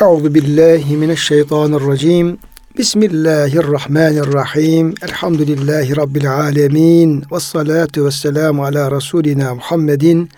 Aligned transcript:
Euzu 0.00 0.34
billahi 0.34 0.96
mineşşeytanirracim. 0.96 2.38
Bismillahirrahmanirrahim. 2.78 4.94
Elhamdülillahi 5.02 5.96
rabbil 5.96 6.34
alamin. 6.34 7.24
Ves 7.32 7.42
salatu 7.42 8.06
vesselamu 8.06 8.64
ala 8.64 8.90
rasulina 8.90 9.54
Muhammedin 9.54 10.28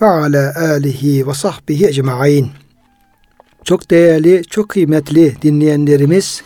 ve 0.00 0.06
ala 0.06 0.54
alihi 0.56 1.26
ve 1.26 1.34
sahbihi 1.34 1.86
ecmaîn. 1.86 2.48
Çok 3.64 3.90
değerli, 3.90 4.42
çok 4.50 4.68
kıymetli 4.68 5.42
dinleyenlerimiz, 5.42 6.42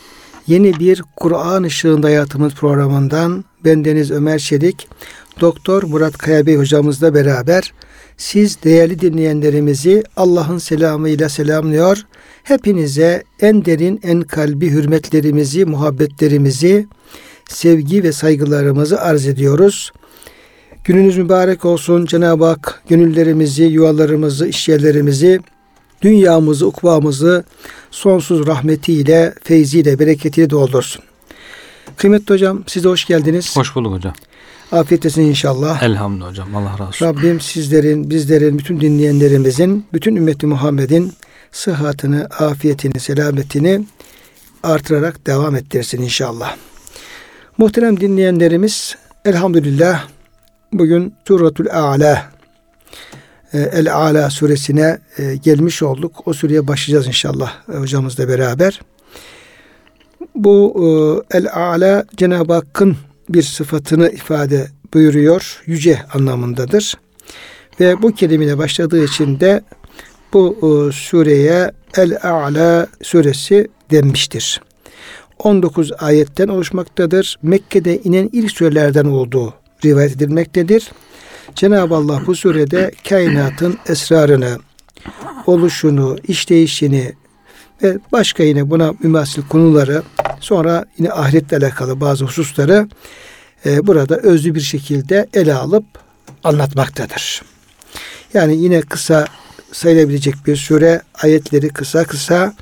yeni 0.46 0.80
bir 0.80 1.02
Kur'an 1.16 1.62
ışığında 1.62 2.06
hayatımız 2.06 2.54
programından 2.54 3.44
bendeniz 3.64 4.10
Ömer 4.10 4.38
Çelik, 4.38 4.88
Doktor 5.40 5.82
Murat 5.82 6.18
Kaya 6.18 6.58
hocamızla 6.58 7.14
beraber 7.14 7.72
siz 8.16 8.62
değerli 8.62 9.00
dinleyenlerimizi 9.00 10.02
Allah'ın 10.16 10.58
selamıyla 10.58 11.28
selamlıyor. 11.28 12.06
Hepinize 12.46 13.24
en 13.40 13.64
derin, 13.64 14.00
en 14.02 14.20
kalbi 14.20 14.70
hürmetlerimizi, 14.70 15.64
muhabbetlerimizi, 15.64 16.86
sevgi 17.48 18.02
ve 18.02 18.12
saygılarımızı 18.12 19.00
arz 19.00 19.26
ediyoruz. 19.26 19.92
Gününüz 20.84 21.18
mübarek 21.18 21.64
olsun. 21.64 22.06
Cenab-ı 22.06 22.44
Hak 22.44 22.82
gönüllerimizi, 22.88 23.64
yuvalarımızı, 23.64 24.46
işyerlerimizi, 24.48 25.40
dünyamızı, 26.02 26.66
ukvamızı 26.66 27.44
sonsuz 27.90 28.46
rahmetiyle, 28.46 29.34
feyziyle, 29.42 29.98
bereketiyle 29.98 30.50
doldursun. 30.50 31.02
Kıymetli 31.96 32.34
hocam 32.34 32.64
size 32.66 32.88
hoş 32.88 33.04
geldiniz. 33.04 33.56
Hoş 33.56 33.74
bulduk 33.74 33.92
hocam. 33.92 34.14
Afiyet 34.72 35.06
olsun 35.06 35.22
inşallah. 35.22 35.82
Elhamdülillah 35.82 36.30
hocam. 36.30 36.56
Allah 36.56 36.72
razı 36.72 36.84
olsun. 36.84 37.06
Rabbim 37.06 37.40
sizlerin, 37.40 38.10
bizlerin, 38.10 38.58
bütün 38.58 38.80
dinleyenlerimizin, 38.80 39.84
bütün 39.92 40.16
ümmeti 40.16 40.46
Muhammed'in 40.46 41.12
sıhhatini, 41.52 42.24
afiyetini, 42.24 43.00
selametini 43.00 43.84
artırarak 44.62 45.26
devam 45.26 45.56
ettirsin 45.56 46.02
inşallah. 46.02 46.56
Muhterem 47.58 48.00
dinleyenlerimiz 48.00 48.96
elhamdülillah 49.24 50.08
bugün 50.72 51.14
Suratul 51.28 51.66
A'la 51.66 52.36
e, 53.52 53.58
El 53.58 53.94
Ala 53.94 54.30
suresine 54.30 54.98
e, 55.18 55.36
gelmiş 55.36 55.82
olduk. 55.82 56.12
O 56.26 56.32
sureye 56.32 56.68
başlayacağız 56.68 57.06
inşallah 57.06 57.52
e, 57.72 57.76
hocamızla 57.76 58.28
beraber. 58.28 58.80
Bu 60.34 61.24
El 61.30 61.52
Ala 61.52 62.04
Cenab-ı 62.16 62.52
Hakk'ın 62.52 62.96
bir 63.28 63.42
sıfatını 63.42 64.10
ifade 64.10 64.66
buyuruyor. 64.94 65.62
Yüce 65.66 66.02
anlamındadır. 66.14 66.94
Ve 67.80 68.02
bu 68.02 68.14
kelimeyle 68.14 68.58
başladığı 68.58 69.04
için 69.04 69.40
de 69.40 69.60
bu 70.32 70.56
e, 70.56 70.92
sureye 70.92 71.72
El-A'la 71.96 72.86
suresi 73.02 73.68
denmiştir. 73.90 74.60
19 75.38 75.92
ayetten 75.98 76.48
oluşmaktadır. 76.48 77.38
Mekke'de 77.42 77.98
inen 77.98 78.30
ilk 78.32 78.50
surelerden 78.50 79.04
olduğu 79.04 79.54
rivayet 79.84 80.12
edilmektedir. 80.12 80.90
Cenab-ı 81.54 81.94
Allah 81.94 82.22
bu 82.26 82.34
surede 82.34 82.90
kainatın 83.08 83.78
esrarını, 83.88 84.58
oluşunu, 85.46 86.16
işleyişini 86.28 87.12
ve 87.82 87.98
başka 88.12 88.42
yine 88.42 88.70
buna 88.70 88.92
mümasil 89.02 89.42
konuları 89.42 90.02
sonra 90.40 90.84
yine 90.98 91.12
ahiretle 91.12 91.56
alakalı 91.56 92.00
bazı 92.00 92.24
hususları 92.24 92.88
e, 93.66 93.86
burada 93.86 94.16
özlü 94.16 94.54
bir 94.54 94.60
şekilde 94.60 95.26
ele 95.34 95.54
alıp 95.54 95.84
anlatmaktadır. 96.44 97.42
Yani 98.34 98.56
yine 98.56 98.80
kısa 98.80 99.26
sayılabilecek 99.72 100.34
bir 100.46 100.56
süre 100.56 101.02
ayetleri 101.22 101.68
kısa 101.68 102.04
kısa 102.04 102.54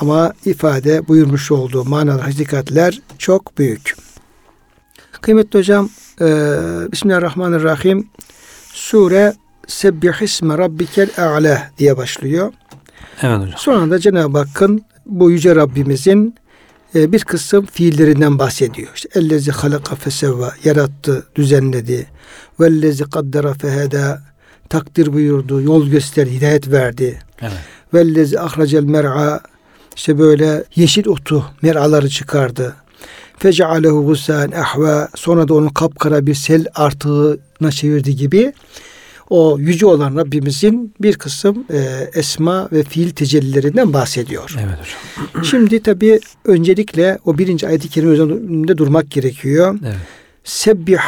ama 0.00 0.32
ifade 0.44 1.08
buyurmuş 1.08 1.50
olduğu 1.50 1.84
manalı 1.84 2.20
hakikatler 2.20 3.00
çok 3.18 3.58
büyük. 3.58 3.96
Kıymetli 5.20 5.58
hocam 5.58 5.90
e, 6.20 6.26
Bismillahirrahmanirrahim 6.92 8.08
Sure 8.72 9.34
Sebbihisme 9.66 10.58
Rabbikel 10.58 11.10
A'la 11.18 11.70
diye 11.78 11.96
başlıyor. 11.96 12.52
Evet 13.22 13.38
hocam. 13.38 13.54
Sonra 13.56 13.90
da 13.90 13.98
Cenab-ı 13.98 14.38
Hakk'ın 14.38 14.84
bu 15.06 15.30
Yüce 15.30 15.56
Rabbimizin 15.56 16.34
e, 16.94 17.12
bir 17.12 17.24
kısım 17.24 17.66
fiillerinden 17.66 18.38
bahsediyor. 18.38 18.88
İşte 18.94 19.08
ellezi 19.14 19.50
halaka 19.50 19.94
fesevva 19.94 20.52
yarattı, 20.64 21.26
düzenledi. 21.36 22.06
Vellezi 22.60 23.04
kaddara 23.04 23.54
feheda 23.54 24.22
takdir 24.68 25.12
buyurdu, 25.12 25.62
yol 25.62 25.86
gösterdi, 25.86 26.30
hidayet 26.30 26.70
verdi. 26.70 27.18
Evet. 27.40 27.52
Vellezi 27.94 28.40
ahracel 28.40 28.84
mer'a 28.84 29.40
işte 29.96 30.18
böyle 30.18 30.64
yeşil 30.76 31.06
otu 31.06 31.44
mer'aları 31.62 32.08
çıkardı. 32.08 32.74
Fecealehu 33.38 34.06
gusan 34.06 34.50
ahva 34.50 35.08
sonra 35.14 35.48
da 35.48 35.54
onu 35.54 35.74
kapkara 35.74 36.26
bir 36.26 36.34
sel 36.34 36.66
artığına 36.74 37.70
çevirdi 37.70 38.16
gibi 38.16 38.52
o 39.30 39.58
yüce 39.58 39.86
olan 39.86 40.16
Rabbimizin 40.16 40.94
bir 41.00 41.14
kısım 41.14 41.64
e, 41.72 42.08
esma 42.14 42.68
ve 42.72 42.82
fiil 42.82 43.10
tecellilerinden 43.10 43.92
bahsediyor. 43.92 44.56
Evet 44.60 44.78
hocam. 44.80 45.44
Şimdi 45.50 45.82
tabi 45.82 46.20
öncelikle 46.44 47.18
o 47.24 47.38
birinci 47.38 47.66
ayet-i 47.66 47.88
kerime 47.88 48.12
üzerinde 48.12 48.78
durmak 48.78 49.10
gerekiyor. 49.10 49.78
Evet. 49.84 49.96
Sebbih, 50.44 50.98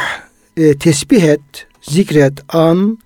e, 0.57 0.77
tesbih 0.77 1.23
et, 1.23 1.67
zikret, 1.81 2.33
an, 2.55 2.97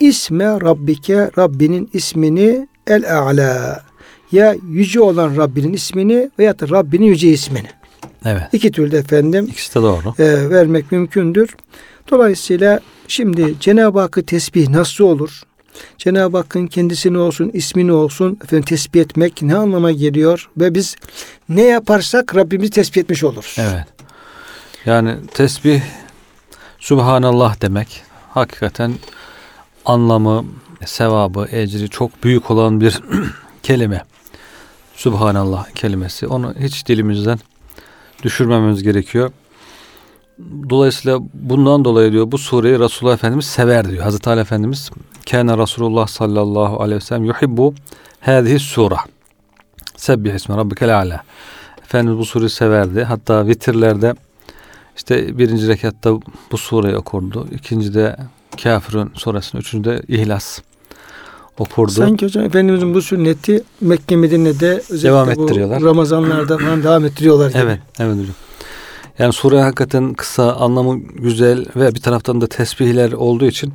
isme 0.00 0.44
Rabbike, 0.44 1.30
Rabbinin 1.38 1.90
ismini 1.92 2.68
el-a'la. 2.86 3.82
Ya 4.32 4.54
yüce 4.68 5.00
olan 5.00 5.36
Rabbinin 5.36 5.72
ismini 5.72 6.30
veya 6.38 6.58
da 6.58 6.68
Rabbinin 6.68 7.06
yüce 7.06 7.28
ismini. 7.28 7.68
Evet. 8.24 8.42
İki 8.52 8.72
türlü 8.72 8.96
efendim 8.96 9.44
İkisi 9.50 9.74
de 9.74 9.82
doğru. 9.82 10.14
e, 10.18 10.50
vermek 10.50 10.92
mümkündür. 10.92 11.56
Dolayısıyla 12.10 12.80
şimdi 13.08 13.54
Cenab-ı 13.60 14.00
Hakk'ı 14.00 14.26
tesbih 14.26 14.68
nasıl 14.68 15.04
olur? 15.04 15.42
Cenab-ı 15.98 16.36
Hakk'ın 16.36 16.66
kendisini 16.66 17.18
olsun, 17.18 17.50
ismini 17.54 17.92
olsun 17.92 18.38
efendim 18.44 18.64
tesbih 18.64 19.00
etmek 19.00 19.42
ne 19.42 19.54
anlama 19.56 19.92
geliyor? 19.92 20.50
Ve 20.56 20.74
biz 20.74 20.96
ne 21.48 21.62
yaparsak 21.62 22.36
Rabbimizi 22.36 22.70
tesbih 22.70 23.00
etmiş 23.00 23.24
oluruz. 23.24 23.56
Evet. 23.58 23.86
Yani 24.86 25.14
tesbih 25.34 25.80
Subhanallah 26.78 27.60
demek 27.60 28.02
hakikaten 28.30 28.92
anlamı, 29.88 30.44
sevabı, 30.84 31.48
ecri 31.50 31.88
çok 31.88 32.24
büyük 32.24 32.50
olan 32.50 32.80
bir 32.80 33.00
kelime. 33.62 34.02
Subhanallah 34.94 35.70
kelimesi. 35.70 36.26
Onu 36.26 36.54
hiç 36.60 36.86
dilimizden 36.86 37.38
düşürmememiz 38.22 38.82
gerekiyor. 38.82 39.30
Dolayısıyla 40.70 41.18
bundan 41.34 41.84
dolayı 41.84 42.12
diyor 42.12 42.32
bu 42.32 42.38
sureyi 42.38 42.78
Resulullah 42.78 43.14
Efendimiz 43.14 43.46
sever 43.46 43.88
diyor. 43.88 44.02
Hazreti 44.04 44.30
Ali 44.30 44.40
Efendimiz 44.40 44.90
Kâne 45.30 45.58
Resulullah 45.58 46.06
sallallahu 46.06 46.82
aleyhi 46.82 46.96
ve 46.96 47.04
sellem 47.04 47.24
yuhibbu 47.24 47.74
hâzihi 48.20 48.58
sura. 48.58 48.96
Sebbih 49.96 50.34
ismi 50.34 50.56
rabbikel 50.56 50.98
a'la. 50.98 51.22
Efendimiz 51.82 52.18
bu 52.18 52.24
sureyi 52.24 52.50
severdi. 52.50 53.04
Hatta 53.04 53.46
vitirlerde 53.46 54.14
işte 54.96 55.38
birinci 55.38 55.68
rekatta 55.68 56.12
bu 56.52 56.58
sureyi 56.58 56.96
okurdu. 56.96 57.46
İkincide 57.52 58.16
Kafirun 58.62 59.10
suresini, 59.14 59.60
üçüncüde 59.60 60.02
İhlas 60.08 60.58
okurdu. 61.58 61.90
Sanki 61.90 62.26
hocam 62.26 62.44
Efendimizin 62.44 62.94
bu 62.94 63.02
sünneti 63.02 63.62
Mekke 63.80 64.16
Medine'de 64.16 64.82
özellikle 64.90 65.08
Devam 65.08 65.36
bu 65.36 65.42
ettiriyorlar. 65.42 65.82
Ramazanlarda 65.82 66.58
falan 66.58 66.82
devam 66.82 67.04
ettiriyorlar 67.04 67.48
gibi. 67.48 67.58
Evet, 67.58 67.80
evet 67.98 68.12
hocam. 68.12 68.34
Yani 69.18 69.32
sure 69.32 69.60
hakikaten 69.60 70.14
kısa, 70.14 70.52
anlamı 70.52 70.98
güzel 70.98 71.66
ve 71.76 71.94
bir 71.94 72.00
taraftan 72.00 72.40
da 72.40 72.46
tesbihler 72.46 73.12
olduğu 73.12 73.46
için 73.46 73.72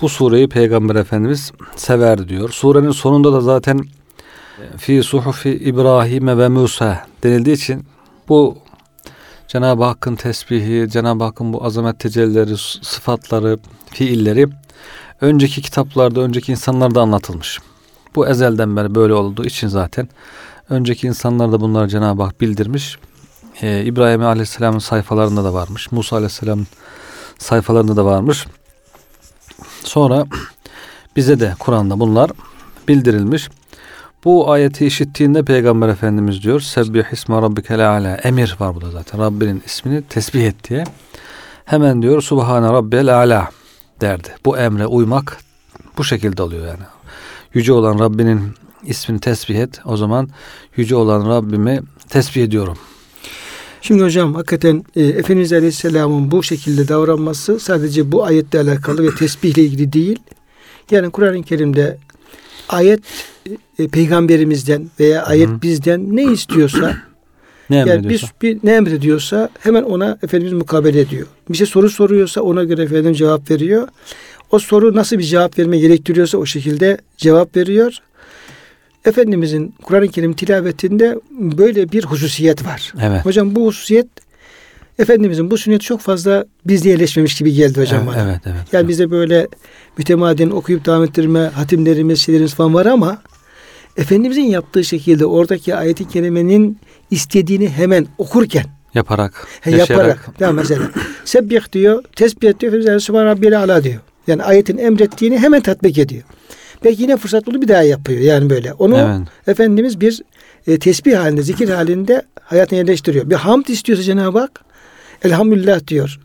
bu 0.00 0.08
sureyi 0.08 0.48
Peygamber 0.48 0.94
Efendimiz 0.94 1.52
severdi 1.76 2.28
diyor. 2.28 2.50
Surenin 2.50 2.90
sonunda 2.90 3.32
da 3.32 3.40
zaten 3.40 3.80
fi 4.76 5.02
suhufi 5.02 5.50
İbrahim 5.50 6.38
ve 6.38 6.48
Musa 6.48 7.06
denildiği 7.22 7.56
için 7.56 7.84
bu 8.28 8.58
Cenab-ı 9.48 9.84
Hakk'ın 9.84 10.16
tesbihi, 10.16 10.90
Cenab-ı 10.90 11.24
Hakk'ın 11.24 11.52
bu 11.52 11.64
azamet 11.64 11.98
tecellileri, 11.98 12.56
sıfatları, 12.82 13.58
fiilleri 13.90 14.48
önceki 15.20 15.62
kitaplarda, 15.62 16.20
önceki 16.20 16.52
insanlarda 16.52 17.00
anlatılmış. 17.00 17.58
Bu 18.14 18.28
ezelden 18.28 18.76
beri 18.76 18.94
böyle 18.94 19.14
olduğu 19.14 19.44
için 19.44 19.68
zaten 19.68 20.08
önceki 20.70 21.06
insanlar 21.06 21.52
da 21.52 21.60
bunları 21.60 21.88
Cenab-ı 21.88 22.22
Hak 22.22 22.40
bildirmiş. 22.40 22.98
Ee, 23.62 23.84
İbrahim 23.84 24.24
Aleyhisselam'ın 24.24 24.78
sayfalarında 24.78 25.44
da 25.44 25.54
varmış. 25.54 25.92
Musa 25.92 26.16
Aleyhisselam'ın 26.16 26.66
sayfalarında 27.38 27.96
da 27.96 28.04
varmış. 28.04 28.46
Sonra 29.84 30.26
bize 31.16 31.40
de 31.40 31.54
Kur'an'da 31.58 32.00
bunlar 32.00 32.30
bildirilmiş. 32.88 33.48
Bu 34.24 34.50
ayeti 34.50 34.86
işittiğinde 34.86 35.42
Peygamber 35.42 35.88
Efendimiz 35.88 36.42
diyor 36.42 36.60
Sebbih 36.60 37.04
isma 37.12 37.42
rabbikel 37.42 37.90
ala 37.90 38.16
emir 38.16 38.56
var 38.60 38.74
burada 38.74 38.90
zaten 38.90 39.20
Rabbinin 39.20 39.62
ismini 39.66 40.02
tesbih 40.02 40.46
et 40.46 40.70
diye. 40.70 40.84
Hemen 41.64 42.02
diyor 42.02 42.22
Subhane 42.22 42.66
rabbel 42.66 43.16
ala 43.16 43.48
derdi. 44.00 44.28
Bu 44.44 44.58
emre 44.58 44.86
uymak 44.86 45.38
bu 45.98 46.04
şekilde 46.04 46.42
oluyor 46.42 46.66
yani. 46.66 46.84
Yüce 47.54 47.72
olan 47.72 47.98
Rabbinin 47.98 48.40
ismini 48.84 49.20
tesbih 49.20 49.58
et. 49.58 49.80
O 49.84 49.96
zaman 49.96 50.28
yüce 50.76 50.94
olan 50.94 51.28
Rabbimi 51.28 51.80
tesbih 52.08 52.42
ediyorum. 52.42 52.78
Şimdi 53.80 54.02
hocam 54.02 54.34
hakikaten 54.34 54.84
e, 54.96 55.02
Efendimiz 55.02 55.52
Aleyhisselam'ın 55.52 56.30
bu 56.30 56.42
şekilde 56.42 56.88
davranması 56.88 57.60
sadece 57.60 58.12
bu 58.12 58.24
ayetle 58.24 58.60
alakalı 58.60 59.02
ve 59.02 59.14
tesbihle 59.14 59.62
ilgili 59.62 59.92
değil. 59.92 60.18
Yani 60.90 61.10
Kur'an-ı 61.10 61.42
Kerim'de 61.42 61.98
ayet 62.68 63.02
e, 63.82 63.88
peygamberimizden 63.88 64.90
veya 65.00 65.24
ayet 65.24 65.48
bizden 65.62 66.16
ne 66.16 66.22
istiyorsa 66.22 66.96
Ne 67.70 67.76
yani 67.76 67.90
emrediyorsa. 67.90 68.26
bir, 68.42 68.54
bir 68.54 68.58
ne 68.62 68.74
emrediyorsa 68.74 69.48
hemen 69.60 69.82
ona 69.82 70.18
Efendimiz 70.22 70.52
mukabele 70.52 71.00
ediyor. 71.00 71.26
Bir 71.48 71.56
şey 71.56 71.66
soru 71.66 71.90
soruyorsa 71.90 72.40
ona 72.40 72.64
göre 72.64 72.82
Efendimiz 72.82 73.18
cevap 73.18 73.50
veriyor. 73.50 73.88
O 74.50 74.58
soru 74.58 74.96
nasıl 74.96 75.18
bir 75.18 75.22
cevap 75.22 75.58
verme 75.58 75.78
gerektiriyorsa 75.78 76.38
o 76.38 76.46
şekilde 76.46 76.98
cevap 77.16 77.56
veriyor. 77.56 77.98
Efendimizin 79.04 79.74
Kur'an-ı 79.82 80.08
Kerim 80.08 80.32
tilavetinde 80.32 81.18
böyle 81.30 81.92
bir 81.92 82.04
hususiyet 82.04 82.66
var. 82.66 82.92
Evet. 83.02 83.24
Hocam 83.24 83.56
bu 83.56 83.66
hususiyet 83.66 84.06
Efendimizin 84.98 85.50
bu 85.50 85.58
sünneti 85.58 85.84
çok 85.84 86.00
fazla 86.00 86.44
bizde 86.66 86.88
yerleşmemiş 86.88 87.34
gibi 87.38 87.52
geldi 87.52 87.80
hocam 87.80 88.02
evet, 88.04 88.14
bana. 88.14 88.22
evet, 88.22 88.40
evet. 88.46 88.72
Yani 88.72 88.88
bize 88.88 89.10
böyle 89.10 89.48
mütemadiyen 89.98 90.50
okuyup 90.50 90.86
devam 90.86 91.04
ettirme, 91.04 91.40
hatimlerimiz, 91.40 92.20
şeylerimiz 92.20 92.54
falan 92.54 92.74
var 92.74 92.86
ama 92.86 93.22
Efendimizin 93.96 94.42
yaptığı 94.42 94.84
şekilde 94.84 95.26
oradaki 95.26 95.74
ayeti 95.74 96.08
kerimenin 96.08 96.78
istediğini 97.10 97.68
hemen 97.68 98.06
okurken 98.18 98.64
yaparak, 98.94 99.46
he, 99.60 99.70
yaşayarak. 99.70 100.08
yaparak 100.08 100.40
ya 100.40 100.52
mesela 100.52 100.90
sebbih 101.24 101.72
diyor, 101.72 102.04
tesbih 102.16 102.60
diyor, 102.60 102.72
Efendimiz 102.72 103.04
Subhan 103.04 103.26
Rabbiyel 103.26 103.58
Ala 103.58 103.84
diyor. 103.84 104.00
Yani 104.26 104.42
ayetin 104.42 104.78
emrettiğini 104.78 105.38
hemen 105.38 105.60
tatbik 105.60 105.98
ediyor. 105.98 106.22
Belki 106.84 107.02
yine 107.02 107.16
fırsat 107.16 107.46
buldu 107.46 107.62
bir 107.62 107.68
daha 107.68 107.82
yapıyor 107.82 108.20
yani 108.20 108.50
böyle. 108.50 108.72
Onu 108.72 108.98
Evet. 108.98 109.48
Efendimiz 109.48 110.00
bir 110.00 110.22
e, 110.66 110.78
tesbih 110.78 111.16
halinde, 111.16 111.42
zikir 111.42 111.68
halinde 111.68 112.22
hayatına 112.40 112.78
yerleştiriyor. 112.78 113.30
Bir 113.30 113.34
hamd 113.34 113.66
istiyorsa 113.66 114.02
Cenab-ı 114.02 114.38
Hak 114.38 114.60
elhamdülillah 115.24 115.86
diyor. 115.86 116.20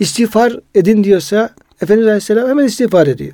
İstiğfar 0.00 0.60
edin 0.74 1.04
diyorsa 1.04 1.50
Efendimiz 1.82 2.06
Aleyhisselam 2.06 2.48
hemen 2.48 2.64
istiğfar 2.64 3.06
ediyor. 3.06 3.32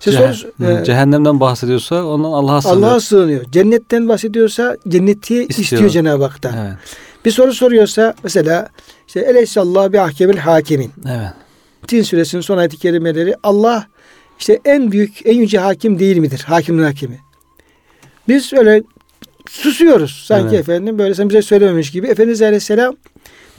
İşte 0.00 0.12
Ceh- 0.12 0.46
Hı, 0.76 0.80
e, 0.80 0.84
cehennemden 0.84 1.40
bahsediyorsa 1.40 2.04
ondan 2.04 2.30
Allah'a 2.32 2.62
sığınıyor. 2.62 2.88
Allah'a 2.88 3.00
sığınıyor. 3.00 3.44
Cennetten 3.52 4.08
bahsediyorsa 4.08 4.76
cenneti 4.88 5.34
İstiyor. 5.42 5.64
istiyor, 5.64 5.90
Cenab-ı 5.90 6.24
Hak'tan. 6.24 6.54
Evet. 6.66 6.74
Bir 7.24 7.30
soru 7.30 7.52
soruyorsa 7.52 8.14
mesela 8.22 8.68
işte 9.08 9.20
Eleyhissallahu 9.20 9.92
bi 9.92 10.00
ahkemil 10.00 10.36
hakimin. 10.36 10.90
Evet. 11.08 11.30
Tin 11.86 12.02
suresinin 12.02 12.42
son 12.42 12.58
ayet-i 12.58 12.76
kerimeleri 12.76 13.34
Allah 13.42 13.86
işte 14.38 14.60
en 14.64 14.92
büyük, 14.92 15.26
en 15.26 15.36
yüce 15.38 15.58
hakim 15.58 15.98
değil 15.98 16.16
midir? 16.16 16.44
Hakimin 16.46 16.82
hakimi. 16.82 17.18
Biz 18.28 18.52
öyle 18.52 18.82
susuyoruz. 19.48 20.24
Sanki 20.26 20.56
Evet. 20.56 20.60
efendim 20.68 20.98
böyle 20.98 21.14
sen 21.14 21.28
bize 21.28 21.42
söylememiş 21.42 21.90
gibi. 21.90 22.06
Efendimiz 22.06 22.42
Aleyhisselam 22.42 22.94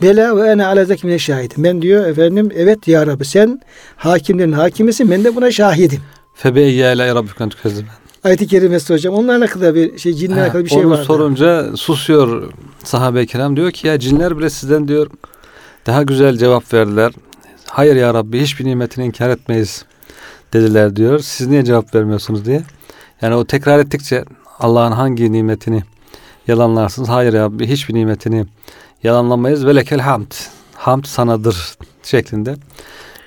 Bela 0.02 0.38
ve 0.38 0.50
ene 0.50 0.66
ala 0.66 0.86
zekmine 0.86 1.20
şahidim. 1.20 1.64
Ben 1.64 1.82
diyor 1.82 2.06
efendim 2.06 2.50
evet 2.56 2.88
ya 2.88 3.08
Rabbi 3.08 3.26
sen 3.26 3.62
hakimlerin 3.96 4.52
hakimisin 4.52 5.12
ben 5.12 5.24
de 5.24 5.36
buna 5.36 5.52
şahidim. 5.52 6.00
Febe 6.42 6.62
eyyâle 6.62 7.16
rabbüken 7.16 7.50
tükezzib. 7.50 7.86
Ayet-i 8.24 8.48
kerimesi 8.48 8.94
hocam. 8.94 9.14
Onunla 9.14 9.36
alakalı 9.38 9.76
bir 9.76 9.98
şey, 9.98 10.14
cinle 10.14 10.34
Ha, 10.36 10.42
alakalı 10.42 10.66
bir 10.66 10.70
şey 10.70 10.86
onu 10.86 10.90
var. 10.90 11.04
sorunca 11.04 11.78
susuyor 11.78 12.54
sahabe-i 12.84 13.28
kiram. 13.28 13.56
Diyor 13.56 13.72
ki 13.72 13.88
ya 13.88 14.00
cinler 14.00 14.38
bile 14.38 14.50
sizden 14.50 14.88
diyor 14.88 15.08
daha 15.86 16.04
güzel 16.04 16.38
cevap 16.38 16.74
verdiler. 16.74 17.12
Hayır 17.66 17.96
ya 17.96 18.14
Rabbi 18.14 18.42
hiçbir 18.42 18.66
nimetini 18.66 19.06
inkar 19.06 19.30
etmeyiz 19.30 19.86
dediler 20.54 20.96
diyor. 20.96 21.20
Siz 21.20 21.48
niye 21.48 21.66
cevap 21.66 21.96
vermiyorsunuz 21.96 22.46
diye. 22.46 22.64
Yani 23.22 23.36
o 23.36 23.46
tekrar 23.46 23.80
ettikçe 23.80 24.26
Allah'ın 24.60 24.92
hangi 24.92 25.32
nimetini 25.32 25.84
yalanlarsınız? 26.48 27.10
Hayır 27.10 27.34
ya 27.34 27.44
Rabbi 27.44 27.68
hiçbir 27.68 27.94
nimetini 27.94 28.46
yalanlamayız. 29.04 29.66
Ve 29.66 29.76
lekel 29.76 30.00
hamd. 30.00 30.32
Hamd 30.76 31.06
sanadır 31.06 31.76
şeklinde 32.04 32.56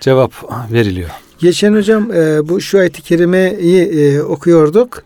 cevap 0.01 0.33
veriliyor. 0.73 1.11
Geçen 1.39 1.75
hocam 1.75 2.13
e, 2.13 2.49
bu 2.49 2.61
şu 2.61 2.79
ayet-i 2.79 3.03
kerimeyi 3.03 3.83
e, 3.83 4.23
okuyorduk. 4.23 5.03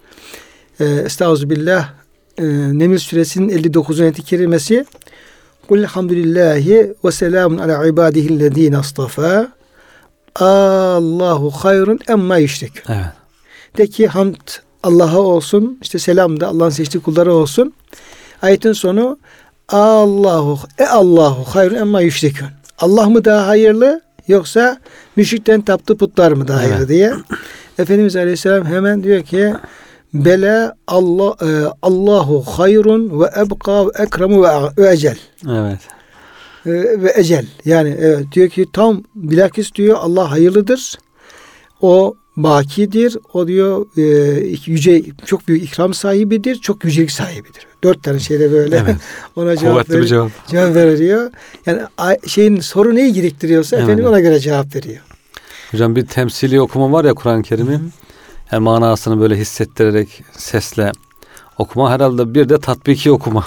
E, 0.81 0.85
Estağfirullah. 0.85 1.93
E, 2.39 2.45
Neml 2.79 2.99
suresinin 2.99 3.49
59. 3.49 4.01
ayet-i 4.01 4.23
kerimesi. 4.23 4.85
Kul 5.69 5.85
hamdülillahi 5.85 6.93
ve 7.05 7.13
selamun 7.13 7.59
ala 7.59 7.87
ibadihillezine 7.87 8.79
astafa. 8.79 9.53
Allahu 10.35 11.51
hayrun 11.51 11.99
emma 12.09 12.37
yüşrik. 12.37 12.73
Evet. 12.89 13.07
De 13.79 13.87
ki 13.87 14.07
hamd 14.07 14.37
Allah'a 14.83 15.19
olsun. 15.19 15.79
işte 15.83 15.99
selam 15.99 16.41
da 16.41 16.49
Allah'ın 16.49 16.71
seçtiği 16.71 17.03
kullara 17.03 17.33
olsun. 17.33 17.73
Ayetin 18.43 18.73
sonu 18.73 19.19
Allahu 19.69 20.59
e 20.79 20.87
Allahu 20.87 21.45
hayrun 21.45 21.75
emma 21.75 22.01
yüşrikün. 22.01 22.47
Allah 22.79 23.09
mı 23.11 23.25
daha 23.25 23.47
hayırlı 23.47 24.01
yoksa 24.29 24.79
müşrikten 25.17 25.61
taptığı 25.61 25.97
putlar 25.97 26.33
mı 26.33 26.49
daha 26.49 26.65
Evet. 26.65 26.89
diye. 26.89 27.13
Efendimiz 27.79 28.17
Aleyhisselam 28.17 28.65
hemen 28.65 29.03
diyor 29.03 29.23
ki 29.23 29.55
Bela 30.15 30.77
Allah 30.87 31.37
e, 31.43 31.49
Allahu 31.83 32.43
hayrun 32.43 33.21
ve 33.21 33.31
ebqa 33.41 33.87
ve 33.87 33.91
ekremu 33.99 34.43
ve, 34.43 34.49
ve 34.79 34.93
ecel. 34.93 35.19
Evet. 35.51 35.79
E, 36.67 37.03
ve 37.03 37.13
ecel. 37.17 37.47
Yani 37.65 37.97
evet 38.01 38.25
diyor 38.33 38.49
ki 38.49 38.67
tam 38.73 39.03
bilakis 39.15 39.75
diyor 39.75 39.97
Allah 40.01 40.31
hayırlıdır. 40.31 40.99
O 41.81 42.15
bakidir. 42.43 43.17
O 43.32 43.49
diyor 43.49 43.87
e, 43.96 44.02
yüce 44.67 45.02
çok 45.26 45.49
büyük 45.49 45.62
ikram 45.62 45.94
sahibidir. 45.94 46.56
Çok 46.56 46.85
yücelik 46.85 47.11
sahibidir. 47.11 47.67
Dört 47.85 48.02
tane 48.02 48.20
şeyle 48.20 48.52
böyle 48.52 48.76
Evet. 48.76 48.96
ona 49.37 49.56
cevap 49.56 49.73
Kuvvetli 49.75 49.93
veriyor. 49.94 50.06
cevap. 50.08 50.31
Cevap 50.46 50.75
veriyor. 50.75 51.31
Yani 51.67 51.81
şeyin 52.26 52.61
soru 52.61 52.94
neyi 52.94 53.12
gerektiriyorsa 53.12 53.76
Evet. 53.76 53.85
efendim 53.85 54.06
ona 54.06 54.20
göre 54.20 54.40
cevap 54.40 54.76
veriyor. 54.76 55.00
Hocam 55.70 55.96
bir 55.96 56.06
temsili 56.06 56.61
okuma 56.61 56.93
var 56.93 57.05
ya 57.05 57.14
Kur'an-ı 57.14 57.43
Kerim'i. 57.43 57.81
Yani 58.52 58.62
manasını 58.62 59.20
böyle 59.20 59.37
hissettirerek 59.37 60.25
sesle 60.37 60.93
okuma. 61.58 61.91
Herhalde 61.93 62.34
bir 62.34 62.49
de 62.49 62.58
tatbiki 62.61 63.11
okuma 63.11 63.44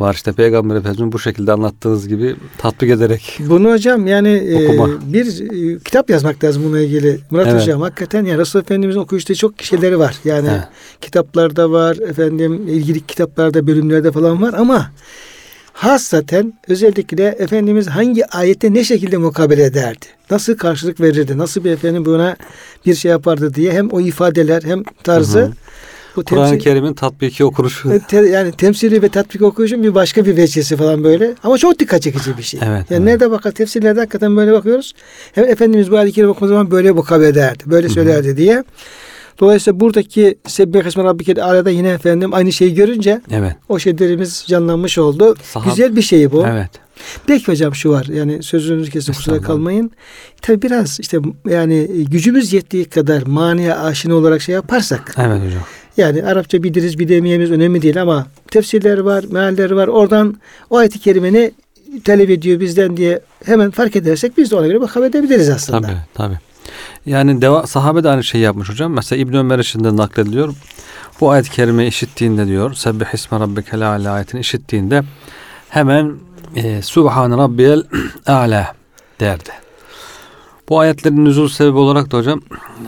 var. 0.00 0.14
işte 0.14 0.32
Peygamber 0.32 0.76
Efendimiz'in 0.76 1.12
bu 1.12 1.18
şekilde 1.18 1.52
anlattığınız 1.52 2.08
gibi 2.08 2.36
tatbik 2.58 2.90
ederek. 2.90 3.38
Bunu 3.40 3.72
hocam 3.72 4.06
yani 4.06 4.28
e, 4.28 5.12
bir 5.12 5.26
e, 5.74 5.78
kitap 5.78 6.10
yazmak 6.10 6.44
lazım 6.44 6.64
bununla 6.64 6.80
ilgili. 6.80 7.20
Murat 7.30 7.46
Evet. 7.46 7.62
Hocam 7.62 7.80
hakikaten 7.80 8.24
yani 8.24 8.38
Resulullah 8.38 8.64
Efendimiz'in 8.64 9.00
okuyuştuğu 9.00 9.34
çok 9.34 9.62
şeyleri 9.62 9.98
var. 9.98 10.16
Yani 10.24 10.48
Evet. 10.52 10.64
kitaplarda 11.00 11.70
var, 11.70 11.96
efendim 11.96 12.68
ilgili 12.68 13.06
kitaplarda, 13.06 13.66
bölümlerde 13.66 14.12
falan 14.12 14.42
var 14.42 14.54
ama 14.54 14.90
hasaten 15.72 16.52
özellikle 16.68 17.24
Efendimiz 17.24 17.86
hangi 17.88 18.26
ayette 18.26 18.74
ne 18.74 18.84
şekilde 18.84 19.16
mukabele 19.16 19.64
ederdi? 19.64 20.06
Nasıl 20.30 20.56
karşılık 20.56 21.00
verirdi? 21.00 21.38
Nasıl 21.38 21.64
bir 21.64 21.70
efendim 21.70 22.04
buna 22.04 22.36
bir 22.86 22.94
şey 22.94 23.10
yapardı 23.10 23.54
diye 23.54 23.72
hem 23.72 23.90
o 23.90 24.00
ifadeler 24.00 24.62
hem 24.62 24.82
tarzı 25.04 25.38
Hı 25.38 25.44
hı. 25.44 25.52
Bu 26.16 26.24
Kur'an-ı 26.24 26.54
temsil- 26.54 26.58
Kerim'in 26.58 26.94
tatbiki 26.94 27.44
okunuşu. 27.44 27.92
e, 27.92 27.98
te- 27.98 28.16
yani 28.28 28.52
temsili 28.52 29.02
ve 29.02 29.08
tatbik 29.08 29.42
okuyuşun 29.42 29.82
bir 29.82 29.94
başka 29.94 30.24
bir 30.26 30.36
veçesi 30.36 30.76
falan 30.76 31.04
böyle. 31.04 31.34
Ama 31.42 31.58
çok 31.58 31.78
dikkat 31.78 32.02
çekici 32.02 32.38
bir 32.38 32.42
şey. 32.42 32.60
Evet, 32.62 32.70
yani 32.70 32.84
evet. 32.90 33.00
nerede 33.00 33.30
bakar 33.30 33.50
tefsirlerde 33.52 34.00
hakikaten 34.00 34.36
böyle 34.36 34.52
bakıyoruz. 34.52 34.92
Hem 35.32 35.44
Efendimiz 35.44 35.90
bu 35.90 35.96
ayet-i 35.96 36.14
kerime 36.14 36.34
zaman 36.40 36.70
böyle 36.70 36.90
mukabele 36.92 37.28
ederdi. 37.28 37.62
Böyle 37.66 37.88
söylerdi 37.88 38.36
diye. 38.36 38.64
Dolayısıyla 39.40 39.80
buradaki 39.80 40.38
Sebbih 40.46 40.84
Esme 40.86 41.04
Rabbikel 41.04 41.44
Ala'da 41.44 41.70
yine 41.70 41.88
efendim 41.88 42.34
aynı 42.34 42.52
şeyi 42.52 42.74
görünce 42.74 43.20
Evet. 43.30 43.56
o 43.68 43.78
şeylerimiz 43.78 44.44
canlanmış 44.48 44.98
oldu. 44.98 45.34
Sahab- 45.54 45.64
Güzel 45.70 45.96
bir 45.96 46.02
şey 46.02 46.32
bu. 46.32 46.46
Evet. 46.46 46.70
Peki 47.26 47.46
hocam 47.52 47.74
şu 47.74 47.90
var 47.90 48.06
yani 48.14 48.42
sözünüzü 48.42 48.90
kesin 48.90 49.12
kusura 49.12 49.40
kalmayın. 49.40 49.90
Tabi 50.42 50.62
biraz 50.62 51.00
işte 51.00 51.18
yani 51.48 51.88
gücümüz 52.10 52.52
yettiği 52.52 52.84
kadar 52.84 53.22
maniye 53.22 53.74
aşina 53.74 54.14
olarak 54.14 54.42
şey 54.42 54.54
yaparsak 54.54 55.14
Evet 55.18 55.46
hocam. 55.46 55.62
Yani 55.96 56.24
Arapça 56.24 56.62
biliriz 56.62 56.98
bilemeyemeyiz 56.98 57.52
önemli 57.52 57.82
değil 57.82 58.02
ama 58.02 58.26
tefsirler 58.50 58.98
var, 58.98 59.24
mealler 59.30 59.70
var. 59.70 59.88
Oradan 59.88 60.36
o 60.70 60.76
ayet-i 60.76 60.98
kerimeni 60.98 61.52
talep 62.04 62.30
ediyor 62.30 62.60
bizden 62.60 62.96
diye 62.96 63.20
hemen 63.44 63.70
fark 63.70 63.96
edersek 63.96 64.38
biz 64.38 64.50
de 64.50 64.56
ona 64.56 64.66
göre 64.66 64.80
bakabilir 64.80 65.10
edebiliriz 65.10 65.48
aslında. 65.48 65.80
Tabii 65.80 65.96
tabii. 66.14 66.38
Yani 67.06 67.42
deva, 67.42 67.66
sahabe 67.66 68.04
de 68.04 68.08
aynı 68.08 68.24
şeyi 68.24 68.44
yapmış 68.44 68.68
hocam. 68.68 68.92
Mesela 68.92 69.22
İbn 69.22 69.36
Ömer 69.36 69.58
işinden 69.58 69.96
naklediliyor. 69.96 70.54
Bu 71.20 71.30
ayet-i 71.30 71.50
kerime 71.50 71.86
işittiğinde 71.86 72.46
diyor. 72.46 72.74
Sebbih 72.74 73.14
isme 73.14 73.40
rabbikel 73.40 73.88
a'la 73.88 74.12
ayetini 74.12 74.40
işittiğinde 74.40 75.02
hemen 75.68 76.14
e, 76.56 76.82
Subhan 76.82 77.38
rabbiyel 77.38 77.82
a'la 78.26 78.74
derdi. 79.20 79.50
Bu 80.68 80.78
ayetlerin 80.78 81.24
nüzul 81.24 81.48
sebebi 81.48 81.78
olarak 81.78 82.12
da 82.12 82.18
hocam 82.18 82.40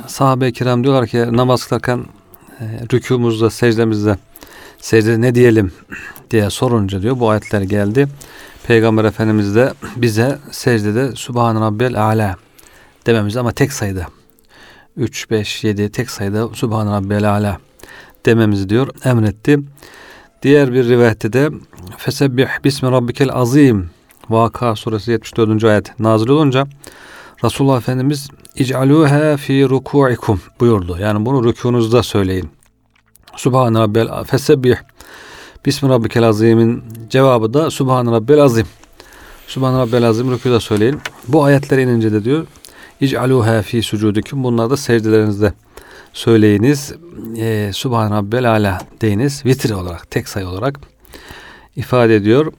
sahabe-i 0.06 0.52
kiram 0.52 0.84
diyorlar 0.84 1.06
ki 1.06 1.26
namaz 1.30 1.66
kılarken 1.66 2.04
rükûmuzda, 2.92 3.50
secdemizde 3.50 4.16
secde 4.78 5.20
ne 5.20 5.34
diyelim 5.34 5.72
diye 6.30 6.50
sorunca 6.50 7.02
diyor 7.02 7.20
bu 7.20 7.30
ayetler 7.30 7.62
geldi. 7.62 8.08
Peygamber 8.66 9.04
Efendimiz 9.04 9.54
de 9.54 9.72
bize 9.96 10.38
secdede 10.50 11.12
Subhan 11.12 11.60
rabbiyel 11.60 12.02
a'la 12.02 12.36
dememiz 13.06 13.36
ama 13.36 13.52
tek 13.52 13.72
sayıda. 13.72 14.06
3, 14.96 15.30
5, 15.30 15.64
7 15.64 15.92
tek 15.92 16.10
sayıda 16.10 16.48
Subhan 16.48 16.92
Rabbiyel 16.92 17.30
Ala 17.30 17.58
dememizi 18.26 18.68
diyor 18.68 18.88
emretti. 19.04 19.58
Diğer 20.42 20.72
bir 20.72 20.88
rivayette 20.88 21.32
de 21.32 21.50
Fesebbih 21.98 22.48
bismi 22.64 22.90
rabbikel 22.90 23.32
azim 23.32 23.90
Vaka 24.30 24.76
suresi 24.76 25.10
74. 25.10 25.64
ayet 25.64 26.00
nazil 26.00 26.28
olunca 26.28 26.66
Resulullah 27.44 27.78
Efendimiz 27.78 28.28
İc'alûhâ 28.56 29.36
fî 29.36 29.68
rukû'ikum 29.68 30.40
buyurdu. 30.60 30.96
Yani 31.00 31.26
bunu 31.26 31.48
rükûnuzda 31.48 32.02
söyleyin. 32.02 32.50
Subhan 33.36 33.74
rabbel 33.74 34.24
fesebbih 34.24 34.76
Bismi 35.66 35.88
rabbikel 35.88 36.28
azimin 36.28 36.84
cevabı 37.10 37.54
da 37.54 37.70
Subhan 37.70 38.12
rabbel 38.12 38.42
azim. 38.42 38.66
Subhan 39.46 39.78
rabbel 39.78 40.08
azim 40.08 40.30
rükûda 40.32 40.60
söyleyin. 40.60 41.00
Bu 41.28 41.44
ayetler 41.44 41.78
inince 41.78 42.12
de 42.12 42.24
diyor 42.24 42.46
İc'alûhâ 43.00 43.62
fî 43.62 43.82
sucudikum 43.82 44.44
bunları 44.44 44.70
da 44.70 44.76
secdelerinizde 44.76 45.52
söyleyiniz. 46.12 46.92
E, 47.36 47.70
Subhan 47.74 48.10
rabbel 48.10 48.50
ala 48.50 48.78
deyiniz. 49.00 49.46
Vitir 49.46 49.70
olarak, 49.70 50.10
tek 50.10 50.28
sayı 50.28 50.48
olarak 50.48 50.80
ifade 51.76 52.16
ediyor. 52.16 52.52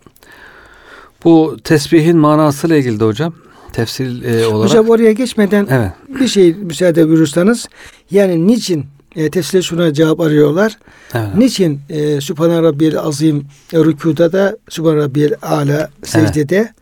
Bu 1.24 1.58
tesbihin 1.64 2.18
manasıyla 2.18 2.76
ilgili 2.76 3.00
de 3.00 3.06
hocam 3.06 3.34
tefsir 3.76 4.24
e, 4.24 4.48
olarak. 4.48 4.70
Hocam 4.70 4.90
oraya 4.90 5.12
geçmeden 5.12 5.68
evet. 5.72 5.92
bir 6.20 6.28
şey 6.28 6.54
müsaade 6.54 7.08
buyurursanız 7.08 7.68
yani 8.12 8.48
niçin 8.48 8.86
e, 9.16 9.30
tefsirde 9.30 9.62
şuna 9.62 9.94
cevap 9.94 10.20
arıyorlar. 10.20 10.78
evet. 11.14 11.28
Niçin 11.38 11.80
e, 11.90 12.22
Sübhane 12.22 12.62
Rabbiyel 12.62 13.00
Azim 13.00 13.48
e, 13.74 13.78
rükuda 13.78 14.32
da 14.32 14.58
Sübhane 14.70 14.98
Rabbiyel 14.98 15.34
Ala 15.42 15.90
secdede 16.04 16.74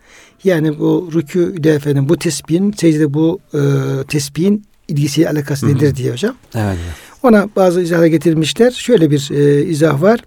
yani 0.43 0.79
bu 0.79 1.09
rükûde 1.13 1.75
efendim 1.75 2.09
bu 2.09 2.17
tesbihin 2.17 2.71
secdede 2.71 3.13
bu 3.13 3.39
e, 3.53 3.59
tesbihin 4.07 4.65
ilgisi 4.87 5.29
alakası 5.29 5.67
nedir 5.75 5.95
diye 5.95 6.11
hocam. 6.11 6.35
Evet. 6.55 6.77
Ona 7.23 7.49
bazı 7.55 7.81
izahlar 7.81 8.05
getirmişler. 8.05 8.71
Şöyle 8.71 9.11
bir 9.11 9.29
e, 9.31 9.65
izah 9.65 10.01
var. 10.01 10.19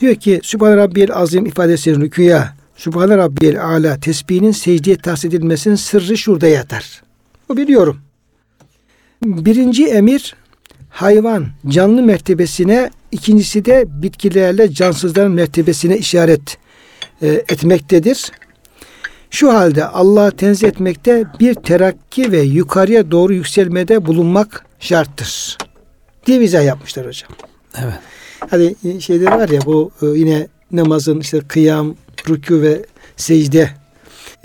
Diyor 0.00 0.14
ki 0.14 0.40
Sübhane 0.42 0.76
Rabbiyel 0.76 1.12
Azim 1.14 1.46
ifadesinin 1.46 2.00
rüküya 2.00 2.59
Sübhane 2.80 3.16
Rabbiyel 3.16 3.64
Ala 3.64 4.00
tesbihinin 4.00 4.52
secdeye 4.52 4.96
tahsis 4.96 5.24
edilmesinin 5.24 5.74
sırrı 5.74 6.18
şurada 6.18 6.48
yatar. 6.48 7.02
Bu 7.48 7.56
bir 7.56 7.68
yorum. 7.68 8.00
Birinci 9.24 9.86
emir 9.86 10.34
hayvan, 10.88 11.46
canlı 11.68 12.02
mertebesine, 12.02 12.90
ikincisi 13.12 13.64
de 13.64 13.84
bitkilerle 13.88 14.72
cansızların 14.72 15.32
mertebesine 15.32 15.98
işaret 15.98 16.58
e, 17.22 17.28
etmektedir. 17.28 18.32
Şu 19.30 19.52
halde 19.52 19.84
Allah'ı 19.84 20.30
tenzih 20.30 20.68
etmekte 20.68 21.24
bir 21.40 21.54
terakki 21.54 22.32
ve 22.32 22.40
yukarıya 22.40 23.10
doğru 23.10 23.34
yükselmede 23.34 24.06
bulunmak 24.06 24.66
şarttır. 24.78 25.58
Diye 26.26 26.42
izah 26.42 26.64
yapmışlar 26.64 27.06
hocam. 27.06 27.30
Evet. 27.78 27.94
Hani 28.50 28.74
şeyde 29.00 29.26
var 29.26 29.48
ya 29.48 29.60
bu 29.66 29.90
e, 30.02 30.06
yine 30.06 30.46
namazın 30.72 31.20
işte 31.20 31.40
kıyam, 31.40 31.94
rükû 32.26 32.62
ve 32.62 32.84
secde 33.16 33.70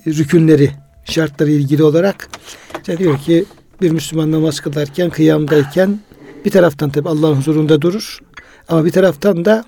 rükünleri, 0.08 0.72
şartları 1.06 1.52
ilgili 1.52 1.84
olarak 1.84 2.30
işte 2.78 2.98
diyor 2.98 3.18
ki 3.18 3.46
bir 3.82 3.92
Müslüman 3.92 4.32
namaz 4.32 4.60
kılarken, 4.60 5.10
kıyamdayken 5.10 6.00
bir 6.46 6.52
taraftan 6.52 6.90
tabi 6.90 7.10
Allah'ın 7.10 7.36
huzurunda 7.36 7.82
durur. 7.82 8.20
Ama 8.68 8.86
bir 8.86 8.92
taraftan 8.92 9.46
da 9.46 9.66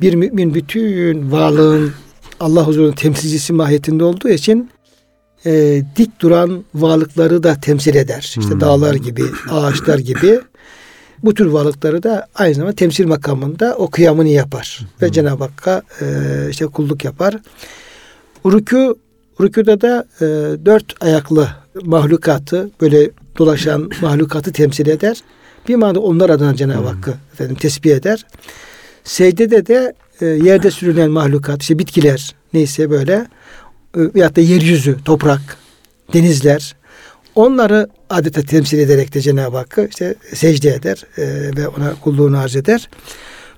bir 0.00 0.14
mümin 0.14 0.54
bütün 0.54 1.32
varlığın 1.32 1.92
Allah 2.40 2.66
huzurunun 2.66 2.92
temsilcisi 2.92 3.52
mahiyetinde 3.52 4.04
olduğu 4.04 4.28
için 4.28 4.70
e, 5.46 5.82
dik 5.96 6.20
duran 6.20 6.64
varlıkları 6.74 7.42
da 7.42 7.60
temsil 7.60 7.94
eder. 7.94 8.34
İşte 8.38 8.52
Hmm. 8.52 8.60
dağlar 8.60 8.94
gibi, 8.94 9.22
ağaçlar 9.50 9.98
gibi 9.98 10.40
bu 11.22 11.34
tür 11.34 11.46
varlıkları 11.46 12.02
da 12.02 12.26
aynı 12.34 12.54
zamanda 12.54 12.76
temsil 12.76 13.06
makamında 13.06 13.74
o 13.78 13.90
kıyamını 13.90 14.28
yapar. 14.28 14.80
Ve 15.02 15.12
Cenab-ı 15.12 15.44
Hakk'a 15.44 15.82
e, 16.00 16.06
işte 16.50 16.66
kulluk 16.66 17.04
yapar. 17.04 17.36
Rükû, 18.44 18.94
rükûda 19.40 19.80
da 19.80 20.06
e, 20.20 20.26
dört 20.66 21.04
ayaklı 21.04 21.48
mahlukatı 21.82 22.70
böyle 22.80 23.10
dolaşan 23.38 23.90
mahlukatı 24.02 24.52
temsil 24.52 24.86
eder. 24.86 25.20
Bir 25.68 25.74
manada 25.74 26.00
onlar 26.00 26.30
adına 26.30 26.56
Cenab-ı 26.56 26.88
Hakk'ı 26.88 27.14
efendim 27.32 27.56
tesbih 27.56 27.94
eder. 27.94 28.26
Secdede 29.04 29.66
de 29.66 29.94
e, 30.20 30.26
yerde 30.26 30.70
sürünen 30.70 31.10
mahlukat, 31.10 31.62
işte 31.62 31.78
bitkiler 31.78 32.34
neyse 32.52 32.90
böyle 32.90 33.12
e, 33.96 34.00
veyahut 34.14 34.36
da 34.36 34.40
yeryüzü, 34.40 34.96
toprak, 35.04 35.40
denizler 36.12 36.76
onları 37.34 37.88
adeta 38.10 38.42
temsil 38.42 38.78
ederek 38.78 39.14
de 39.14 39.20
Cenab-ı 39.20 39.56
Hakk'ı 39.56 39.88
işte 39.90 40.14
secde 40.34 40.74
eder 40.74 41.04
e, 41.16 41.56
ve 41.56 41.68
ona 41.68 41.94
kulluğunu 41.94 42.38
arz 42.38 42.56
eder. 42.56 42.88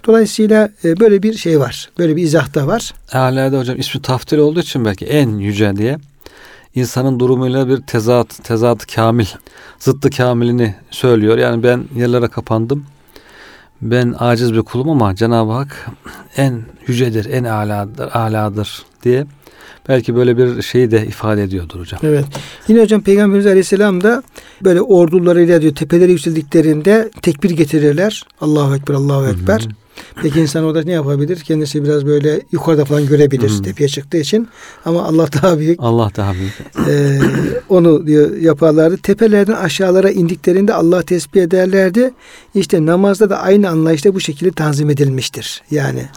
Dolayısıyla 0.07 0.71
e, 0.85 1.00
böyle 1.00 1.23
bir 1.23 1.35
şey 1.35 1.61
var. 1.61 1.91
Böyle 1.99 2.17
bir 2.17 2.23
izah 2.23 2.55
da 2.55 2.67
var. 2.67 2.95
Alâda 3.12 3.59
hocam 3.59 3.79
ismi 3.79 4.03
taftil 4.03 4.39
olduğu 4.39 4.61
için 4.61 4.85
belki 4.85 5.07
en 5.07 5.39
yüce 5.39 5.77
diye 5.77 5.99
insanın 6.75 7.21
durumuyla 7.21 7.69
bir 7.69 7.77
tezat, 7.77 8.45
tezat 8.45 8.95
kamil, 8.95 9.27
zıttı 9.79 10.11
kamilini 10.11 10.75
söylüyor. 10.91 11.39
Yani 11.39 11.62
ben 11.62 11.85
yerlere 11.97 12.29
kapandım. 12.29 12.87
Ben 13.83 14.15
aciz 14.19 14.55
bir 14.55 14.62
kulum 14.62 14.91
ama 14.91 15.15
Cenab-ı 15.15 15.53
Hak 15.53 15.87
en 16.37 16.62
yücedir, 16.87 17.25
en 17.25 17.45
aladır, 17.45 18.09
aladır 18.12 18.83
diye 19.05 19.27
belki 19.90 20.16
böyle 20.16 20.37
bir 20.37 20.62
şeyi 20.62 20.90
de 20.90 21.06
ifade 21.06 21.42
ediyordur 21.42 21.80
hocam. 21.80 22.00
Evet. 22.04 22.25
Yine 22.68 22.82
hocam 22.82 23.00
Peygamberimiz 23.00 23.47
Aleyhisselam 23.47 24.00
da 24.02 24.23
böyle 24.64 24.80
ordularıyla 24.80 25.62
diyor 25.62 25.75
tepelere 25.75 26.12
yükseldiklerinde 26.12 27.11
tekbir 27.23 27.50
getirirler. 27.50 28.25
Allahu 28.40 28.76
Ekber, 28.76 28.94
Allahu 28.94 29.26
Ekber. 29.26 29.68
Peki 30.23 30.40
insan 30.40 30.64
orada 30.64 30.82
ne 30.82 30.92
yapabilir? 30.92 31.40
Kendisi 31.40 31.85
biraz 31.85 32.06
böyle 32.06 32.40
yukarıda 32.52 32.85
falan 32.85 33.06
görebilir 33.06 33.50
Hı. 33.50 33.62
tepeye 33.62 33.88
çıktığı 33.88 34.16
için. 34.16 34.49
Ama 34.85 35.04
Allah 35.04 35.28
daha 35.42 35.59
büyük. 35.59 35.80
Allah 35.82 36.11
daha 36.16 36.35
büyük. 36.35 36.54
Ee, 36.88 37.20
onu 37.68 38.06
diyor 38.06 38.37
yaparlardı. 38.37 38.97
Tepelerden 38.97 39.52
aşağılara 39.52 40.11
indiklerinde 40.11 40.75
Allah 40.75 41.02
tesbih 41.02 41.42
ederlerdi. 41.42 42.11
İşte 42.54 42.87
namazda 42.87 43.30
da 43.30 43.38
aynı 43.38 43.68
anlayışla 43.68 44.14
bu 44.14 44.20
şekilde 44.20 44.50
tanzim 44.50 44.90
edilmiştir. 44.90 45.62
Yani 45.70 46.09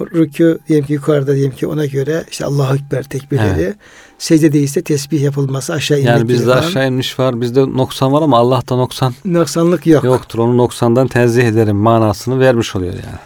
rükû 0.00 0.58
diyelim 0.68 0.86
ki 0.86 0.92
yukarıda 0.92 1.34
diyelim 1.34 1.52
ki 1.52 1.66
ona 1.66 1.86
göre 1.86 2.24
işte 2.30 2.44
Allahu 2.44 2.74
Ekber 2.76 3.02
tekbirleri. 3.02 3.62
Evet. 3.62 3.76
Secdede 4.18 4.58
ise 4.60 4.82
tesbih 4.82 5.22
yapılması 5.22 5.72
aşağı 5.72 5.98
inmek 5.98 6.10
Yani 6.10 6.28
bizde 6.28 6.44
falan. 6.44 6.58
aşağı 6.58 6.88
inmiş 6.88 7.18
var, 7.18 7.40
bizde 7.40 7.60
noksan 7.60 8.12
var 8.12 8.22
ama 8.22 8.38
Allah'ta 8.38 8.76
noksan 8.76 9.14
Noksanlık 9.24 9.86
yok. 9.86 10.04
yoktur. 10.04 10.38
Onu 10.38 10.56
noksandan 10.56 11.08
tenzih 11.08 11.44
ederim 11.44 11.76
manasını 11.76 12.40
vermiş 12.40 12.76
oluyor 12.76 12.92
yani. 12.92 13.18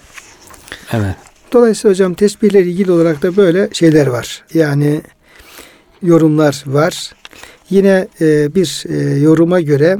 Evet. 0.93 1.17
Dolayısıyla 1.53 1.93
hocam 1.93 2.15
tesbihle 2.15 2.63
ilgili 2.63 2.93
olarak 2.93 3.23
da 3.23 3.37
böyle 3.37 3.69
şeyler 3.73 4.07
var. 4.07 4.45
Yani 4.55 5.01
yorumlar 6.03 6.63
var. 6.67 7.13
Yine 7.71 8.09
e, 8.21 8.55
bir 8.55 8.85
e, 8.89 9.19
yoruma 9.19 9.61
göre 9.61 9.97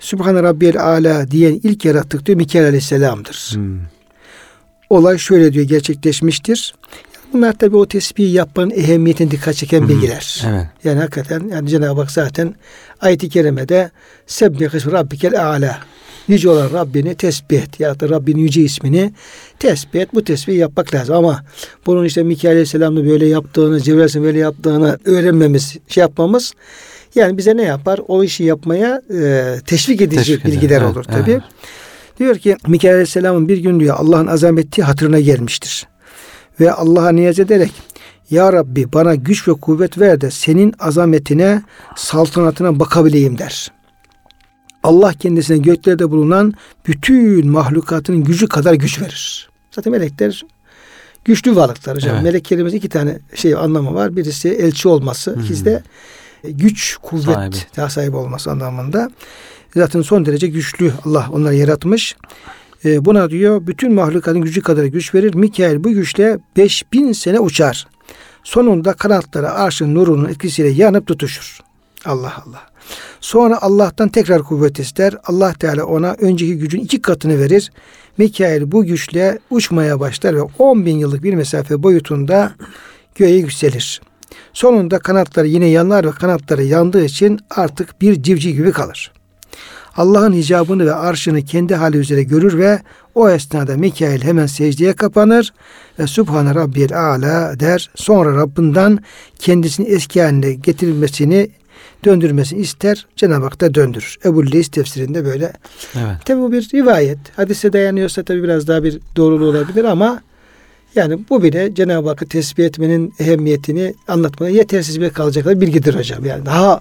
Sübhane 0.00 0.42
Rabbiyel 0.42 0.80
Ala 0.82 1.30
diyen 1.30 1.60
ilk 1.62 1.84
yarattık 1.84 2.26
diyor 2.26 2.36
Mikail 2.38 2.64
Aleyhisselam'dır. 2.66 3.50
Hmm. 3.54 3.78
Olay 4.92 5.18
şöyle 5.18 5.52
diyor 5.52 5.66
gerçekleşmiştir. 5.66 6.74
Bunlar 7.32 7.52
tabi 7.52 7.76
o 7.76 7.86
tesbihi 7.86 8.32
yapmanın 8.32 8.70
ehemmiyetine 8.70 9.30
dikkat 9.30 9.54
çeken 9.54 9.88
bilgiler. 9.88 10.44
Evet. 10.48 10.66
Yani 10.84 10.98
hakikaten 10.98 11.48
yani 11.52 11.68
Cenab-ı 11.68 12.00
Hak 12.00 12.10
zaten 12.10 12.54
ayet-i 13.00 13.28
kerimede 13.28 13.90
Sebbih 14.26 14.74
ismi 14.74 14.92
rabbikel 14.92 15.46
a'la 15.46 15.78
Yüce 16.28 16.48
olan 16.50 16.72
Rabbini 16.72 17.14
tesbih 17.14 17.62
et 17.62 17.80
ya 17.80 18.00
da 18.00 18.08
Rabbinin 18.08 18.40
yüce 18.40 18.62
ismini 18.62 19.12
tesbih 19.58 20.00
et. 20.00 20.14
Bu 20.14 20.24
tesbihi 20.24 20.58
yapmak 20.58 20.94
lazım 20.94 21.14
ama 21.16 21.44
bunun 21.86 22.04
işte 22.04 22.22
Mikail 22.22 22.52
Aleyhisselam'ın 22.52 23.08
böyle 23.08 23.26
yaptığını, 23.26 23.80
Cebrail 23.80 24.22
böyle 24.22 24.38
yaptığını 24.38 24.98
öğrenmemiz, 25.04 25.76
şey 25.88 26.00
yapmamız 26.00 26.52
yani 27.14 27.38
bize 27.38 27.56
ne 27.56 27.62
yapar? 27.62 28.00
O 28.08 28.24
işi 28.24 28.44
yapmaya 28.44 29.02
e, 29.14 29.56
teşvik 29.66 30.00
edici 30.00 30.16
Teşvik 30.18 30.40
eder. 30.40 30.52
bilgiler 30.52 30.80
Evet, 30.82 30.90
olur 30.96 31.04
tabii. 31.04 31.30
evet. 31.30 31.42
Diyor 32.18 32.38
ki 32.38 32.56
Mikail 32.66 32.92
Aleyhisselam'ın 32.92 33.48
bir 33.48 33.58
gün 33.58 33.80
diyor 33.80 33.96
Allah'ın 33.98 34.26
azameti 34.26 34.82
hatırına 34.82 35.20
gelmiştir. 35.20 35.86
Ve 36.60 36.72
Allah'a 36.72 37.12
niyaz 37.12 37.38
ederek 37.38 37.72
Ya 38.30 38.52
Rabbi 38.52 38.92
bana 38.92 39.14
güç 39.14 39.48
ve 39.48 39.52
kuvvet 39.52 39.98
ver 39.98 40.20
de 40.20 40.30
senin 40.30 40.74
azametine, 40.78 41.62
saltanatına 41.96 42.80
bakabileyim 42.80 43.38
der. 43.38 43.72
Allah 44.82 45.12
kendisine 45.12 45.58
göklerde 45.58 46.10
bulunan 46.10 46.54
bütün 46.86 47.48
mahlukatın 47.48 48.24
gücü 48.24 48.48
kadar 48.48 48.74
güç 48.74 49.00
verir. 49.00 49.50
Zaten 49.70 49.92
melekler 49.92 50.44
güçlü 51.24 51.56
varlıklar 51.56 51.96
hocam. 51.96 52.14
Evet. 52.14 52.24
Melek 52.24 52.44
kelimesi 52.44 52.76
iki 52.76 52.88
tane 52.88 53.18
şey 53.34 53.54
anlamı 53.54 53.94
var. 53.94 54.16
Birisi 54.16 54.48
elçi 54.48 54.88
olması, 54.88 55.38
ikisi 55.44 55.64
de 55.64 55.82
güç, 56.44 56.96
kuvvet 57.02 57.34
Sahibi. 57.34 57.56
daha 57.76 57.90
sahibi 57.90 58.16
olması 58.16 58.50
anlamında. 58.50 59.10
Zaten 59.74 60.02
son 60.02 60.26
derece 60.26 60.46
güçlü 60.46 60.92
Allah 61.04 61.28
onları 61.32 61.54
yaratmış. 61.54 62.16
Ee, 62.84 63.04
buna 63.04 63.30
diyor 63.30 63.66
bütün 63.66 63.92
mahlukatın 63.92 64.40
gücü 64.40 64.62
kadar 64.62 64.84
güç 64.84 65.14
verir. 65.14 65.34
Mikail 65.34 65.84
bu 65.84 65.90
güçle 65.90 66.38
5000 66.56 67.12
sene 67.12 67.40
uçar. 67.40 67.86
Sonunda 68.44 68.92
kanatları 68.92 69.50
arşın 69.50 69.94
nurunun 69.94 70.28
etkisiyle 70.28 70.68
yanıp 70.68 71.06
tutuşur. 71.06 71.60
Allah 72.04 72.42
Allah. 72.46 72.60
Sonra 73.20 73.58
Allah'tan 73.62 74.08
tekrar 74.08 74.42
kuvvet 74.42 74.78
ister. 74.78 75.14
Allah 75.24 75.52
Teala 75.52 75.84
ona 75.84 76.12
önceki 76.12 76.58
gücün 76.58 76.80
iki 76.80 77.02
katını 77.02 77.38
verir. 77.38 77.72
Mikail 78.18 78.72
bu 78.72 78.84
güçle 78.84 79.38
uçmaya 79.50 80.00
başlar 80.00 80.36
ve 80.36 80.42
10 80.58 80.86
bin 80.86 80.98
yıllık 80.98 81.22
bir 81.22 81.34
mesafe 81.34 81.82
boyutunda 81.82 82.52
göğe 83.14 83.36
yükselir. 83.36 84.00
Sonunda 84.52 84.98
kanatları 84.98 85.46
yine 85.46 85.66
yanar 85.66 86.04
ve 86.04 86.10
kanatları 86.10 86.62
yandığı 86.62 87.04
için 87.04 87.40
artık 87.50 88.00
bir 88.00 88.22
civciv 88.22 88.50
gibi 88.50 88.72
kalır. 88.72 89.12
Allah'ın 89.96 90.32
hicabını 90.32 90.86
ve 90.86 90.94
arşını 90.94 91.42
kendi 91.42 91.74
hali 91.74 91.96
üzere 91.96 92.22
görür 92.22 92.58
ve 92.58 92.78
o 93.14 93.30
esnada 93.30 93.76
Mikail 93.76 94.22
hemen 94.22 94.46
secdeye 94.46 94.92
kapanır 94.92 95.52
ve 95.98 96.06
Subhane 96.06 96.54
Rabbiyel 96.54 96.98
Ala 96.98 97.60
der. 97.60 97.90
Sonra 97.94 98.36
Rabbinden 98.36 98.98
kendisini 99.38 99.88
eski 99.88 100.22
haline 100.22 100.52
getirilmesini 100.52 101.50
döndürmesini 102.04 102.60
ister. 102.60 103.06
Cenab-ı 103.16 103.44
Hak 103.44 103.60
da 103.60 103.74
döndürür. 103.74 104.16
Ebu 104.24 104.52
Leys 104.52 104.68
tefsirinde 104.68 105.24
böyle. 105.24 105.52
Evet. 105.94 106.16
Tabi 106.24 106.40
bu 106.40 106.52
bir 106.52 106.70
rivayet. 106.74 107.18
Hadise 107.36 107.72
dayanıyorsa 107.72 108.22
tabi 108.22 108.42
biraz 108.42 108.68
daha 108.68 108.84
bir 108.84 108.98
doğruluğu 109.16 109.48
olabilir 109.48 109.84
ama 109.84 110.22
yani 110.94 111.18
bu 111.30 111.42
bile 111.42 111.74
Cenab-ı 111.74 112.08
Hakk'ı 112.08 112.26
tesbih 112.26 112.64
etmenin 112.64 113.14
ehemmiyetini 113.18 113.94
anlatmaya 114.08 114.54
yetersiz 114.54 115.00
bir 115.00 115.10
kalacak 115.10 115.60
bilgidir 115.60 115.94
hocam. 115.94 116.24
Yani 116.24 116.46
daha 116.46 116.80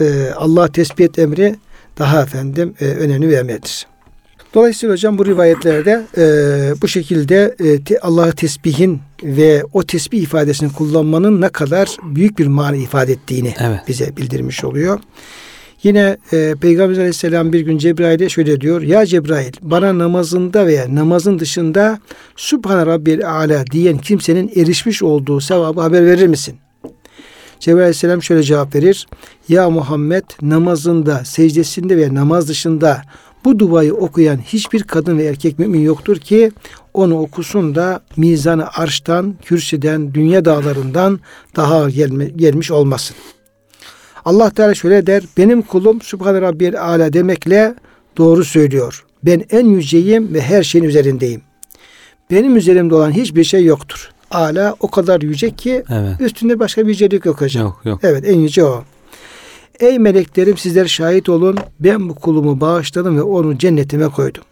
e, 0.00 0.30
Allah 0.36 0.68
tesbih 0.68 1.04
et 1.04 1.18
emri 1.18 1.56
daha 1.98 2.22
efendim 2.22 2.74
e, 2.80 2.84
önemli 2.84 3.28
bir 3.28 3.38
emirdir. 3.38 3.86
Dolayısıyla 4.54 4.92
hocam 4.92 5.18
bu 5.18 5.26
rivayetlerde 5.26 6.06
e, 6.18 6.22
bu 6.82 6.88
şekilde 6.88 7.56
e, 7.90 7.98
Allah'ı 7.98 8.32
tesbihin 8.32 9.00
ve 9.22 9.62
o 9.72 9.82
tesbih 9.82 10.22
ifadesini 10.22 10.72
kullanmanın 10.72 11.40
ne 11.40 11.48
kadar 11.48 11.96
büyük 12.02 12.38
bir 12.38 12.46
mana 12.46 12.76
ifade 12.76 13.12
ettiğini 13.12 13.54
Evet. 13.60 13.80
bize 13.88 14.16
bildirmiş 14.16 14.64
oluyor. 14.64 15.00
Yine 15.82 16.16
e, 16.32 16.54
Peygamber 16.60 16.96
Aleyhisselam 16.96 17.52
bir 17.52 17.60
gün 17.60 17.78
Cebrail'e 17.78 18.28
şöyle 18.28 18.60
diyor. 18.60 18.82
Ya 18.82 19.06
Cebrail 19.06 19.52
bana 19.62 19.98
namazında 19.98 20.66
veya 20.66 20.94
namazın 20.94 21.38
dışında 21.38 21.98
Subhane 22.36 22.86
Rabbiyel 22.86 23.30
Ala 23.30 23.66
diyen 23.66 23.98
kimsenin 23.98 24.52
erişmiş 24.56 25.02
olduğu 25.02 25.40
sevabı 25.40 25.80
haber 25.80 26.06
verir 26.06 26.26
misin? 26.26 26.56
Cebrail 27.60 27.82
Aleyhisselam 27.82 28.22
şöyle 28.22 28.42
cevap 28.42 28.74
verir. 28.74 29.06
Ya 29.48 29.70
Muhammed 29.70 30.24
namazında, 30.42 31.24
secdesinde 31.24 31.96
ve 31.96 32.14
namaz 32.14 32.48
dışında 32.48 33.02
bu 33.44 33.58
duayı 33.58 33.94
okuyan 33.94 34.36
hiçbir 34.36 34.82
kadın 34.82 35.18
ve 35.18 35.24
erkek 35.24 35.58
mümin 35.58 35.80
yoktur 35.80 36.16
ki 36.16 36.52
onu 36.94 37.20
okusun 37.20 37.74
da 37.74 38.00
mizanı 38.16 38.68
arştan, 38.74 39.34
kürsüden, 39.44 40.14
dünya 40.14 40.44
dağlarından 40.44 41.20
daha 41.56 41.90
gelme, 41.90 42.24
gelmiş 42.24 42.70
olmasın. 42.70 43.16
Allah 44.24 44.50
Teala 44.50 44.74
şöyle 44.74 45.06
der. 45.06 45.22
Benim 45.36 45.62
kulum 45.62 46.00
Subhane 46.02 46.40
Rabbiyel 46.40 46.82
Ala 46.82 47.12
demekle 47.12 47.74
doğru 48.16 48.44
söylüyor. 48.44 49.04
Ben 49.22 49.44
en 49.50 49.66
yüceyim 49.66 50.34
ve 50.34 50.40
her 50.40 50.62
şeyin 50.62 50.84
üzerindeyim. 50.84 51.42
Benim 52.30 52.56
üzerimde 52.56 52.94
olan 52.94 53.10
hiçbir 53.10 53.44
şey 53.44 53.64
yoktur. 53.64 54.10
Ala 54.30 54.74
o 54.80 54.88
kadar 54.90 55.20
yüce 55.20 55.50
ki 55.50 55.84
Evet. 55.90 56.20
üstünde 56.20 56.58
başka 56.58 56.82
bir 56.82 56.88
yücelik 56.88 57.24
yok 57.24 57.40
hocam. 57.40 57.64
Yok 57.64 57.80
yok. 57.84 58.00
Evet 58.02 58.24
en 58.28 58.38
yüce 58.38 58.64
o. 58.64 58.84
Ey 59.80 59.98
meleklerim 59.98 60.56
sizler 60.56 60.86
şahit 60.86 61.28
olun. 61.28 61.56
Ben 61.80 62.08
bu 62.08 62.14
kulumu 62.14 62.60
bağışladım 62.60 63.16
ve 63.16 63.22
onu 63.22 63.58
cennetime 63.58 64.08
koydum. 64.08 64.42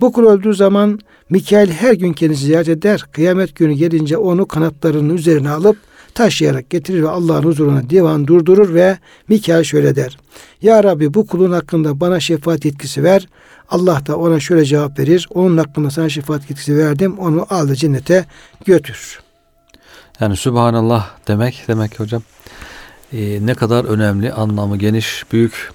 Bu 0.00 0.12
kul 0.12 0.26
öldüğü 0.26 0.54
zaman 0.54 0.98
Mikail 1.30 1.70
her 1.70 1.92
gün 1.92 2.12
kendisi 2.12 2.44
ziyaret 2.44 2.68
eder. 2.68 3.04
Kıyamet 3.12 3.54
günü 3.56 3.72
gelince 3.72 4.16
onu 4.16 4.46
kanatlarının 4.46 5.14
üzerine 5.16 5.50
alıp 5.50 5.76
taşıyarak 6.14 6.70
getirir 6.70 7.02
ve 7.02 7.08
Allah'ın 7.08 7.42
huzuruna 7.42 7.90
divan 7.90 8.26
durdurur 8.26 8.74
ve 8.74 8.98
Mikail 9.28 9.64
şöyle 9.64 9.96
der. 9.96 10.18
Ya 10.62 10.84
Rabbi 10.84 11.14
bu 11.14 11.26
kulun 11.26 11.52
hakkında 11.52 12.00
bana 12.00 12.20
şefaat 12.20 12.64
yetkisi 12.64 13.04
ver. 13.04 13.28
Allah 13.70 14.06
da 14.06 14.16
ona 14.16 14.40
şöyle 14.40 14.64
cevap 14.64 14.98
verir. 14.98 15.28
Onun 15.34 15.56
hakkında 15.58 15.90
sana 15.90 16.08
şefaat 16.08 16.50
yetkisi 16.50 16.76
verdim. 16.76 17.18
Onu 17.18 17.46
al 17.50 17.68
da 17.68 17.74
cennete 17.74 18.26
götür. 18.64 19.20
Yani 20.20 20.36
Sübhanallah 20.36 21.10
demek 21.28 21.64
demek 21.68 22.00
hocam 22.00 22.22
e, 23.12 23.46
ne 23.46 23.54
kadar 23.54 23.84
önemli, 23.84 24.32
anlamı 24.32 24.76
geniş, 24.76 25.24
büyük 25.32 25.72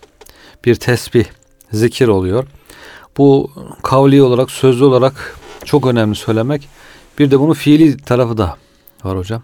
bir 0.65 0.75
tesbih, 0.75 1.25
zikir 1.71 2.07
oluyor. 2.07 2.47
Bu 3.17 3.51
kavli 3.83 4.21
olarak, 4.21 4.51
sözlü 4.51 4.85
olarak 4.85 5.37
çok 5.65 5.87
önemli 5.87 6.15
söylemek. 6.15 6.69
Bir 7.19 7.31
de 7.31 7.39
bunun 7.39 7.53
fiili 7.53 7.97
tarafı 7.97 8.37
da 8.37 8.57
var 9.03 9.17
hocam. 9.17 9.43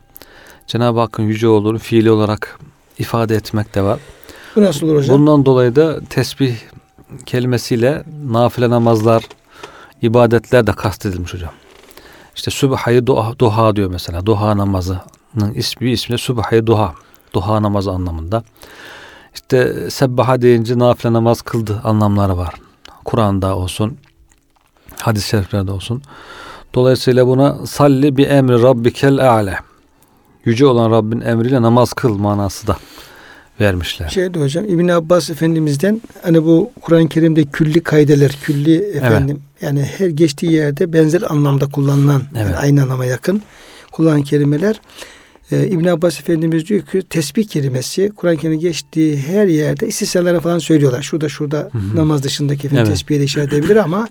Cenab-ı 0.68 1.00
Hakk'ın 1.00 1.24
yüce 1.24 1.48
olduğunu 1.48 1.80
fiili 1.80 2.12
olarak 2.12 2.60
ifade 3.00 3.36
etmek 3.36 3.76
de 3.76 3.82
var. 3.82 4.00
Bu 4.56 4.62
nasıl 4.62 4.88
olur 4.88 4.96
hocam? 4.96 5.20
Bundan 5.20 5.46
dolayı 5.46 5.76
da 5.76 6.00
tesbih 6.10 6.56
kelimesiyle 7.26 8.04
nafile 8.26 8.70
namazlar, 8.70 9.24
ibadetler 10.02 10.68
de 10.68 10.72
kastedilmiş 10.72 11.34
hocam. 11.34 11.52
İşte 12.36 12.52
Sübhayı 12.52 13.08
duha, 13.08 13.40
duha 13.40 13.76
diyor 13.76 13.90
mesela. 13.92 14.26
Duha 14.26 14.58
namazının 14.58 15.54
ismi 15.56 15.92
ismi 15.92 16.14
de 16.14 16.18
Sübhayı 16.18 16.68
duha. 16.68 16.94
Duha 17.34 17.62
namazı 17.62 17.92
anlamında. 17.92 18.44
İşte 19.34 19.90
sebbaha 19.90 20.42
deyince 20.42 20.80
nafile 20.80 21.14
namaz 21.14 21.42
kıldı 21.42 21.82
anlamları 21.84 22.38
var. 22.38 22.54
Kur'an'da 23.06 23.56
olsun, 23.56 23.98
hadis-i 25.02 25.28
şeriflerde 25.30 25.72
olsun. 25.72 26.02
Dolayısıyla 26.74 27.28
buna 27.28 27.66
salli 27.66 28.18
bi 28.18 28.24
emri 28.24 28.62
rabbikel 28.64 29.32
a'le. 29.32 29.60
Yüce 30.46 30.66
olan 30.66 30.92
Rabbin 30.92 31.22
emriyle 31.22 31.62
namaz 31.62 31.94
kıl 31.94 32.18
manası 32.18 32.68
da 32.68 32.78
vermişler. 33.62 34.10
Şeydi 34.10 34.40
hocam 34.40 34.66
İbn 34.66 34.88
Abbas 34.88 35.30
Efendimiz'den 35.30 36.02
hani 36.22 36.44
bu 36.44 36.72
Kur'an-ı 36.82 37.10
Kerim'de 37.10 37.44
külli 37.44 37.84
kaydeler, 37.84 38.38
külli 38.44 38.76
efendim 38.76 39.40
yani 39.62 39.82
her 39.98 40.08
geçtiği 40.08 40.52
yerde 40.52 40.94
benzer 40.94 41.22
anlamda 41.30 41.66
kullanılan 41.70 42.24
yani 42.36 42.46
Evet. 42.48 42.56
aynı 42.60 42.84
anlama 42.84 43.06
yakın 43.06 43.42
kullanılan 43.92 44.24
kelimeler. 44.24 44.82
Ee, 45.52 45.68
İbn 45.68 45.86
Abbas 45.88 46.20
Efendimiz 46.20 46.68
diyor 46.68 46.82
ki 46.82 47.02
tesbih 47.10 47.48
kelimesi 47.48 48.12
Kur'an-ı 48.16 48.38
Kerim'de 48.38 48.62
geçtiği 48.62 49.18
her 49.18 49.48
yerde 49.48 49.88
istisnalara 49.88 50.40
falan 50.40 50.60
söylüyorlar. 50.60 51.02
Şurada 51.02 51.30
şurada 51.30 51.70
hı. 51.72 51.96
namaz 51.96 52.24
dışındaki 52.24 52.68
efendim, 52.68 52.86
Evet. 52.88 52.98
tesbihe 52.98 53.20
de 53.20 53.24
işaret 53.24 53.54
edebilir 53.54 53.76
ama 53.76 54.08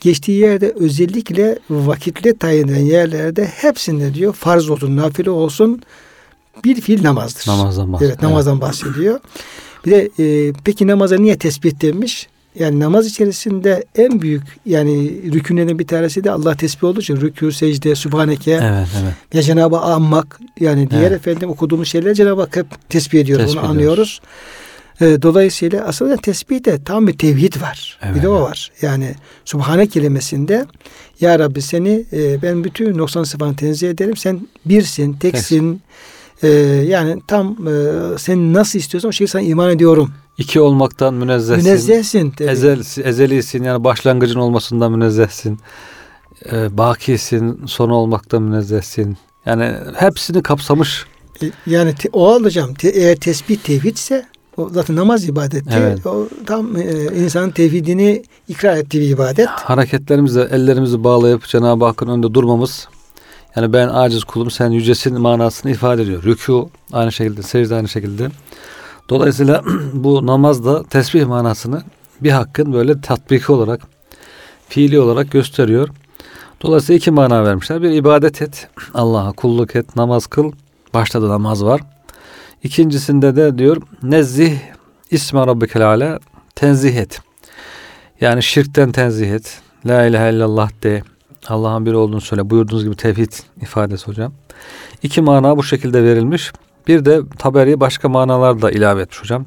geçtiği 0.00 0.40
yerde 0.40 0.74
özellikle 0.76 1.58
vakitle 1.70 2.36
tayin 2.36 2.64
edilen 2.64 2.80
yerlerde 2.80 3.44
hepsinde 3.44 4.14
diyor 4.14 4.32
farz 4.32 4.70
olsun, 4.70 4.96
nafile 4.96 5.30
olsun 5.30 5.82
bir 6.64 6.80
fiil 6.80 7.04
namazdır. 7.04 7.50
Namazdan 7.50 7.92
bahsediyor. 7.92 8.10
Evet 8.10 8.22
namazdan 8.22 8.60
bahsediyor. 8.60 9.20
Bir 9.86 9.90
de 9.90 10.10
e, 10.18 10.52
peki 10.64 10.86
namaza 10.86 11.16
niye 11.16 11.38
tesbih 11.38 11.80
denmiş? 11.80 12.28
Yani 12.58 12.80
namaz 12.80 13.06
içerisinde 13.06 13.84
en 13.96 14.20
büyük 14.20 14.42
yani 14.66 15.22
rükünlerin 15.32 15.78
bir 15.78 15.86
tanesi 15.86 16.24
de 16.24 16.30
Allah 16.30 16.54
tesbih 16.54 16.84
olduğu 16.84 17.00
için 17.00 17.16
rükû, 17.16 17.52
secde, 17.52 17.94
sübhaneke 17.94 18.50
Evet, 18.50 18.88
evet. 19.02 19.14
ya 19.32 19.42
Cenab-ı 19.42 19.78
anmak 19.78 20.40
yani 20.60 20.90
diğer 20.90 21.02
Evet. 21.02 21.12
efendim 21.12 21.50
okuduğumuz 21.50 21.88
şeyler 21.88 22.14
Cenab-ı 22.14 22.40
Hak 22.40 22.56
hep 22.56 22.66
tesbih 22.88 23.20
ediyoruz. 23.20 23.46
Tesbih 23.46 23.62
onu 23.62 23.70
anlıyoruz. 23.70 24.20
E, 25.00 25.22
dolayısıyla 25.22 25.84
aslında 25.84 26.16
tesbihte 26.16 26.84
tam 26.84 27.06
bir 27.06 27.18
tevhid 27.18 27.60
var. 27.60 27.98
Evet, 28.02 28.16
bir 28.16 28.22
de 28.22 28.28
o 28.28 28.42
var. 28.42 28.70
Yani 28.82 29.14
Subhane 29.44 29.86
kelimesinde 29.86 30.66
Ya 31.20 31.38
Rabbi 31.38 31.62
seni 31.62 32.04
e, 32.12 32.42
ben 32.42 32.64
bütün 32.64 32.98
noksan 32.98 33.24
sıfatını 33.24 33.56
tenzih 33.56 33.90
ederim. 33.90 34.16
Sen 34.16 34.48
birsin, 34.66 35.12
teksin. 35.12 35.82
E, 36.42 36.48
yani 36.88 37.22
tam 37.26 37.56
e, 37.68 37.72
sen 38.18 38.52
nasıl 38.52 38.78
istiyorsan 38.78 39.08
o 39.08 39.12
şekilde 39.12 39.30
sana 39.30 39.42
iman 39.42 39.70
ediyorum. 39.70 40.10
İki 40.38 40.60
olmaktan 40.60 41.14
münezzehsin. 41.14 41.64
Münezzehsin. 41.64 42.30
tabii. 42.30 42.48
Ezel, 42.50 42.80
ezelisin 43.04 43.62
yani 43.64 43.84
başlangıcın 43.84 44.40
olmasından 44.40 44.92
münezzehsin. 44.92 45.58
Ee, 46.52 46.78
bakisin, 46.78 47.66
sonu 47.66 47.94
olmaktan 47.94 48.42
münezzehsin. 48.42 49.16
Yani 49.46 49.72
hepsini 49.96 50.42
kapsamış. 50.42 51.04
E, 51.42 51.46
Yani 51.66 51.94
te, 51.94 52.08
o 52.12 52.28
alacağım. 52.32 52.74
Te, 52.74 52.88
eğer 52.88 53.16
tesbih 53.16 53.56
tevhidse 53.56 54.26
o 54.56 54.68
zaten 54.72 54.96
namaz 54.96 55.28
ibadeti. 55.28 55.70
Evet. 55.76 56.06
O 56.06 56.28
tam 56.46 56.76
e, 56.76 56.82
insanın 57.24 57.50
tevhidini 57.50 58.22
ikrar 58.48 58.76
ettiği 58.76 59.00
bir 59.00 59.08
ibadet. 59.08 59.48
Hareketlerimizle 59.48 60.42
ellerimizi 60.42 61.04
bağlayıp 61.04 61.44
Cenab-ı 61.48 61.84
Hakk'ın 61.84 62.08
önünde 62.08 62.34
durmamız 62.34 62.88
yani 63.56 63.72
ben 63.72 63.88
aciz 63.88 64.24
kulum 64.24 64.50
sen 64.50 64.70
yücesin 64.70 65.20
manasını 65.20 65.70
ifade 65.70 66.02
ediyor. 66.02 66.22
Rükû 66.22 66.68
aynı 66.92 67.12
şekilde, 67.12 67.42
secde 67.42 67.74
aynı 67.74 67.88
şekilde. 67.88 68.28
Dolayısıyla 69.08 69.62
bu 69.92 70.26
namaz 70.26 70.64
da 70.64 70.84
tesbih 70.84 71.26
manasını 71.26 71.82
bir 72.20 72.30
hakkın 72.30 72.72
böyle 72.72 73.00
tatbiki 73.00 73.52
olarak, 73.52 73.80
fiili 74.68 75.00
olarak 75.00 75.30
gösteriyor. 75.30 75.88
Dolayısıyla 76.62 76.96
iki 76.96 77.10
mana 77.10 77.44
vermişler. 77.44 77.82
Bir 77.82 77.90
ibadet 77.90 78.42
et, 78.42 78.68
Allah'a 78.94 79.32
kulluk 79.32 79.76
et, 79.76 79.96
namaz 79.96 80.26
kıl. 80.26 80.52
Başta 80.94 81.22
da 81.22 81.28
namaz 81.28 81.64
var. 81.64 81.80
İkincisinde 82.62 83.36
de 83.36 83.58
diyor 83.58 83.82
nezzih 84.02 84.58
isme 85.10 85.46
rabbikel 85.46 85.88
ala 85.88 86.18
tenzih 86.54 86.96
et. 86.96 87.20
Yani 88.20 88.42
şirkten 88.42 88.92
tenzih 88.92 89.30
et. 89.30 89.60
La 89.86 90.06
ilahe 90.06 90.30
illallah 90.32 90.70
de. 90.82 91.02
Allah'ın 91.48 91.86
bir 91.86 91.92
olduğunu 91.92 92.20
söyle. 92.20 92.50
Buyurduğunuz 92.50 92.84
gibi 92.84 92.96
tevhid 92.96 93.32
ifadesi 93.60 94.06
hocam. 94.06 94.32
İki 95.02 95.20
mana 95.20 95.56
bu 95.56 95.62
şekilde 95.62 96.04
verilmiş. 96.04 96.52
Bir 96.88 97.04
de 97.04 97.20
Taberi 97.38 97.80
başka 97.80 98.08
manalar 98.08 98.62
da 98.62 98.70
ilave 98.70 99.02
etmiş 99.02 99.22
hocam. 99.22 99.46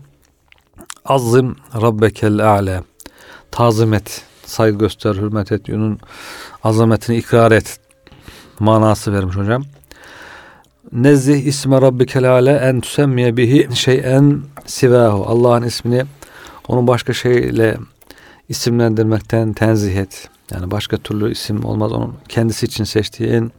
Azim 1.06 1.56
Rabbekel 1.82 2.52
A'le. 2.52 2.84
Tazim 3.52 3.94
et. 3.94 4.22
Saygı 4.46 4.78
göster, 4.78 5.16
hürmet 5.16 5.52
et. 5.52 5.70
Onun 5.70 6.00
azametini 6.64 7.18
ikrar 7.18 7.52
et. 7.52 7.80
Manası 8.60 9.14
vermiş 9.14 9.36
hocam. 9.36 9.64
Nezzih 10.92 11.46
isme 11.46 11.82
Rabbikel 11.82 12.32
A'le 12.32 12.52
en 12.52 12.82
tüsemmiye 12.82 13.38
bihi 13.38 13.76
şeyen 13.76 14.42
sivahu. 14.66 15.26
Allah'ın 15.28 15.64
ismini 15.64 16.06
onun 16.68 16.88
başka 16.88 17.14
şeyle 17.14 17.78
isimlendirmekten 18.52 19.54
tenzih 19.54 19.96
et. 19.96 20.30
Yani 20.52 20.72
başka 20.72 20.98
türlü 20.98 21.32
isim 21.32 21.66
olmaz. 21.66 21.92
Onun 21.92 22.16
kendisi 22.30 22.66
için 22.66 22.84
seçtiği 22.84 23.30
en 23.30 23.52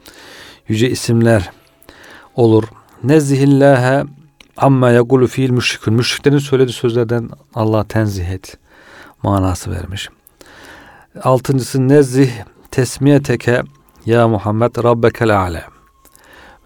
yüce 0.68 0.90
isimler 0.90 1.50
olur. 2.37 2.64
Nezzihillâhe 3.05 4.05
amma 4.57 4.90
yekulu 4.90 5.26
fiil 5.26 5.50
müşrikün. 5.50 5.94
Müşriklerin 5.94 6.38
söylediği 6.38 6.74
sözlerden 6.74 7.31
Allah 7.55 7.85
tenzih 7.85 8.28
et 8.28 8.57
manası 9.22 9.70
vermiş. 9.70 10.09
Altıncısı 11.22 11.88
nezzih 11.88 12.31
tesmiyeteke 12.70 13.62
ya 14.07 14.28
Muhammed 14.28 14.85
rabbekel 14.85 15.42
a'le 15.42 15.64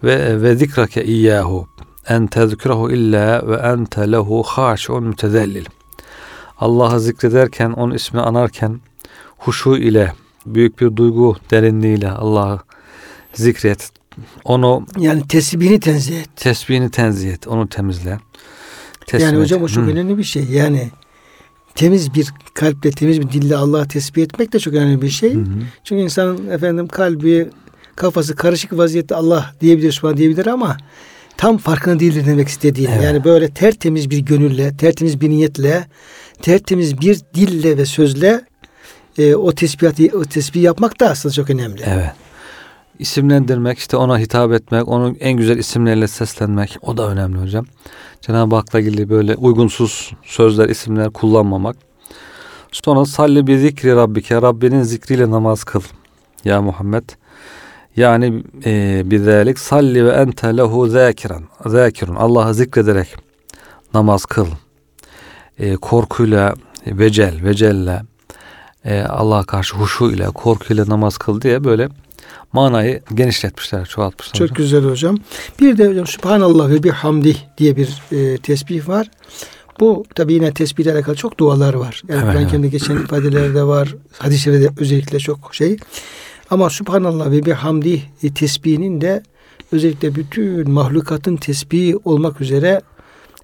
ve 0.03 0.41
ve 0.41 0.55
zikrake 0.55 1.05
iyyahu 1.05 1.67
en 2.07 2.27
tezkurahu 2.27 2.91
illa 2.91 3.47
ve 3.47 3.55
ente 3.55 4.11
lehu 4.11 4.43
haşun 4.43 5.03
mütezellil. 5.03 5.65
Allah'ı 6.59 6.99
zikrederken, 6.99 7.71
onun 7.71 7.95
ismini 7.95 8.23
anarken 8.23 8.79
huşu 9.37 9.77
ile, 9.77 10.13
büyük 10.45 10.81
bir 10.81 10.95
duygu 10.95 11.35
derinliğiyle 11.51 12.11
Allah'ı 12.11 12.59
zikret. 13.33 13.91
Onu 14.43 14.85
yani 14.99 15.27
tesbihini 15.27 15.79
tenzih 15.79 16.21
et. 16.21 16.29
Tesbihini 16.35 16.91
tenzih 16.91 17.33
et. 17.33 17.47
Onu 17.47 17.69
temizle. 17.69 18.19
Tesbih 19.07 19.25
yani 19.25 19.39
hocam 19.39 19.63
o 19.63 19.67
çok 19.67 19.83
Hı. 19.83 19.89
önemli 19.89 20.17
bir 20.17 20.23
şey. 20.23 20.43
Yani 20.43 20.89
temiz 21.75 22.13
bir 22.13 22.33
kalple, 22.53 22.91
temiz 22.91 23.21
bir 23.21 23.31
dille 23.31 23.55
Allah'ı 23.55 23.87
tesbih 23.87 24.23
etmek 24.23 24.53
de 24.53 24.59
çok 24.59 24.73
önemli 24.73 25.01
bir 25.01 25.09
şey. 25.09 25.33
Hı 25.33 25.39
hı. 25.39 25.45
Çünkü 25.83 26.03
insanın 26.03 26.49
efendim 26.49 26.87
kalbi, 26.87 27.49
kafası 27.95 28.35
karışık 28.35 28.77
vaziyette 28.77 29.15
Allah 29.15 29.55
diyebilir, 29.61 29.91
Subhan 29.91 30.17
diyebilir 30.17 30.47
ama 30.47 30.77
tam 31.37 31.57
farkında 31.57 31.99
değildir 31.99 32.25
demek 32.25 32.47
istediğim. 32.47 32.91
Evet. 32.91 33.03
Yani 33.03 33.23
böyle 33.23 33.53
tertemiz 33.53 34.09
bir 34.09 34.19
gönülle, 34.19 34.77
tertemiz 34.77 35.21
bir 35.21 35.29
niyetle, 35.29 35.87
tertemiz 36.41 37.01
bir 37.01 37.19
dille 37.33 37.77
ve 37.77 37.85
sözle 37.85 38.41
e, 39.17 39.35
o 39.35 39.51
tesbihatı 39.51 40.17
o 40.17 40.23
tesbih 40.23 40.61
yapmak 40.61 40.99
da 40.99 41.09
aslında 41.09 41.33
çok 41.33 41.49
önemli. 41.49 41.81
Evet. 41.85 42.11
İsimlendirmek, 42.99 43.77
işte 43.77 43.97
ona 43.97 44.19
hitap 44.19 44.51
etmek, 44.51 44.87
onun 44.87 45.17
en 45.19 45.33
güzel 45.33 45.57
isimlerle 45.57 46.07
seslenmek 46.07 46.77
o 46.81 46.97
da 46.97 47.09
önemli 47.09 47.37
hocam. 47.37 47.65
Cenab-ı 48.21 48.55
Hak'la 48.55 48.79
ilgili 48.79 49.09
böyle 49.09 49.35
uygunsuz 49.35 50.11
sözler, 50.23 50.69
isimler 50.69 51.09
kullanmamak. 51.09 51.75
Sonra 52.71 53.05
salli 53.05 53.47
bi 53.47 53.59
zikri 53.59 53.95
rabbike, 53.95 54.35
Rabbinin 54.35 54.83
zikriyle 54.83 55.31
namaz 55.31 55.63
kıl. 55.63 55.81
Ya 56.45 56.61
Muhammed. 56.61 57.03
Yani 57.95 58.43
e, 58.65 59.01
bizalik 59.05 59.59
salli 59.59 60.05
ve 60.05 60.09
ente 60.09 60.57
lehu 60.57 60.87
zakiran. 60.87 61.43
Zakirun. 61.65 62.15
Allah'ı 62.15 62.53
zikrederek 62.53 63.15
namaz 63.93 64.25
kıl. 64.25 64.47
E, 65.59 65.75
korkuyla, 65.75 66.55
vecel, 66.87 67.43
vecelle, 67.43 68.01
e, 68.85 69.01
Allah'a 69.01 69.43
karşı 69.43 69.75
huşu 69.75 70.11
ile, 70.11 70.25
korkuyla 70.25 70.85
namaz 70.87 71.17
kıl 71.17 71.41
diye 71.41 71.63
böyle 71.63 71.89
manayı 72.53 73.01
genişletmişler, 73.13 73.85
çoğaltmışlar. 73.85 74.33
Çok 74.33 74.49
hocam. 74.49 74.57
güzel 74.57 74.83
hocam. 74.83 75.17
Bir 75.59 75.77
de 75.77 75.87
hocam 75.87 76.07
Subhanallah 76.07 76.69
ve 76.69 76.83
bihamdi 76.83 77.37
diye 77.57 77.77
bir 77.77 78.01
e, 78.11 78.37
tesbih 78.37 78.87
var. 78.87 79.11
Bu 79.79 80.05
tabi 80.15 80.33
yine 80.33 80.53
tesbihle 80.53 80.93
alakalı 80.93 81.15
çok 81.15 81.39
dualar 81.39 81.73
var. 81.73 82.01
Yani 82.07 82.21
evet, 82.23 82.49
Kur'an 82.49 82.61
evet. 82.61 82.71
geçen 82.71 82.95
ifadelerde 82.95 83.63
var. 83.63 83.95
Hadislerde 84.17 84.61
de 84.61 84.69
özellikle 84.77 85.19
çok 85.19 85.55
şey. 85.55 85.77
Ama 86.49 86.69
Subhanallah 86.69 87.31
ve 87.31 87.45
bihamdi 87.45 88.01
e, 88.23 88.33
tesbihinin 88.33 89.01
de 89.01 89.23
özellikle 89.71 90.15
bütün 90.15 90.71
mahlukatın 90.71 91.35
tesbihi 91.35 91.97
olmak 92.05 92.41
üzere 92.41 92.81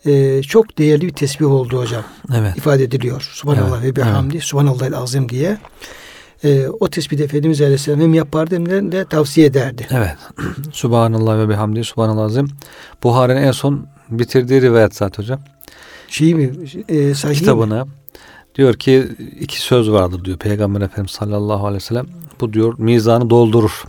e, 0.05 0.41
çok 0.41 0.77
değerli 0.77 1.07
bir 1.07 1.13
tesbih 1.13 1.45
oldu 1.45 1.79
hocam. 1.79 2.03
Evet. 2.35 2.57
İfade 2.57 2.83
ediliyor. 2.83 3.29
Subhanallah 3.33 3.83
evet. 3.83 3.97
ve 3.97 4.01
bihamdi, 4.01 4.35
evet. 4.35 4.43
Subhanallahil 4.43 4.95
azim 4.95 5.29
diye. 5.29 5.57
E, 6.43 6.67
o 6.67 6.87
tesbih 6.87 7.19
Efendimiz 7.19 7.61
Aleyhisselam 7.61 8.01
hem 8.01 8.13
yapardı 8.13 8.55
hem 8.55 8.91
de 8.91 9.05
tavsiye 9.05 9.47
ederdi. 9.47 9.87
Evet. 9.91 10.17
Subhanallah 10.71 11.37
ve 11.37 11.49
bihamdi, 11.49 11.83
Subhanallah 11.83 12.25
azim. 12.25 12.47
Buhari'nin 13.03 13.41
en 13.41 13.51
son 13.51 13.87
bitirdiği 14.09 14.61
rivayet 14.61 14.95
zaten 14.95 15.23
hocam. 15.23 15.39
Şey 16.07 16.35
mi? 16.35 16.51
E, 16.89 17.13
Kitabını. 17.13 17.85
Mi? 17.85 17.91
Diyor 18.55 18.73
ki 18.73 19.07
iki 19.39 19.61
söz 19.61 19.91
vardır 19.91 20.25
diyor 20.25 20.37
Peygamber 20.37 20.81
Efendimiz 20.81 21.11
sallallahu 21.11 21.65
aleyhi 21.65 21.83
ve 21.83 21.85
sellem. 21.85 22.05
Bu 22.41 22.53
diyor 22.53 22.73
mizanı 22.77 23.29
doldurur 23.29 23.83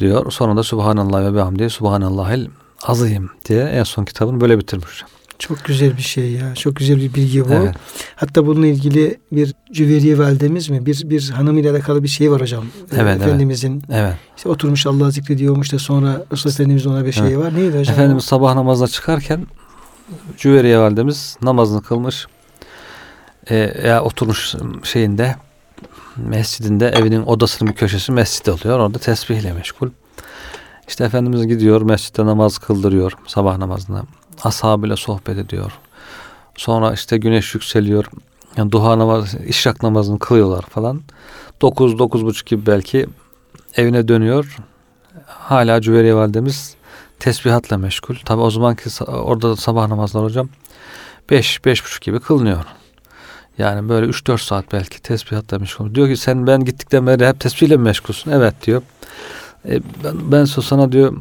diyor. 0.00 0.32
Sonra 0.32 0.56
da 0.56 0.62
Subhanallah 0.62 1.22
ve 1.22 1.34
bihamdi 1.34 1.70
Subhanallahil 1.70 2.46
azim 2.84 3.30
diye 3.48 3.62
en 3.62 3.82
son 3.82 4.04
kitabını 4.04 4.40
böyle 4.40 4.58
bitirmiş. 4.58 5.04
Çok 5.38 5.64
güzel 5.64 5.96
bir 5.96 6.02
şey 6.02 6.32
ya. 6.32 6.54
Çok 6.54 6.76
güzel 6.76 6.96
bir 6.96 7.14
bilgi 7.14 7.44
bu. 7.44 7.52
Evet. 7.52 7.74
Hatta 8.16 8.46
bununla 8.46 8.66
ilgili 8.66 9.18
bir 9.32 9.54
Cüveriye 9.72 10.18
validemiz 10.18 10.70
mi? 10.70 10.86
Bir 10.86 11.10
bir 11.10 11.30
hanım 11.30 11.58
ile 11.58 11.70
alakalı 11.70 12.02
bir 12.02 12.08
şey 12.08 12.30
var 12.30 12.40
hocam. 12.40 12.64
Evet, 12.96 13.20
Efendimizin. 13.20 13.82
Evet. 13.92 14.14
İşte 14.36 14.48
oturmuş 14.48 14.86
Allah 14.86 15.10
zikrediyormuş 15.10 15.72
da 15.72 15.78
sonra 15.78 16.24
Resul 16.32 16.50
Efendimizin 16.50 16.90
ona 16.90 17.04
bir 17.04 17.12
şeyi 17.12 17.26
evet. 17.26 17.38
var. 17.38 17.54
Neydi 17.54 17.78
hocam? 17.78 17.94
Efendimiz 17.94 18.24
sabah 18.24 18.54
namazına 18.54 18.88
çıkarken 18.88 19.46
Cüveriye 20.36 20.78
validemiz 20.78 21.36
namazını 21.42 21.82
kılmış. 21.82 22.26
E, 23.50 23.56
ya 23.86 24.02
oturmuş 24.02 24.54
şeyinde 24.82 25.36
mescidinde 26.16 26.88
evinin 26.88 27.22
odasının 27.22 27.70
bir 27.70 27.76
köşesi 27.76 28.12
mescid 28.12 28.46
oluyor. 28.46 28.78
Orada 28.78 28.98
tesbihle 28.98 29.52
meşgul. 29.52 29.88
İşte 30.88 31.04
Efendimiz 31.04 31.46
gidiyor 31.46 31.82
mescitte 31.82 32.26
namaz 32.26 32.58
kıldırıyor 32.58 33.12
sabah 33.26 33.58
namazına. 33.58 34.02
Ashabıyla 34.44 34.96
sohbet 34.96 35.38
ediyor. 35.38 35.72
Sonra 36.56 36.92
işte 36.92 37.18
güneş 37.18 37.54
yükseliyor. 37.54 38.04
Yani 38.56 38.72
duha 38.72 38.98
namazı, 38.98 39.38
işrak 39.38 39.82
namazını 39.82 40.18
kılıyorlar 40.18 40.62
falan. 40.62 41.02
9 41.62 41.98
dokuz 41.98 42.24
buçuk 42.24 42.46
gibi 42.46 42.66
belki 42.66 43.06
evine 43.76 44.08
dönüyor. 44.08 44.56
Hala 45.26 45.80
Cüveriye 45.80 46.14
validemiz 46.14 46.74
tesbihatla 47.20 47.78
meşgul. 47.78 48.14
Tabi 48.24 48.40
o 48.40 48.50
zamanki 48.50 49.04
orada 49.06 49.56
sabah 49.56 49.88
namazlar 49.88 50.24
hocam 50.24 50.48
5 51.30 51.64
beş, 51.64 51.84
buçuk 51.84 52.02
gibi 52.02 52.20
kılınıyor. 52.20 52.64
Yani 53.58 53.88
böyle 53.88 54.06
3-4 54.06 54.38
saat 54.38 54.72
belki 54.72 55.02
tesbihatla 55.02 55.58
meşgul. 55.58 55.94
Diyor 55.94 56.08
ki 56.08 56.16
sen 56.16 56.46
ben 56.46 56.64
gittikten 56.64 57.06
beri 57.06 57.26
hep 57.26 57.40
tesbihle 57.40 57.76
mi 57.76 57.82
meşgulsün? 57.82 58.30
Evet 58.30 58.54
diyor. 58.66 58.82
E, 59.68 59.80
ben, 60.04 60.32
ben 60.32 60.44
sana 60.44 60.92
diyor 60.92 61.16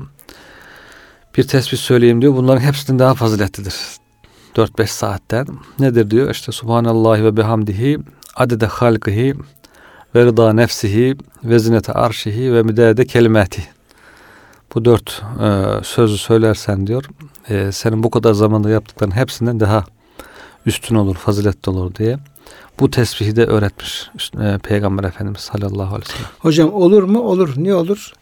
bir 1.37 1.47
tesbih 1.47 1.77
söyleyeyim 1.77 2.21
diyor. 2.21 2.35
Bunların 2.35 2.61
hepsinin 2.61 2.99
daha 2.99 3.13
faziletlidir. 3.13 3.75
4-5 4.55 4.87
saatten. 4.87 5.47
Nedir 5.79 6.11
diyor? 6.11 6.29
İşte 6.29 6.51
Subhanallah 6.51 7.23
ve 7.23 7.37
bihamdihi 7.37 7.99
adede 8.35 8.65
halkihi 8.65 9.35
ve 10.15 10.25
rıda 10.25 10.53
nefsihi 10.53 11.17
ve 11.43 11.59
zinete 11.59 11.93
arşihi 11.93 12.53
ve 12.53 12.63
müdede 12.63 13.05
kelimati. 13.05 13.61
Bu 14.75 14.85
dört 14.85 15.21
e, 15.41 15.65
sözü 15.83 16.17
söylersen 16.17 16.87
diyor 16.87 17.05
e, 17.49 17.71
senin 17.71 18.03
bu 18.03 18.09
kadar 18.09 18.33
zamanda 18.33 18.69
yaptıkların 18.69 19.11
hepsinden 19.11 19.59
daha 19.59 19.83
üstün 20.65 20.95
olur, 20.95 21.15
faziletli 21.15 21.69
olur 21.69 21.95
diye 21.95 22.17
bu 22.79 22.91
tesbihi 22.91 23.35
de 23.35 23.45
öğretmiş 23.45 24.09
e, 24.41 24.57
Peygamber 24.57 25.03
Efendimiz 25.03 25.39
sallallahu 25.39 25.95
aleyhi 25.95 26.01
ve 26.01 26.13
sellem. 26.13 26.29
Hocam 26.39 26.73
olur 26.73 27.03
mu? 27.03 27.19
Olur. 27.19 27.53
Niye 27.57 27.75
olur? 27.75 28.13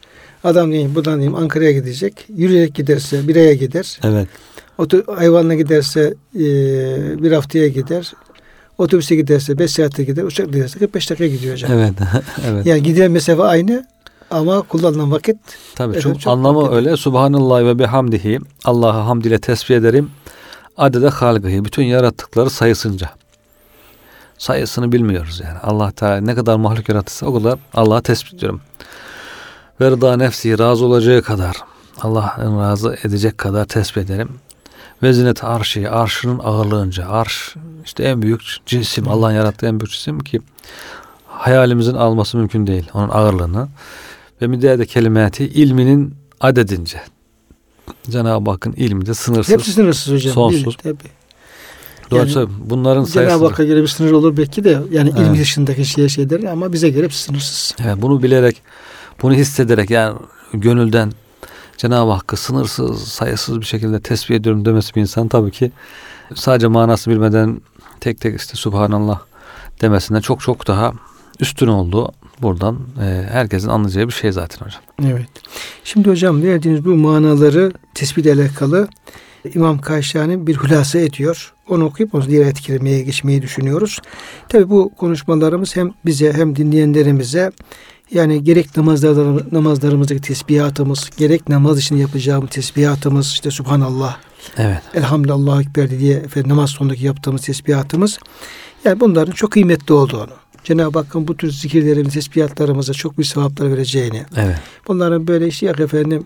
Adam 0.44 0.72
diyeyim 0.72 0.96
buradan 0.96 1.16
diyeyim 1.16 1.36
Ankara'ya 1.36 1.72
gidecek. 1.72 2.26
Yürüyerek 2.36 2.76
giderse 2.76 3.28
bir 3.28 3.36
aya 3.36 3.54
gider. 3.54 4.00
Evet. 4.04 4.28
Oto, 4.78 5.16
hayvanla 5.16 5.54
giderse 5.54 6.14
e, 6.36 6.44
bir 7.24 7.32
haftaya 7.32 7.68
gider. 7.68 8.14
Otobüse 8.78 9.16
giderse 9.16 9.60
5 9.60 9.72
saatte 9.72 10.04
gider. 10.04 10.24
Uçakla 10.24 10.52
giderse 10.52 10.80
45 10.80 11.10
dakika 11.10 11.28
gidiyor 11.28 11.54
hocam. 11.54 11.72
Evet. 11.72 11.94
evet. 12.48 12.66
Yani 12.66 12.84
gidilen 12.84 13.12
mesafe 13.12 13.44
aynı 13.44 13.86
ama 14.32 14.62
kullanılan 14.62 15.12
vakit 15.12 15.38
Tabii 15.76 15.98
efendim, 15.98 16.14
çok, 16.14 16.22
çok 16.22 16.34
anlamı 16.34 16.62
vakit. 16.62 16.74
öyle. 16.74 16.98
Subhanallah 16.98 17.60
ve 17.60 17.80
bihamdihi. 17.80 18.40
Allah'a 18.66 19.06
hamd 19.06 19.26
ile 19.26 19.40
tesbih 19.40 19.76
ederim. 19.76 20.12
Adede 20.78 21.10
halgıhi. 21.10 21.66
Bütün 21.66 21.84
yarattıkları 21.84 22.50
sayısınca. 22.50 23.10
Sayısını 24.38 24.92
bilmiyoruz 24.92 25.42
yani. 25.46 25.60
Allah 25.60 25.92
Teala 25.92 26.22
ne 26.22 26.36
kadar 26.36 26.56
mahluk 26.56 26.90
yarattıysa 26.90 27.26
o 27.26 27.34
kadar 27.34 27.60
Allah'a 27.74 28.02
tesbih 28.02 28.34
ediyorum 28.34 28.62
ve 29.82 29.92
rıda 29.92 30.18
nefsi 30.18 30.60
razı 30.60 30.86
olacağı 30.86 31.22
kadar 31.22 31.58
Allah'ın 32.02 32.60
razı 32.60 32.98
edecek 33.04 33.38
kadar 33.38 33.66
tesbih 33.66 34.02
ederim. 34.02 34.30
Ve 35.04 35.14
zinet 35.14 35.44
arşi, 35.44 35.90
arşının 35.90 36.40
ağırlığınca, 36.40 37.08
arş 37.08 37.56
işte 37.86 38.04
en 38.04 38.22
büyük 38.22 38.42
cisim, 38.66 39.08
Allah'ın 39.08 39.32
yarattığı 39.32 39.66
en 39.66 39.80
büyük 39.80 39.92
cisim 39.92 40.20
ki 40.20 40.42
hayalimizin 41.28 41.94
alması 41.94 42.38
mümkün 42.38 42.68
değil 42.68 42.90
onun 42.94 43.10
ağırlığını. 43.10 43.68
Ve 44.42 44.48
müdede 44.48 44.86
kelimati 44.86 45.46
ilminin 45.46 46.14
adedince. 46.40 47.02
Cenab-ı 48.10 48.52
Hakk'ın 48.52 48.74
ilmi 48.74 49.06
de 49.06 49.14
sınırsız. 49.14 49.54
Hepsi 49.54 49.72
sınırsız 49.72 50.14
hocam. 50.14 50.34
Sonsuz. 50.34 50.78
tabii. 50.78 50.98
Dolayısıyla 52.12 52.48
bunların 52.66 53.06
Cenab-ı 53.06 53.30
sayısı 53.30 53.46
Hakk'a 53.46 53.64
göre 53.64 53.82
bir 53.82 53.88
sınır 53.88 54.12
olur 54.12 54.38
belki 54.38 54.64
de 54.64 54.82
yani 54.92 55.10
ilmi 55.10 55.28
Evet. 55.28 55.40
dışındaki 55.40 55.86
şeye 55.86 56.10
şeyler 56.10 56.44
ama 56.44 56.74
bize 56.74 56.90
göre 56.90 57.10
sınırsız. 57.10 57.76
Evet, 57.84 57.96
bunu 57.98 58.24
bilerek, 58.24 58.62
bunu 59.22 59.34
hissederek 59.34 59.90
yani 59.90 60.18
gönülden 60.54 61.12
Cenab-ı 61.78 62.12
Hakk'ı 62.12 62.38
sınırsız, 62.38 63.08
sayısız 63.08 63.62
bir 63.62 63.66
şekilde 63.66 64.00
tesbih 64.00 64.36
ediyorum 64.36 64.66
demesi 64.66 64.96
bir 64.96 65.02
insan 65.02 65.28
tabii 65.28 65.52
ki 65.52 65.72
sadece 66.36 66.68
manasını 66.68 67.14
bilmeden 67.14 67.62
tek 68.00 68.22
tek 68.22 68.40
işte 68.40 68.56
Subhanallah 68.56 69.20
demesinden 69.82 70.22
çok 70.22 70.42
çok 70.42 70.68
daha 70.68 70.94
üstün 71.40 71.68
olduğu 71.68 72.12
buradan 72.42 72.80
e, 73.02 73.26
herkesin 73.32 73.68
anlayacağı 73.68 74.08
bir 74.08 74.14
şey 74.14 74.32
zaten 74.32 74.66
hocam. 74.66 74.82
Evet. 75.14 75.30
Şimdi 75.84 76.10
hocam 76.10 76.44
verdiğiniz 76.44 76.86
bu 76.86 76.96
manaları 76.96 77.74
tespit 77.94 78.28
alakalı 78.28 78.88
İmam 79.54 79.82
Kaşani 79.82 80.48
bir 80.48 80.56
hülasa 80.58 81.00
ediyor. 81.00 81.54
Onu 81.70 81.86
okuyup 81.86 82.16
onu 82.16 82.28
diğer 82.28 82.44
ayet-i 82.44 82.62
kerimeye 82.62 83.02
geçmeyi 83.02 83.42
düşünüyoruz. 83.42 84.00
Tabi 84.50 84.70
bu 84.70 84.92
konuşmalarımız 84.98 85.76
hem 85.76 85.92
bize 86.06 86.34
hem 86.34 86.56
dinleyenlerimize 86.56 87.52
yani 88.12 88.44
gerek 88.44 88.78
namazlar, 88.78 89.44
namazlarımızdaki 89.52 90.22
tesbihatımız, 90.22 91.10
gerek 91.18 91.50
namaz 91.50 91.80
için 91.80 91.96
yapacağımız 91.96 92.50
tesbihatımız, 92.50 93.28
işte 93.28 93.52
Subhanallah, 93.52 94.18
Evet. 94.58 94.82
Elhamdülillah 94.94 95.62
Ekber 95.62 95.90
diye 95.90 96.18
efendim, 96.18 96.50
namaz 96.50 96.70
sonundaki 96.70 97.06
yaptığımız 97.06 97.42
tesbihatımız. 97.42 98.20
Yani 98.86 99.00
bunların 99.00 99.32
çok 99.32 99.52
kıymetli 99.52 99.94
olduğunu, 99.94 100.32
Cenab-ı 100.64 101.00
Hakk'ın 101.00 101.28
bu 101.28 101.38
tür 101.38 101.52
zikirlerimiz, 101.52 102.14
tesbihatlarımıza 102.14 102.94
çok 102.94 103.18
büyük 103.18 103.28
sevaplar 103.28 103.72
vereceğini, 103.72 104.24
Evet. 104.38 104.56
bunların 104.88 105.28
böyle 105.28 105.48
işte 105.48 105.66
yok 105.66 105.80
efendim 105.80 106.26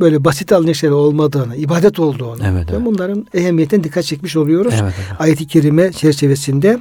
böyle 0.00 0.24
basit 0.24 0.52
şeyler 0.74 0.94
olmadığını, 0.94 1.56
ibadet 1.56 1.98
olduğunu 1.98 2.42
Evet, 2.44 2.70
ve 2.70 2.76
evet. 2.76 2.86
bunların 2.86 3.26
ehemmiyetine 3.34 3.84
dikkat 3.84 4.04
çekmiş 4.04 4.36
oluyoruz. 4.36 4.74
Evet 4.74 4.92
hocam. 4.92 5.16
Ayet-i 5.18 5.46
kerime 5.46 5.92
çerçevesinde. 5.92 6.78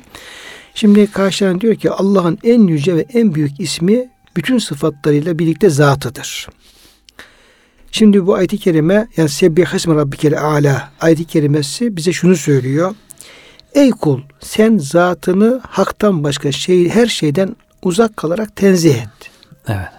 Şimdi 0.75 1.07
karşılan 1.07 1.61
diyor 1.61 1.75
ki 1.75 1.91
Allah'ın 1.91 2.37
en 2.43 2.67
yüce 2.67 2.95
ve 2.95 3.05
en 3.13 3.35
büyük 3.35 3.59
ismi 3.59 4.09
bütün 4.35 4.57
sıfatlarıyla 4.57 5.39
birlikte 5.39 5.69
zatıdır. 5.69 6.47
Şimdi 7.91 8.25
bu 8.25 8.35
ayet-i 8.35 8.57
kerime 8.57 9.07
yani 9.17 9.29
Sebbih 9.29 9.73
ismi 9.75 9.95
rabbikel 9.95 10.41
ala 10.41 10.91
ayet-i 11.01 11.25
kerimesi 11.25 11.97
bize 11.97 12.13
şunu 12.13 12.35
söylüyor. 12.35 12.95
Ey 13.73 13.89
kul 13.89 14.21
sen 14.39 14.77
zatını 14.77 15.61
haktan 15.67 16.23
başka 16.23 16.51
şey 16.51 16.89
her 16.89 17.07
şeyden 17.07 17.55
uzak 17.81 18.17
kalarak 18.17 18.55
tenzih 18.55 18.95
et. 18.95 19.31
Evet. 19.67 19.89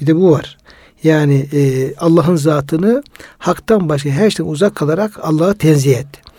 Bir 0.00 0.06
de 0.06 0.16
bu 0.16 0.30
var. 0.30 0.58
Yani 1.02 1.46
e, 1.52 1.94
Allah'ın 1.94 2.36
zatını 2.36 3.02
haktan 3.38 3.88
başka 3.88 4.10
her 4.10 4.30
şeyden 4.30 4.50
uzak 4.50 4.74
kalarak 4.74 5.18
Allah'a 5.22 5.54
tenzih 5.54 5.96
et. 5.96 6.29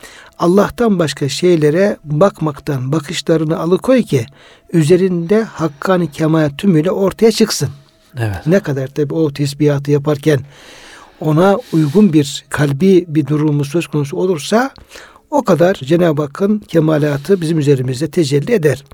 Allah'tan 0.42 0.98
başka 0.98 1.28
şeylere 1.28 1.96
bakmaktan 2.04 2.92
bakışlarını 2.92 3.58
alıkoy 3.58 4.02
ki 4.02 4.26
üzerinde 4.72 5.42
hakkani 5.42 6.10
kemal 6.10 6.50
tümüyle 6.58 6.90
ortaya 6.90 7.32
çıksın. 7.32 7.68
Evet. 8.18 8.46
Ne 8.46 8.60
kadar 8.60 8.86
tabi 8.86 9.14
o 9.14 9.32
tesbihatı 9.32 9.90
yaparken 9.90 10.40
ona 11.20 11.58
uygun 11.72 12.12
bir 12.12 12.44
kalbi 12.48 13.04
bir 13.08 13.26
durumu 13.26 13.64
söz 13.64 13.86
konusu 13.86 14.16
olursa 14.16 14.70
o 15.30 15.42
kadar 15.42 15.74
Cenab-ı 15.74 16.22
Hakk'ın 16.22 16.58
kemalatı 16.58 17.40
bizim 17.40 17.58
üzerimizde 17.58 18.10
tecelli 18.10 18.52
eder. 18.52 18.84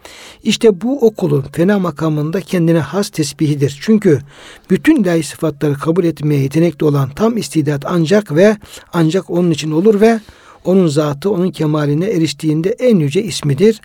İşte 0.42 0.80
bu 0.80 1.06
okulun 1.06 1.44
fena 1.52 1.78
makamında 1.78 2.40
kendine 2.40 2.80
has 2.80 3.10
tesbihidir. 3.10 3.78
Çünkü 3.82 4.20
bütün 4.70 5.02
ilahi 5.02 5.22
sıfatları 5.22 5.74
kabul 5.74 6.04
etmeye 6.04 6.42
yetenekli 6.42 6.84
olan 6.84 7.10
tam 7.10 7.36
istidat 7.36 7.84
ancak 7.86 8.36
ve 8.36 8.56
ancak 8.92 9.30
onun 9.30 9.50
için 9.50 9.70
olur 9.70 10.00
ve 10.00 10.20
onun 10.64 10.86
zatı 10.86 11.30
onun 11.30 11.50
kemaline 11.50 12.06
eriştiğinde 12.06 12.70
en 12.70 12.98
yüce 12.98 13.22
ismidir. 13.22 13.80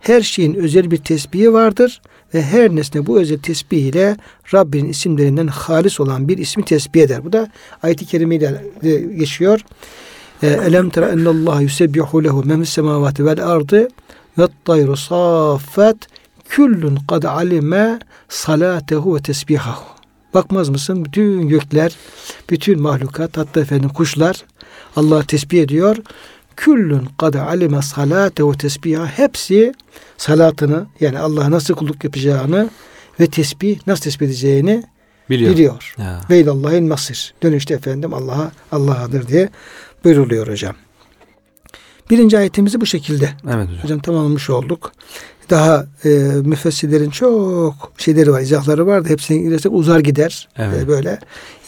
Her 0.00 0.20
şeyin 0.20 0.54
özel 0.54 0.90
bir 0.90 0.96
tesbihi 0.96 1.52
vardır 1.52 2.00
ve 2.34 2.42
her 2.42 2.76
nesne 2.76 3.06
bu 3.06 3.20
özel 3.20 3.38
tesbih 3.38 3.78
ile 3.78 4.16
Rabbinin 4.54 4.88
isimlerinden 4.88 5.46
halis 5.46 6.00
olan 6.00 6.28
bir 6.28 6.38
ismi 6.38 6.64
tesbih 6.64 7.02
eder. 7.02 7.24
Bu 7.24 7.32
da 7.32 7.50
ayet-i 7.82 8.06
kerimeyle 8.06 8.64
geçiyor. 9.18 9.60
E, 10.42 10.46
Elem 10.46 10.90
tera 10.90 11.08
ennallaha 11.08 11.60
yusebbihu 11.60 12.24
lehu 12.24 12.42
men 12.44 12.60
fis 12.62 12.70
semavati 12.70 13.24
vel 13.24 13.46
ardı 13.46 13.88
ve 14.38 14.48
tayru 14.64 14.96
saffat 14.96 15.96
küllün 16.48 16.98
kad 17.08 17.22
alime 17.22 17.98
salatehu 18.28 19.16
ve 19.16 19.22
tesbihahu. 19.22 19.84
Bakmaz 20.34 20.68
mısın? 20.68 21.04
Bütün 21.04 21.48
gökler, 21.48 21.96
bütün 22.50 22.82
mahlukat, 22.82 23.36
hatta 23.36 23.60
efendim 23.60 23.88
kuşlar 23.88 24.44
Allah 24.96 25.22
tesbih 25.22 25.62
ediyor. 25.62 25.96
Küllün 26.56 27.08
kad 27.18 27.34
alime 27.34 27.82
salatehu 27.82 28.52
ve 28.52 28.56
tesbiha. 28.56 29.06
Hepsi 29.06 29.74
salatını 30.16 30.86
yani 31.00 31.18
Allah'a 31.18 31.50
nasıl 31.50 31.74
kulluk 31.74 32.04
yapacağını 32.04 32.70
ve 33.20 33.26
tesbih 33.26 33.78
nasıl 33.86 34.02
tesbih 34.02 34.26
edeceğini 34.26 34.82
Biliyor. 35.30 35.52
biliyor. 35.52 35.94
Ve 36.30 36.40
ilallahil 36.40 36.82
masir. 36.82 37.34
Dönüşte 37.42 37.74
efendim 37.74 38.14
Allah'a 38.14 38.52
Allah'adır 38.72 39.28
diye 39.28 39.48
buyruluyor 40.04 40.48
hocam. 40.48 40.74
Birinci 42.10 42.38
ayetimizi 42.38 42.80
bu 42.80 42.86
şekilde 42.86 43.30
Evet 43.46 43.68
hocam. 43.68 43.82
hocam 43.82 43.98
tamamlamış 43.98 44.50
olduk. 44.50 44.92
Daha 45.50 45.86
e, 46.04 46.08
müfessirlerin 46.44 47.10
çok 47.10 47.92
şeyleri 47.98 48.32
var, 48.32 48.40
izahları 48.40 48.86
var 48.86 49.04
da 49.04 49.08
hepsini 49.08 49.42
girersek 49.42 49.72
uzar 49.72 50.00
gider. 50.00 50.48
Evet. 50.56 50.82
E, 50.82 50.88
böyle. 50.88 51.18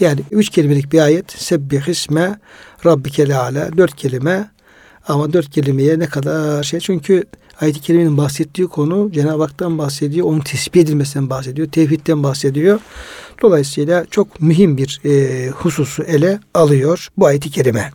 Yani 0.00 0.20
üç 0.30 0.48
kelimelik 0.50 0.92
bir 0.92 0.98
ayet. 0.98 1.32
Sebbih 1.32 1.80
isme 2.78 2.90
rabbikel 2.90 3.40
ala. 3.40 3.76
Dört 3.76 3.96
kelime. 3.96 4.50
Ama 5.08 5.32
dört 5.32 5.50
kelimeye 5.50 5.98
ne 5.98 6.06
kadar 6.06 6.62
şey. 6.62 6.80
Çünkü 6.80 7.24
ayet-i 7.60 7.80
kerimenin 7.80 8.16
bahsettiği 8.16 8.68
konu 8.68 9.12
Cenab-ı 9.12 9.42
Hak'tan 9.42 9.78
bahsediyor. 9.78 10.26
Onun 10.26 10.40
tesbih 10.40 10.80
edilmesinden 10.80 11.30
bahsediyor. 11.30 11.68
Tevhidden 11.68 12.22
bahsediyor. 12.22 12.80
Dolayısıyla 13.42 14.06
çok 14.10 14.40
mühim 14.40 14.76
bir 14.76 15.00
e, 15.04 15.48
hususu 15.48 16.02
ele 16.02 16.40
alıyor 16.54 17.08
bu 17.16 17.26
ayet-i 17.26 17.50
kerime. 17.50 17.90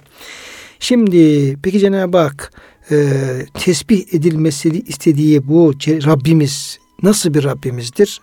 Şimdi 0.80 1.56
peki 1.64 1.80
Cenab-ı 1.80 2.18
Hak 2.18 2.54
e, 2.92 2.96
tesbih 3.54 4.14
edilmesi 4.14 4.70
istediği 4.70 5.48
bu 5.48 5.74
Rabbimiz 5.88 6.80
nasıl 7.04 7.34
bir 7.34 7.44
Rabbimizdir? 7.44 8.22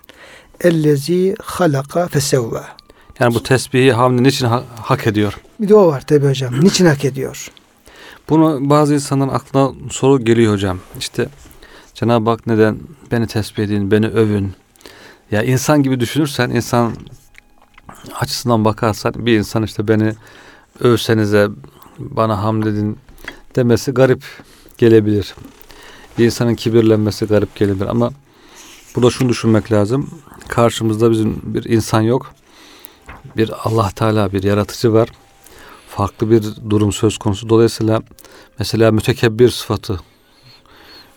Ellezi 0.61 1.35
halaka 1.43 2.09
fesevva. 2.09 2.81
Yani 3.21 3.35
bu 3.35 3.43
tesbihi 3.43 3.93
hamdi 3.93 4.23
niçin 4.23 4.47
ha- 4.47 4.65
hak 4.83 5.07
ediyor? 5.07 5.41
Bir 5.61 5.69
de 5.69 5.75
o 5.75 5.87
var 5.87 6.01
tabi 6.01 6.27
hocam. 6.29 6.65
Niçin 6.65 6.87
hak 6.87 7.05
ediyor? 7.05 7.51
Bunu 8.29 8.71
bazı 8.71 8.95
insanların 8.95 9.29
aklına 9.31 9.73
soru 9.91 10.25
geliyor 10.25 10.53
hocam. 10.53 10.79
İşte 10.99 11.29
Cenab-ı 11.95 12.31
Hak 12.31 12.47
neden 12.47 12.79
beni 13.13 13.27
tesbih 13.27 13.65
edin, 13.65 13.91
beni 13.91 14.07
övün. 14.09 14.53
Ya 15.31 15.43
insan 15.43 15.83
gibi 15.83 16.01
düşünürsen, 16.01 16.51
insan 16.51 16.93
açısından 18.21 18.65
bakarsan 18.65 19.15
bir 19.17 19.39
insan 19.39 19.63
işte 19.63 19.89
beni 19.89 20.15
övsenize, 20.81 21.49
bana 21.99 22.43
hamd 22.43 22.67
edin 22.67 22.99
demesi 23.57 23.93
garip 23.93 24.25
gelebilir. 24.79 25.35
Bir 26.19 26.25
insanın 26.25 26.55
kibirlenmesi 26.55 27.27
garip 27.27 27.55
gelebilir 27.57 27.87
ama 27.87 28.11
burada 28.97 29.11
şunu 29.11 29.29
düşünmek 29.29 29.73
lazım. 29.73 30.11
Karşımızda 30.49 31.11
bizim 31.11 31.41
bir 31.45 31.65
insan 31.65 32.01
yok. 32.01 32.35
Bir 33.37 33.51
Allah 33.65 33.91
Teala 33.91 34.33
bir 34.33 34.43
yaratıcı 34.43 34.93
var 34.93 35.09
farklı 35.91 36.31
bir 36.31 36.43
durum 36.71 36.93
söz 36.93 37.19
konusu. 37.19 37.49
Dolayısıyla 37.49 38.03
mesela 38.59 38.93
mütekebbir 38.93 39.51
sıfatı, 39.51 40.01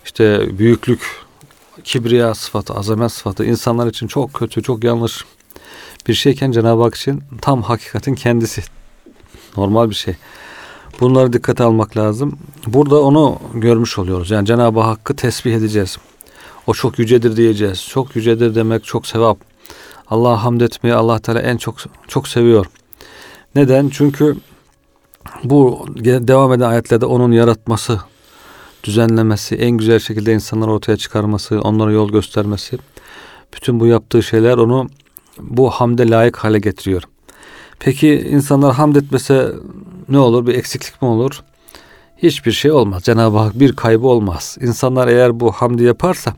işte 0.05 0.49
büyüklük, 0.57 1.01
kibriya 1.83 2.35
sıfatı, 2.35 2.73
azamet 2.73 3.11
sıfatı 3.11 3.45
insanlar 3.45 3.87
için 3.87 4.07
çok 4.07 4.33
kötü, 4.33 4.63
çok 4.63 4.83
yanlış 4.83 5.25
bir 6.07 6.13
şeyken 6.13 6.51
Cenab-ı 6.51 6.81
Hak 6.81 6.95
için 6.95 7.23
tam 7.41 7.61
hakikatin 7.61 8.15
kendisi. 8.15 8.63
Normal 9.57 9.89
bir 9.89 9.95
şey. 9.95 10.15
Bunları 10.99 11.33
dikkate 11.33 11.63
almak 11.63 11.97
lazım. 11.97 12.39
Burada 12.67 13.01
onu 13.01 13.39
görmüş 13.53 13.99
oluyoruz. 13.99 14.31
Yani 14.31 14.45
Cenab-ı 14.45 14.79
Hakk'ı 14.79 15.15
tesbih 15.15 15.53
edeceğiz. 15.53 15.97
O 16.67 16.73
çok 16.73 16.99
yücedir 16.99 17.35
diyeceğiz. 17.37 17.87
Çok 17.89 18.15
yücedir 18.15 18.55
demek 18.55 18.83
çok 18.83 19.07
sevap. 19.07 19.37
Allah'a 20.13 20.43
hamd 20.43 20.61
etmeyi 20.61 20.95
Allah 20.95 21.19
Teala 21.19 21.41
en 21.41 21.57
çok 21.57 21.75
çok 22.07 22.27
seviyor. 22.27 22.65
Neden? 23.55 23.89
Çünkü 23.89 24.35
bu 25.43 25.85
devam 26.03 26.53
eden 26.53 26.69
ayetlerde 26.69 27.05
onun 27.05 27.31
yaratması, 27.31 27.99
düzenlemesi, 28.83 29.55
en 29.55 29.71
güzel 29.71 29.99
şekilde 29.99 30.33
insanları 30.33 30.71
ortaya 30.71 30.97
çıkarması, 30.97 31.61
onlara 31.61 31.91
yol 31.91 32.11
göstermesi, 32.11 32.77
bütün 33.53 33.79
bu 33.79 33.85
yaptığı 33.85 34.23
şeyler 34.23 34.57
onu 34.57 34.89
bu 35.39 35.69
hamde 35.69 36.09
layık 36.09 36.37
hale 36.37 36.59
getiriyor. 36.59 37.03
Peki 37.79 38.27
insanlar 38.29 38.73
hamd 38.73 38.95
etmese 38.95 39.53
ne 40.09 40.19
olur? 40.19 40.47
Bir 40.47 40.55
eksiklik 40.55 41.01
mi 41.01 41.07
olur? 41.07 41.43
Hiçbir 42.17 42.51
şey 42.51 42.71
olmaz. 42.71 43.03
Cenab-ı 43.03 43.37
Hak 43.37 43.59
bir 43.59 43.75
kaybı 43.75 44.07
olmaz. 44.07 44.57
İnsanlar 44.61 45.07
eğer 45.07 45.39
bu 45.39 45.51
hamdi 45.51 45.83
yaparsa 45.83 46.33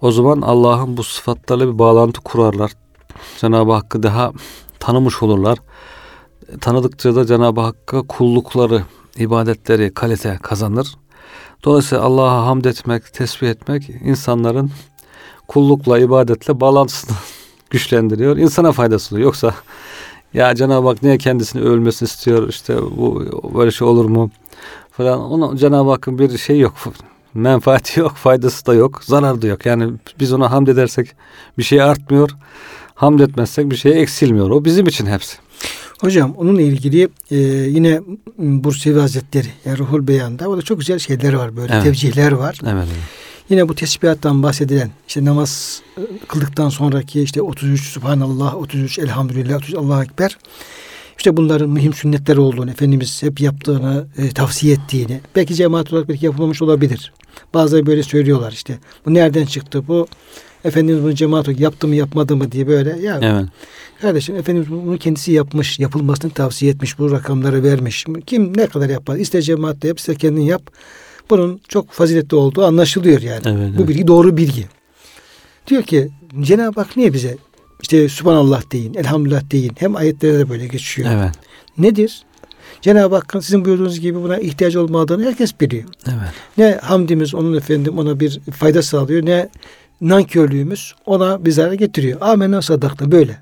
o 0.00 0.10
zaman 0.10 0.40
Allah'ın 0.40 0.96
bu 0.96 1.02
sıfatlarıyla 1.02 1.72
bir 1.72 1.78
bağlantı 1.78 2.20
kurarlar. 2.20 2.72
Cenab-ı 3.38 3.72
Hakk'ı 3.72 4.02
daha 4.02 4.32
tanımış 4.80 5.22
olurlar 5.22 5.58
tanıdıkça 6.60 7.16
da 7.16 7.26
Cenab-ı 7.26 7.60
Hakk'a 7.60 8.02
kullukları, 8.02 8.82
ibadetleri 9.16 9.94
kalite 9.94 10.38
kazanır. 10.42 10.94
Dolayısıyla 11.64 12.04
Allah'a 12.04 12.46
hamd 12.46 12.64
etmek, 12.64 13.14
tesbih 13.14 13.48
etmek 13.48 13.90
insanların 14.04 14.70
kullukla, 15.48 15.98
ibadetle 15.98 16.60
bağlantısını 16.60 17.16
güçlendiriyor. 17.70 18.36
İnsana 18.36 18.72
faydası 18.72 19.14
oluyor. 19.14 19.26
Yoksa 19.26 19.54
ya 20.34 20.54
Cenab-ı 20.54 20.88
Hak 20.88 21.02
niye 21.02 21.18
kendisini 21.18 21.62
ölmesini 21.62 22.06
istiyor? 22.06 22.48
İşte 22.48 22.76
bu 22.82 23.24
böyle 23.54 23.70
şey 23.70 23.88
olur 23.88 24.04
mu? 24.04 24.30
Falan. 24.90 25.20
Onun 25.20 25.56
Cenab-ı 25.56 25.90
Hakk'ın 25.90 26.18
bir 26.18 26.38
şey 26.38 26.58
yok. 26.58 26.74
Menfaati 27.38 28.00
yok, 28.00 28.16
faydası 28.16 28.66
da 28.66 28.74
yok, 28.74 29.02
zarar 29.04 29.42
da 29.42 29.46
yok. 29.46 29.66
Yani 29.66 29.92
biz 30.20 30.32
ona 30.32 30.50
hamd 30.52 30.66
edersek 30.66 31.14
bir 31.58 31.62
şey 31.62 31.82
artmıyor. 31.82 32.30
Hamd 32.94 33.20
etmezsek 33.20 33.70
bir 33.70 33.76
şey 33.76 34.02
eksilmiyor. 34.02 34.50
O 34.50 34.64
bizim 34.64 34.86
için 34.86 35.06
hepsi. 35.06 35.36
Hocam 36.00 36.34
onunla 36.36 36.62
ilgili 36.62 37.08
e, 37.30 37.36
yine 37.70 38.00
Bursevi 38.38 38.98
Hazretleri 39.00 39.48
yani 39.64 39.78
Ruhul 39.78 40.08
Beyan'da 40.08 40.48
o 40.48 40.56
da 40.56 40.62
çok 40.62 40.78
güzel 40.78 40.98
şeyler 40.98 41.32
var 41.32 41.56
böyle 41.56 41.72
Evet. 41.74 41.84
tevcihler 41.84 42.32
var. 42.32 42.58
Evet. 42.62 42.74
evet. 42.76 42.88
Yine 43.50 43.68
bu 43.68 43.74
tesbihattan 43.74 44.42
bahsedilen 44.42 44.90
işte 45.08 45.24
namaz 45.24 45.82
e, 45.98 46.02
kıldıktan 46.28 46.68
sonraki 46.68 47.22
işte 47.22 47.42
33 47.42 47.82
Subhanallah, 47.82 48.56
33 48.56 48.98
Elhamdülillah, 48.98 49.56
33 49.56 49.74
Allahu 49.74 50.02
Ekber. 50.02 50.38
İşte 51.18 51.36
bunların 51.36 51.70
mühim 51.70 51.92
sünnetler 51.92 52.36
olduğunu, 52.36 52.70
Efendimiz 52.70 53.22
hep 53.22 53.40
yaptığını, 53.40 54.06
e, 54.18 54.28
tavsiye 54.28 54.74
ettiğini, 54.74 55.20
belki 55.36 55.54
cemaat 55.54 55.92
olarak 55.92 56.08
belki 56.08 56.26
yapılmamış 56.26 56.62
olabilir. 56.62 57.12
Bazıları 57.54 57.86
böyle 57.86 58.02
söylüyorlar 58.02 58.52
işte. 58.52 58.78
Bu 59.06 59.14
nereden 59.14 59.44
çıktı 59.44 59.88
bu? 59.88 60.06
Efendimiz 60.64 61.02
bunu 61.02 61.14
cemaat 61.14 61.48
olarak 61.48 61.60
yaptı 61.60 61.88
mı 61.88 61.94
yapmadı 61.94 62.36
mı 62.36 62.52
diye 62.52 62.66
böyle. 62.68 62.98
Ya 63.00 63.18
Evet. 63.22 63.44
kardeşim 64.00 64.36
Efendimiz 64.36 64.70
bunu 64.70 64.98
kendisi 64.98 65.32
yapmış, 65.32 65.78
yapılmasını 65.78 66.30
tavsiye 66.30 66.72
etmiş, 66.72 66.98
bu 66.98 67.10
rakamları 67.10 67.62
vermiş. 67.62 68.06
Kim 68.26 68.56
ne 68.56 68.66
kadar 68.66 68.88
yapar? 68.88 69.16
İster 69.16 69.40
cemaatle 69.40 69.88
yap, 69.88 69.98
ister 69.98 70.16
kendin 70.16 70.42
yap. 70.42 70.62
Bunun 71.30 71.60
çok 71.68 71.90
faziletli 71.90 72.36
olduğu 72.36 72.64
anlaşılıyor 72.64 73.20
yani. 73.20 73.42
Evet, 73.46 73.72
Bu 73.76 73.78
evet. 73.78 73.88
bilgi 73.88 74.06
doğru 74.06 74.36
bilgi. 74.36 74.66
Diyor 75.66 75.82
ki 75.82 76.08
Cenab-ı 76.40 76.80
Hak 76.80 76.96
niye 76.96 77.12
bize 77.12 77.36
işte 77.82 78.08
Subhanallah 78.08 78.72
deyin, 78.72 78.94
Elhamdülillah 78.94 79.50
deyin. 79.50 79.72
Hem 79.78 79.96
ayetlerde 79.96 80.38
de 80.38 80.48
böyle 80.48 80.66
geçiyor. 80.66 81.08
Evet. 81.12 81.34
Nedir? 81.78 82.22
Cenab-ı 82.80 83.14
Hakk'ın 83.14 83.40
sizin 83.40 83.64
buyurduğunuz 83.64 84.00
gibi 84.00 84.22
buna 84.22 84.38
ihtiyaç 84.38 84.76
olmadığını 84.76 85.24
herkes 85.24 85.60
biliyor. 85.60 85.84
Evet. 86.06 86.32
Ne 86.58 86.78
hamdimiz 86.82 87.34
onun 87.34 87.56
efendim 87.56 87.98
ona 87.98 88.20
bir 88.20 88.40
fayda 88.40 88.82
sağlıyor 88.82 89.26
ne 89.26 89.48
nankörlüğümüz 90.00 90.94
ona 91.06 91.44
bir 91.44 91.50
zarar 91.50 91.72
getiriyor. 91.72 92.18
Amenna 92.20 92.62
sadakta 92.62 93.12
böyle. 93.12 93.38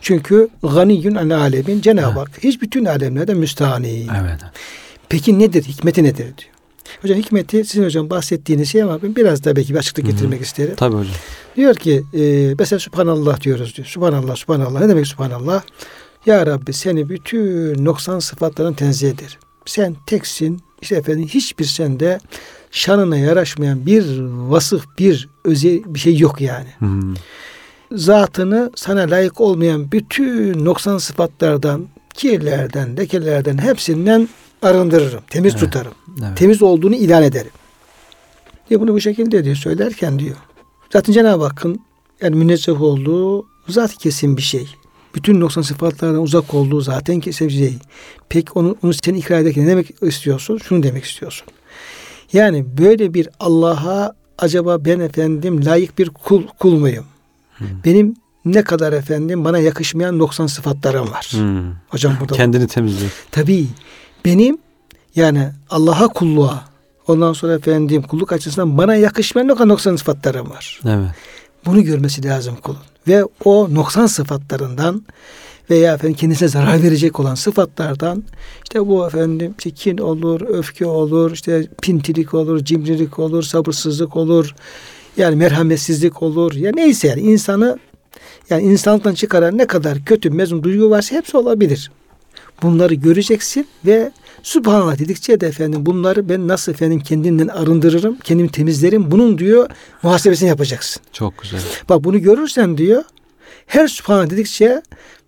Çünkü 0.00 0.48
ganiyyun 0.62 1.14
an 1.14 1.30
alemin 1.30 1.80
Cenab-ı 1.80 2.06
Evet. 2.06 2.16
Hak 2.16 2.44
hiç 2.44 2.62
bütün 2.62 2.84
alemlerde 2.84 3.34
müstahani. 3.34 4.06
Evet. 4.20 4.40
Peki 5.08 5.38
nedir? 5.38 5.64
Hikmeti 5.64 6.04
nedir 6.04 6.16
diyor. 6.38 6.55
Hocam 7.02 7.18
hikmeti 7.18 7.64
sizin 7.64 7.84
hocam 7.84 8.10
bahsettiğiniz 8.10 8.68
şey 8.68 8.82
ama 8.82 9.02
ben 9.02 9.16
biraz 9.16 9.44
daha 9.44 9.56
belki 9.56 9.74
bir 9.74 9.78
açıklık 9.78 10.06
getirmek 10.06 10.42
isterim. 10.42 10.74
Tabii 10.76 10.96
hocam. 10.96 11.14
Diyor 11.56 11.74
ki 11.74 12.04
e, 12.14 12.54
mesela 12.58 12.78
Subhanallah 12.78 13.40
diyoruz 13.40 13.76
diyor. 13.76 13.88
Subhanallah, 13.88 14.36
Subhanallah. 14.36 14.80
Ne 14.80 14.88
demek 14.88 15.06
Subhanallah? 15.06 15.62
Ya 16.26 16.46
Rabbi 16.46 16.72
seni 16.72 17.08
bütün 17.08 17.84
noksan 17.84 18.18
sıfatlardan 18.18 18.74
tenzih 18.74 19.08
ederim. 19.10 19.38
Sen 19.66 19.96
teksin. 20.06 20.60
İşte 20.82 20.96
efendim 20.96 21.26
hiçbir 21.28 21.64
sende 21.64 22.18
şanına 22.70 23.16
yaraşmayan 23.16 23.86
bir 23.86 24.20
vasıf, 24.20 24.86
bir 24.98 25.28
özel 25.44 25.94
bir 25.94 25.98
şey 25.98 26.18
yok 26.18 26.40
yani. 26.40 26.68
Hmm. 26.78 27.14
Zatını 27.92 28.70
sana 28.74 29.00
layık 29.00 29.40
olmayan 29.40 29.92
bütün 29.92 30.64
noksan 30.64 30.98
sıfatlardan, 30.98 31.88
kirlerden, 32.14 32.96
lekelerden 32.96 33.58
hepsinden 33.58 34.28
arındırırım. 34.62 35.20
Temiz 35.30 35.52
Evet. 35.52 35.60
tutarım. 35.60 35.92
Evet. 36.20 36.36
Temiz 36.36 36.62
olduğunu 36.62 36.94
ilan 36.94 37.22
ederim. 37.22 37.50
Diye 38.70 38.80
bunu 38.80 38.94
bu 38.94 39.00
şekilde 39.00 39.44
diyor 39.44 39.56
söylerken 39.56 40.18
diyor. 40.18 40.36
Zaten 40.92 41.12
Cenab-ı 41.12 41.44
Hakk'ın 41.44 41.80
yani 42.22 42.36
münezzeh 42.36 42.82
olduğu 42.82 43.46
zat 43.68 43.96
kesin 43.96 44.36
bir 44.36 44.42
şey. 44.42 44.68
Bütün 45.14 45.40
noksan 45.40 45.62
sıfatlardan 45.62 46.22
uzak 46.22 46.54
olduğu 46.54 46.80
zaten 46.80 47.20
kesin 47.20 47.48
bir 47.48 47.52
şey. 47.52 47.74
Peki 48.28 48.52
onu, 48.54 48.76
onu 48.82 48.92
sen 48.92 49.14
ikrar 49.14 49.40
ederken 49.40 49.64
ne 49.64 49.68
demek 49.68 50.02
istiyorsun? 50.02 50.58
Şunu 50.58 50.82
demek 50.82 51.04
istiyorsun. 51.04 51.46
Yani 52.32 52.78
böyle 52.78 53.14
bir 53.14 53.28
Allah'a 53.40 54.14
acaba 54.38 54.84
ben 54.84 55.00
efendim 55.00 55.64
layık 55.64 55.98
bir 55.98 56.08
kul, 56.08 56.42
kul 56.58 56.78
muyum? 56.78 57.04
Benim 57.84 58.16
ne 58.44 58.64
kadar 58.64 58.92
efendim 58.92 59.44
bana 59.44 59.58
yakışmayan 59.58 60.18
noksan 60.18 60.46
sıfatlarım 60.46 61.10
var. 61.10 61.28
Hmm. 61.30 61.72
Hocam 61.88 62.16
burada 62.20 62.34
Kendini 62.34 62.66
temizliyor. 62.66 63.10
Tabii 63.30 63.66
benim 64.26 64.58
yani 65.14 65.48
Allah'a 65.70 66.08
kulluğa 66.08 66.64
ondan 67.06 67.32
sonra 67.32 67.54
efendim 67.54 68.02
kulluk 68.02 68.32
açısından 68.32 68.78
bana 68.78 68.94
yakışmayan 68.94 69.48
kadar 69.48 69.68
noksan 69.68 69.96
sıfatlarım 69.96 70.50
var. 70.50 70.80
Evet. 70.84 71.10
Bunu 71.66 71.82
görmesi 71.82 72.24
lazım 72.24 72.56
kulun. 72.62 72.78
Ve 73.08 73.24
o 73.44 73.74
noksan 73.74 74.06
sıfatlarından 74.06 75.02
veya 75.70 75.94
efendim 75.94 76.16
kendisine 76.16 76.48
zarar 76.48 76.82
verecek 76.82 77.20
olan 77.20 77.34
sıfatlardan 77.34 78.24
işte 78.64 78.86
bu 78.86 79.06
efendim 79.06 79.54
işte 79.58 79.70
kin 79.70 79.98
olur, 79.98 80.40
öfke 80.40 80.86
olur, 80.86 81.32
işte 81.32 81.66
pintilik 81.82 82.34
olur, 82.34 82.64
cimrilik 82.64 83.18
olur, 83.18 83.42
sabırsızlık 83.42 84.16
olur. 84.16 84.54
Yani 85.16 85.36
merhametsizlik 85.36 86.22
olur. 86.22 86.54
Ya 86.54 86.72
neyse 86.74 87.08
yani 87.08 87.20
insanı 87.20 87.78
yani 88.50 88.62
insanlıktan 88.62 89.14
çıkaran 89.14 89.58
ne 89.58 89.66
kadar 89.66 90.04
kötü 90.04 90.30
mezun 90.30 90.62
duygu 90.62 90.90
varsa 90.90 91.16
hepsi 91.16 91.36
olabilir. 91.36 91.90
Bunları 92.62 92.94
göreceksin 92.94 93.66
ve 93.86 94.12
Subhanallah 94.42 94.98
dedikçe 94.98 95.40
de 95.40 95.46
efendim 95.46 95.86
bunları 95.86 96.28
ben 96.28 96.48
nasıl 96.48 96.72
efendim 96.72 97.00
kendimden 97.00 97.48
arındırırım, 97.48 98.16
kendimi 98.24 98.48
temizlerim. 98.48 99.10
Bunun 99.10 99.38
diyor 99.38 99.70
muhasebesini 100.02 100.48
yapacaksın. 100.48 101.02
Çok 101.12 101.38
güzel. 101.38 101.60
Bak 101.88 102.04
bunu 102.04 102.18
görürsen 102.22 102.78
diyor 102.78 103.02
her 103.66 103.88
Subhanallah 103.88 104.30
dedikçe 104.30 104.82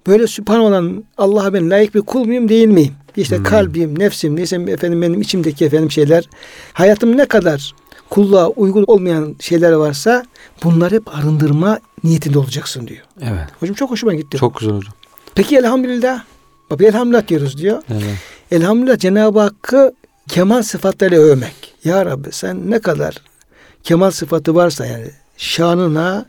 böyle 0.06 0.26
Sübhan 0.26 0.60
olan 0.60 1.04
Allah'a 1.18 1.52
ben 1.52 1.70
layık 1.70 1.94
bir 1.94 2.00
kul 2.00 2.24
muyum 2.24 2.48
değil 2.48 2.68
miyim? 2.68 2.92
İşte 3.16 3.36
Hmm. 3.36 3.44
kalbim, 3.44 3.98
nefsim, 3.98 4.36
neyse 4.36 4.56
efendim 4.56 5.02
benim 5.02 5.20
içimdeki 5.20 5.64
efendim 5.64 5.90
şeyler 5.90 6.28
hayatım 6.72 7.16
ne 7.16 7.24
kadar 7.24 7.74
kulluğa 8.10 8.48
uygun 8.48 8.84
olmayan 8.86 9.36
şeyler 9.40 9.72
varsa 9.72 10.24
bunları 10.64 10.94
hep 10.94 11.16
arındırma 11.16 11.78
niyetinde 12.04 12.38
olacaksın 12.38 12.86
diyor. 12.86 13.04
Evet. 13.20 13.46
Hocam 13.60 13.74
çok 13.74 13.90
hoşuma 13.90 14.14
gitti. 14.14 14.36
Çok 14.38 14.58
güzel 14.58 14.74
hocam. 14.74 14.92
Peki 15.34 15.56
elhamdülillah. 15.56 16.24
Bak 16.70 16.83
elhamdülillah 16.83 17.28
diyoruz 17.28 17.59
diyor. 17.59 17.83
Evet. 17.90 18.02
Elhamdülillah 18.50 18.98
Cenab-ı 18.98 19.40
Hakk'ı 19.40 19.92
kemal 20.28 20.62
sıfatlarıyla 20.62 21.22
övmek. 21.22 21.74
Ya 21.85 22.07
Rabbi 22.07 22.28
sen 22.33 22.70
ne 22.70 22.78
kadar 22.78 23.14
kemal 23.83 24.11
sıfatı 24.11 24.54
varsa 24.54 24.87
yani 24.87 25.11
şanına 25.37 26.26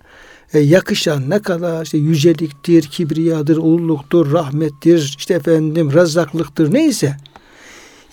e, 0.54 0.60
yakışan 0.60 1.30
ne 1.30 1.40
kadar 1.40 1.86
işte 1.86 1.98
yüceliktir, 1.98 2.84
kibriyadır, 2.84 3.58
ululuktur, 3.58 4.34
rahmettir, 4.34 5.16
işte 5.18 5.34
efendim 5.34 5.94
razzaklıktır 5.94 6.74
neyse. 6.74 7.18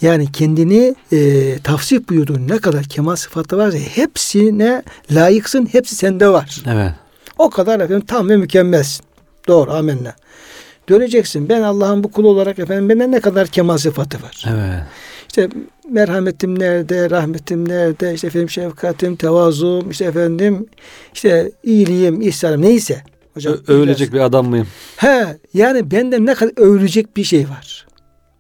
Yani 0.01 0.33
kendini 0.33 0.95
e, 1.13 1.59
tavsif 1.59 2.09
buyurduğun 2.09 2.49
ne 2.49 2.59
kadar 2.59 2.85
kemal 2.85 3.17
sıfatı 3.17 3.59
varsa 3.59 3.79
hepsine 3.79 4.83
layıksın, 5.11 5.69
hepsi 5.73 5.95
sende 5.95 6.29
var. 6.29 6.63
Evet. 6.67 6.93
O 7.39 7.51
kadar 7.51 7.81
efendim 7.81 8.07
tam 8.07 8.29
ve 8.29 8.37
mükemmelsin. 8.37 9.05
Doğru 9.49 9.73
amenna. 9.73 10.15
Döneceksin. 10.89 11.49
Ben 11.49 11.63
Allah'ın 11.63 12.05
bu 12.05 12.11
kulu 12.11 12.29
olarak 12.29 12.59
efendim 12.59 12.89
benden 12.89 13.13
ne 13.13 13.21
kadar 13.21 13.47
kemal 13.47 13.79
sıfatı 13.79 14.23
var. 14.23 14.45
Evet. 14.49 14.83
İşte 15.29 15.49
merhametim 15.91 16.59
nerede, 16.59 17.11
rahmetim 17.11 17.69
nerede, 17.69 18.15
işte 18.15 18.27
efendim 18.27 18.51
şefkatim, 18.51 19.17
tevazum, 19.17 19.91
işte 19.91 20.05
efendim 20.05 20.67
işte 21.15 21.53
iyiliğim, 21.63 22.21
ihsanım 22.21 22.63
neyse. 22.63 23.03
Hocam 23.35 23.55
Ö- 23.55 23.73
övülecek 23.75 24.13
bir 24.13 24.21
adam 24.21 24.49
mıyım? 24.49 24.67
He 24.97 25.27
yani 25.55 25.91
benden 25.91 26.27
ne 26.27 26.35
kadar 26.35 26.53
övülecek 26.63 27.17
bir 27.17 27.25
şey 27.25 27.49
var. 27.49 27.87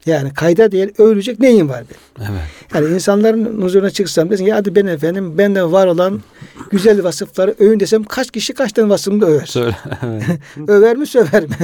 Yani 0.07 0.35
kayda 0.35 0.73
değil 0.73 0.89
övülecek 0.99 1.41
neyim 1.41 1.69
var 1.69 1.85
benim. 1.91 2.31
Evet. 2.33 2.43
Yani 2.75 2.95
insanların 2.95 3.63
huzuruna 3.63 3.91
çıksam 3.91 4.31
desin 4.31 4.45
ki 4.45 4.53
hadi 4.53 4.75
ben 4.75 4.87
efendim 4.87 5.39
bende 5.39 5.73
var 5.73 5.87
olan 5.87 6.21
güzel 6.71 7.05
vasıfları 7.05 7.55
övün 7.59 7.81
desem 7.81 8.05
kaç 8.05 8.31
kişi 8.31 8.55
kaç 8.55 8.73
tane 8.73 8.89
vasfımı 8.89 9.21
da 9.21 9.27
över. 9.27 9.47
Söyle. 9.47 9.77
Evet. 10.07 10.23
Över 10.69 10.97
mi 10.97 11.07
söver 11.07 11.43
mi? 11.43 11.57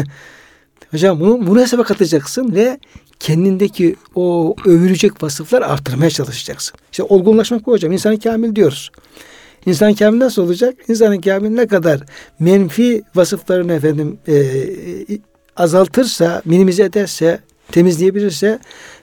Hocam 0.93 1.21
bunu, 1.21 1.61
hesaba 1.61 1.83
katacaksın 1.83 2.55
ve 2.55 2.79
kendindeki 3.21 3.97
o 4.15 4.55
övülecek 4.67 5.23
vasıflar 5.23 5.63
artırmaya 5.63 6.11
çalışacaksın. 6.11 6.75
İşte 6.93 7.03
olgunlaşmak 7.03 7.67
bu 7.67 7.73
hocam. 7.73 7.93
İnsan 7.93 8.17
kamil 8.17 8.57
diyoruz. 8.57 8.91
İnsan 9.67 9.95
kamil 9.95 10.19
nasıl 10.19 10.43
olacak? 10.43 10.75
İnsanın 10.89 11.21
kamil 11.21 11.51
ne 11.51 11.67
kadar 11.67 12.01
menfi 12.39 13.03
vasıflarını 13.15 13.73
efendim 13.73 14.19
e, 14.29 14.35
azaltırsa, 15.57 16.43
minimize 16.45 16.83
ederse, 16.83 17.41
temizleyebilirse 17.71 18.59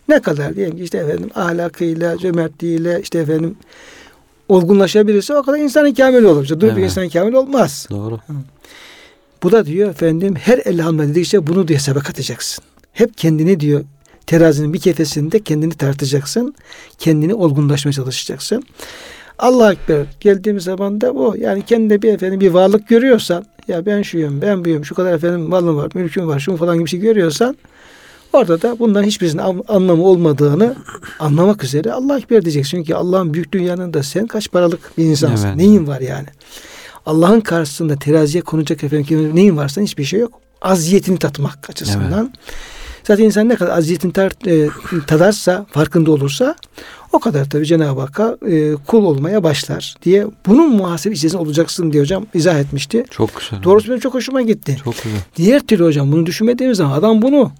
ne 0.08 0.22
kadar 0.22 0.56
diyelim 0.56 0.78
ki 0.78 0.84
işte 0.84 0.98
efendim 0.98 1.30
ahlakıyla, 1.36 2.18
cömertliğiyle 2.18 3.00
işte 3.02 3.20
efendim 3.20 3.58
olgunlaşabilirse 4.50 5.36
o 5.36 5.44
kadar 5.44 5.58
insanın 5.58 5.94
kamil 5.94 6.24
olur. 6.24 6.44
İşte 6.44 6.62
dur 6.62 6.68
bir 6.68 6.72
Evet. 6.72 6.84
insanın 6.84 7.10
kamil 7.10 7.34
olmaz. 7.34 7.88
Doğru. 7.92 8.20
Bu 9.44 9.52
da 9.52 9.66
diyor 9.66 9.90
efendim 9.90 10.36
her 10.36 10.58
elhamdülillah 10.66 11.10
dedikçe 11.10 11.48
bunu 11.48 11.68
diyor 11.68 11.80
hesaba 11.80 12.00
katacaksın. 12.00 12.64
Hep 12.94 13.18
kendini 13.18 13.60
diyor 13.60 13.84
terazinin 14.28 14.74
bir 14.74 14.80
kefesinde 14.80 15.40
kendini 15.44 15.74
tartacaksın. 15.74 16.56
Kendini 16.98 17.34
olgunlaşmaya 17.34 17.94
çalışacaksın. 17.94 18.64
Allah 19.40 19.74
Ekber 19.74 20.06
geldiğimiz 20.20 20.64
zaman 20.64 21.02
da 21.02 21.16
bu. 21.16 21.36
Yani 21.38 21.66
kendinde 21.66 22.02
bir 22.02 22.14
efendim 22.14 22.40
bir 22.40 22.50
varlık 22.52 22.88
görüyorsan 22.88 23.46
ya 23.68 23.86
ben 23.86 24.02
şuyum, 24.02 24.42
ben 24.42 24.66
buyum, 24.66 24.86
şu 24.86 24.96
kadar 24.96 25.14
efendim 25.14 25.42
malım 25.42 25.78
var, 25.78 25.92
mülküm 25.94 26.28
var, 26.28 26.40
şun 26.40 26.56
falan 26.56 26.76
gibi 26.76 26.86
bir 26.86 26.90
şey 26.90 27.00
görüyorsan 27.00 27.58
orada 28.34 28.62
da 28.62 28.80
bundan 28.80 29.04
hiçbirisinin 29.04 29.42
an- 29.42 29.64
anlamı 29.68 30.04
olmadığını 30.04 30.76
anlamak 31.20 31.64
üzere 31.64 31.92
Allah 31.92 32.18
Ekber 32.18 32.46
diyeceksin. 32.46 32.78
Çünkü 32.78 32.94
Allah'ın 32.94 33.34
büyük 33.34 33.52
dünyanında 33.52 34.04
sen 34.04 34.28
kaç 34.28 34.52
paralık 34.52 34.98
bir 34.98 35.04
insansın. 35.04 35.48
Evet. 35.48 35.56
Neyin 35.56 35.88
var 35.88 36.02
yani? 36.02 36.28
Allah'ın 37.06 37.42
karşısında 37.42 37.96
teraziye 37.96 38.42
konacak 38.44 38.84
efendim 38.84 39.36
neyin 39.36 39.58
varsa 39.58 39.82
hiçbir 39.82 40.04
şey 40.04 40.20
yok. 40.20 40.32
Aziyetini 40.62 41.18
tatmak 41.20 41.70
açısından. 41.70 42.34
Zaten 43.04 43.24
insan 43.24 43.50
ne 43.50 43.56
kadar 43.56 43.78
aziyetini 43.78 44.12
tar- 44.12 44.66
e, 44.66 44.70
tadarsa, 45.08 45.66
farkında 45.72 46.12
olursa 46.12 46.56
o 47.14 47.20
kadar 47.20 47.50
tabii 47.50 47.66
Cenab-ı 47.66 48.02
Hakk'a 48.02 48.38
e, 48.48 48.76
kul 48.88 49.04
olmaya 49.06 49.44
başlar 49.44 49.96
diye 50.04 50.28
bunun 50.46 50.70
muhasebe 50.76 51.14
içerisinde 51.14 51.42
olacaksın 51.42 51.92
diye 51.92 52.04
hocam 52.04 52.26
izah 52.34 52.60
etmişti. 52.60 53.06
Çok 53.12 53.36
güzel. 53.40 53.64
Doğrusu 53.64 53.90
benim 53.90 54.00
çok 54.00 54.14
hoşuma 54.14 54.42
gitti. 54.42 54.78
Çok 54.84 55.04
güzel. 55.04 55.20
Diğer 55.36 55.60
türlü 55.60 55.84
hocam 55.86 56.12
bunu 56.12 56.26
düşünmediğimiz 56.26 56.78
zaman 56.78 56.92
adam 57.00 57.22
bunu 57.22 57.52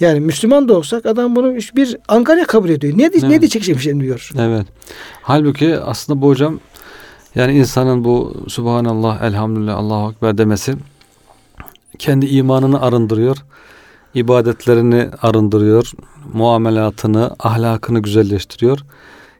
yani 0.00 0.20
Müslüman 0.20 0.68
da 0.68 0.76
olsak 0.78 1.06
adam 1.06 1.36
bunu 1.36 1.54
bir 1.54 1.96
Ankara 2.08 2.44
kabul 2.44 2.68
ediyor. 2.68 2.98
Ne, 2.98 3.02
Evet. 3.02 3.22
ne 3.22 3.40
diyecek 3.40 3.64
şey 3.64 4.00
diyor. 4.00 4.30
Evet. 4.38 4.66
Halbuki 5.22 5.78
aslında 5.78 6.22
bu 6.22 6.28
hocam 6.28 6.60
yani 7.34 7.52
insanın 7.52 8.04
bu 8.04 8.34
Subhanallah, 8.48 9.22
Elhamdülillah, 9.22 9.76
Allahu 9.76 10.10
Ekber 10.10 10.38
demesi 10.38 10.74
kendi 11.98 12.26
imanını 12.26 12.82
arındırıyor. 12.82 13.36
ibadetlerini 14.14 15.08
arındırıyor. 15.22 15.92
Muamelatını, 16.32 17.36
ahlakını 17.38 18.00
güzelleştiriyor. 18.00 18.78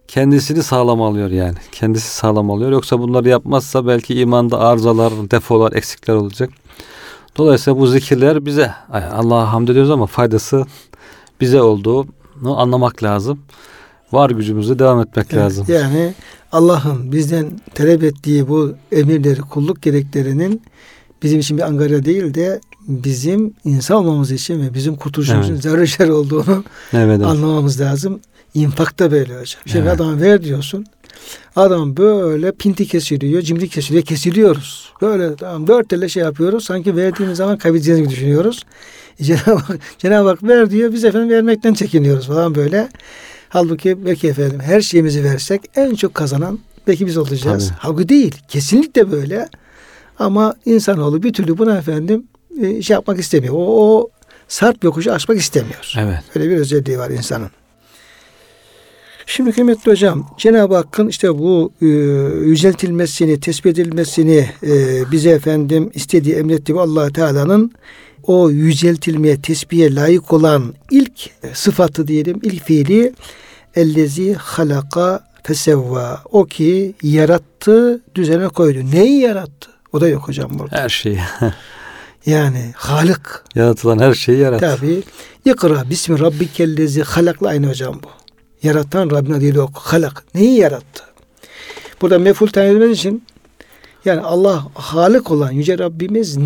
Kendisini 0.08 0.62
sağlam 0.62 1.02
alıyor 1.02 1.30
yani. 1.30 1.56
Kendisi 1.72 2.08
sağlam 2.16 2.50
alıyor. 2.50 2.70
Yoksa 2.72 2.98
bunları 2.98 3.28
yapmazsa 3.28 3.86
belki 3.86 4.14
imanda 4.20 4.60
arızalar, 4.60 5.12
defolar, 5.30 5.72
eksikler 5.72 6.14
olacak. 6.14 6.50
Dolayısıyla 7.36 7.80
bu 7.80 7.86
zikirler 7.86 8.46
bize 8.46 8.72
Allah'a 9.12 9.52
hamd 9.52 9.68
ediyoruz 9.68 9.90
ama 9.90 10.06
faydası 10.06 10.66
bize 11.40 11.62
olduğunu 11.62 12.60
anlamak 12.60 13.02
lazım. 13.02 13.40
Var 14.12 14.30
gücümüzle 14.30 14.78
devam 14.78 15.00
etmek 15.00 15.26
Evet, 15.30 15.44
lazım. 15.44 15.66
Yani 15.68 16.14
Allah'ın 16.54 17.12
bizden 17.12 17.46
talep 17.74 18.02
ettiği 18.02 18.48
bu 18.48 18.74
emirleri, 18.92 19.40
kulluk 19.40 19.82
gereklerinin 19.82 20.62
bizim 21.22 21.40
için 21.40 21.56
bir 21.56 21.62
angarya 21.62 22.04
değil 22.04 22.34
de 22.34 22.60
bizim 22.88 23.54
insan 23.64 23.96
olmamız 23.96 24.30
için 24.32 24.60
ve 24.62 24.74
bizim 24.74 24.96
kurtuluşumuzun 24.96 25.52
Evet. 25.52 25.62
zerre 25.62 25.86
şer 25.86 26.08
olduğunu 26.08 26.64
Evet, 26.92 27.16
evet. 27.16 27.26
anlamamız 27.26 27.80
lazım. 27.80 28.20
İnfak 28.54 28.98
da 28.98 29.10
böyle 29.10 29.32
hocam. 29.32 29.62
Şimdi 29.66 29.88
Evet. 29.88 30.00
adama 30.00 30.20
ver 30.20 30.42
diyorsun. 30.44 30.84
Adam 31.56 31.96
böyle 31.96 32.52
pinti 32.52 32.86
kesiliyor, 32.86 33.42
cimri 33.42 33.68
kesiliyor, 33.68 34.04
kesiliyoruz. 34.04 34.92
Böyle 35.02 35.36
tamam 35.36 35.66
dört 35.66 35.92
elle 35.92 36.08
şey 36.08 36.22
yapıyoruz. 36.22 36.64
Sanki 36.64 36.96
verdiğimiz 36.96 37.36
zaman 37.36 37.58
kaybedeceğiz 37.58 38.00
gibi 38.00 38.10
düşünüyoruz. 38.10 38.64
Cenab-ı 39.22 39.50
Hak, 39.50 39.78
Cenab-ı 39.98 40.28
Hak 40.28 40.42
ver 40.42 40.70
diyor. 40.70 40.92
Biz 40.92 41.04
efendim 41.04 41.30
vermekten 41.30 41.74
çekiniyoruz 41.74 42.26
falan 42.26 42.54
böyle. 42.54 42.88
Halbuki 43.54 44.06
belki 44.06 44.28
efendim 44.28 44.60
her 44.60 44.80
şeyimizi 44.80 45.24
versek 45.24 45.62
en 45.76 45.94
çok 45.94 46.14
kazanan 46.14 46.58
belki 46.86 47.06
biz 47.06 47.16
olacağız. 47.16 47.68
Tabii. 47.68 47.78
Halbuki 47.78 48.08
değil. 48.08 48.34
Kesinlikle 48.48 49.12
böyle. 49.12 49.48
Ama 50.18 50.54
insanoğlu 50.64 51.22
bir 51.22 51.32
türlü 51.32 51.58
buna 51.58 51.78
efendim 51.78 52.24
e, 52.62 52.82
şey 52.82 52.94
yapmak 52.94 53.18
istemiyor. 53.18 53.54
O, 53.54 53.58
o 53.58 54.10
sarp 54.48 54.84
yokuşu 54.84 55.12
aşmak 55.12 55.38
istemiyor. 55.38 55.94
Evet. 55.98 56.18
Öyle 56.34 56.50
bir 56.50 56.56
özelliği 56.56 56.98
var 56.98 57.10
insanın. 57.10 57.50
Şimdi 59.26 59.52
kıymetli 59.52 59.90
hocam 59.90 60.30
Cenab-ı 60.38 60.74
Hakk'ın 60.74 61.08
işte 61.08 61.38
bu 61.38 61.72
e, 61.82 61.86
yüceltilmesini, 62.46 63.40
tespit 63.40 63.78
edilmesini 63.78 64.48
e, 64.62 65.02
bize 65.12 65.30
efendim 65.30 65.90
istediği 65.94 66.34
emrettiği 66.34 66.78
allah 66.78 67.12
Teala'nın 67.12 67.72
o 68.26 68.50
yüceltilmeye, 68.50 69.40
tesbihe 69.40 69.94
layık 69.94 70.32
olan 70.32 70.74
ilk 70.90 71.30
sıfatı 71.52 72.08
diyelim, 72.08 72.40
ilk 72.42 72.64
fiili 72.64 73.12
ellezi 73.76 74.34
halaka 74.34 75.24
fesevva. 75.42 76.22
O 76.32 76.44
ki 76.44 76.94
yarattı, 77.02 78.00
düzene 78.14 78.48
koydu. 78.48 78.78
Neyi 78.92 79.20
yarattı? 79.20 79.70
O 79.92 80.00
da 80.00 80.08
yok 80.08 80.28
hocam 80.28 80.58
burada. 80.58 80.76
Her 80.76 80.88
şeyi. 80.88 81.20
Yani 82.26 82.72
Halık. 82.76 83.44
Yaratılan 83.54 83.98
her 83.98 84.14
şeyi 84.14 84.38
yarattı. 84.38 84.76
Tabi. 84.80 85.02
İkra 85.44 85.90
bismi 85.90 86.20
rabbikellezi 86.20 87.02
halakla 87.02 87.48
aynı 87.48 87.68
hocam 87.68 88.00
bu. 88.02 88.08
Yaratan 88.62 89.10
Rabbin 89.10 89.32
adıyla 89.32 89.62
oku. 89.62 89.80
Halak. 89.80 90.24
Neyi 90.34 90.58
yarattı? 90.58 91.04
Burada 92.02 92.18
meful 92.18 92.48
edilmesi 92.48 92.92
için 92.92 93.24
yani 94.04 94.20
Allah 94.20 94.66
Halık 94.74 95.30
olan 95.30 95.50
Yüce 95.50 95.78
Rabbimiz 95.78 96.36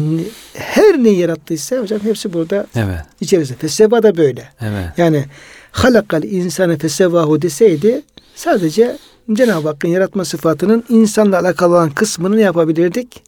her 0.99 1.05
neyi 1.05 1.19
yarattıysa 1.19 1.77
hocam 1.77 2.01
hepsi 2.01 2.33
burada 2.33 2.67
Evet. 2.77 3.01
içerisinde. 3.21 3.59
Feseva 3.59 4.03
da 4.03 4.17
böyle. 4.17 4.49
Evet. 4.61 4.89
Yani 4.97 5.25
halakal 5.73 6.23
insane 6.23 6.79
fesevahu 6.79 7.43
deseydi 7.43 8.03
sadece 8.35 8.97
Cenab-ı 9.33 9.69
Hakk'ın 9.69 9.89
yaratma 9.89 10.25
sıfatının 10.25 10.85
insanla 10.89 11.39
alakalı 11.41 11.75
olan 11.75 11.91
kısmını 11.91 12.37
ne 12.37 12.43
yapabilirdik? 12.43 13.23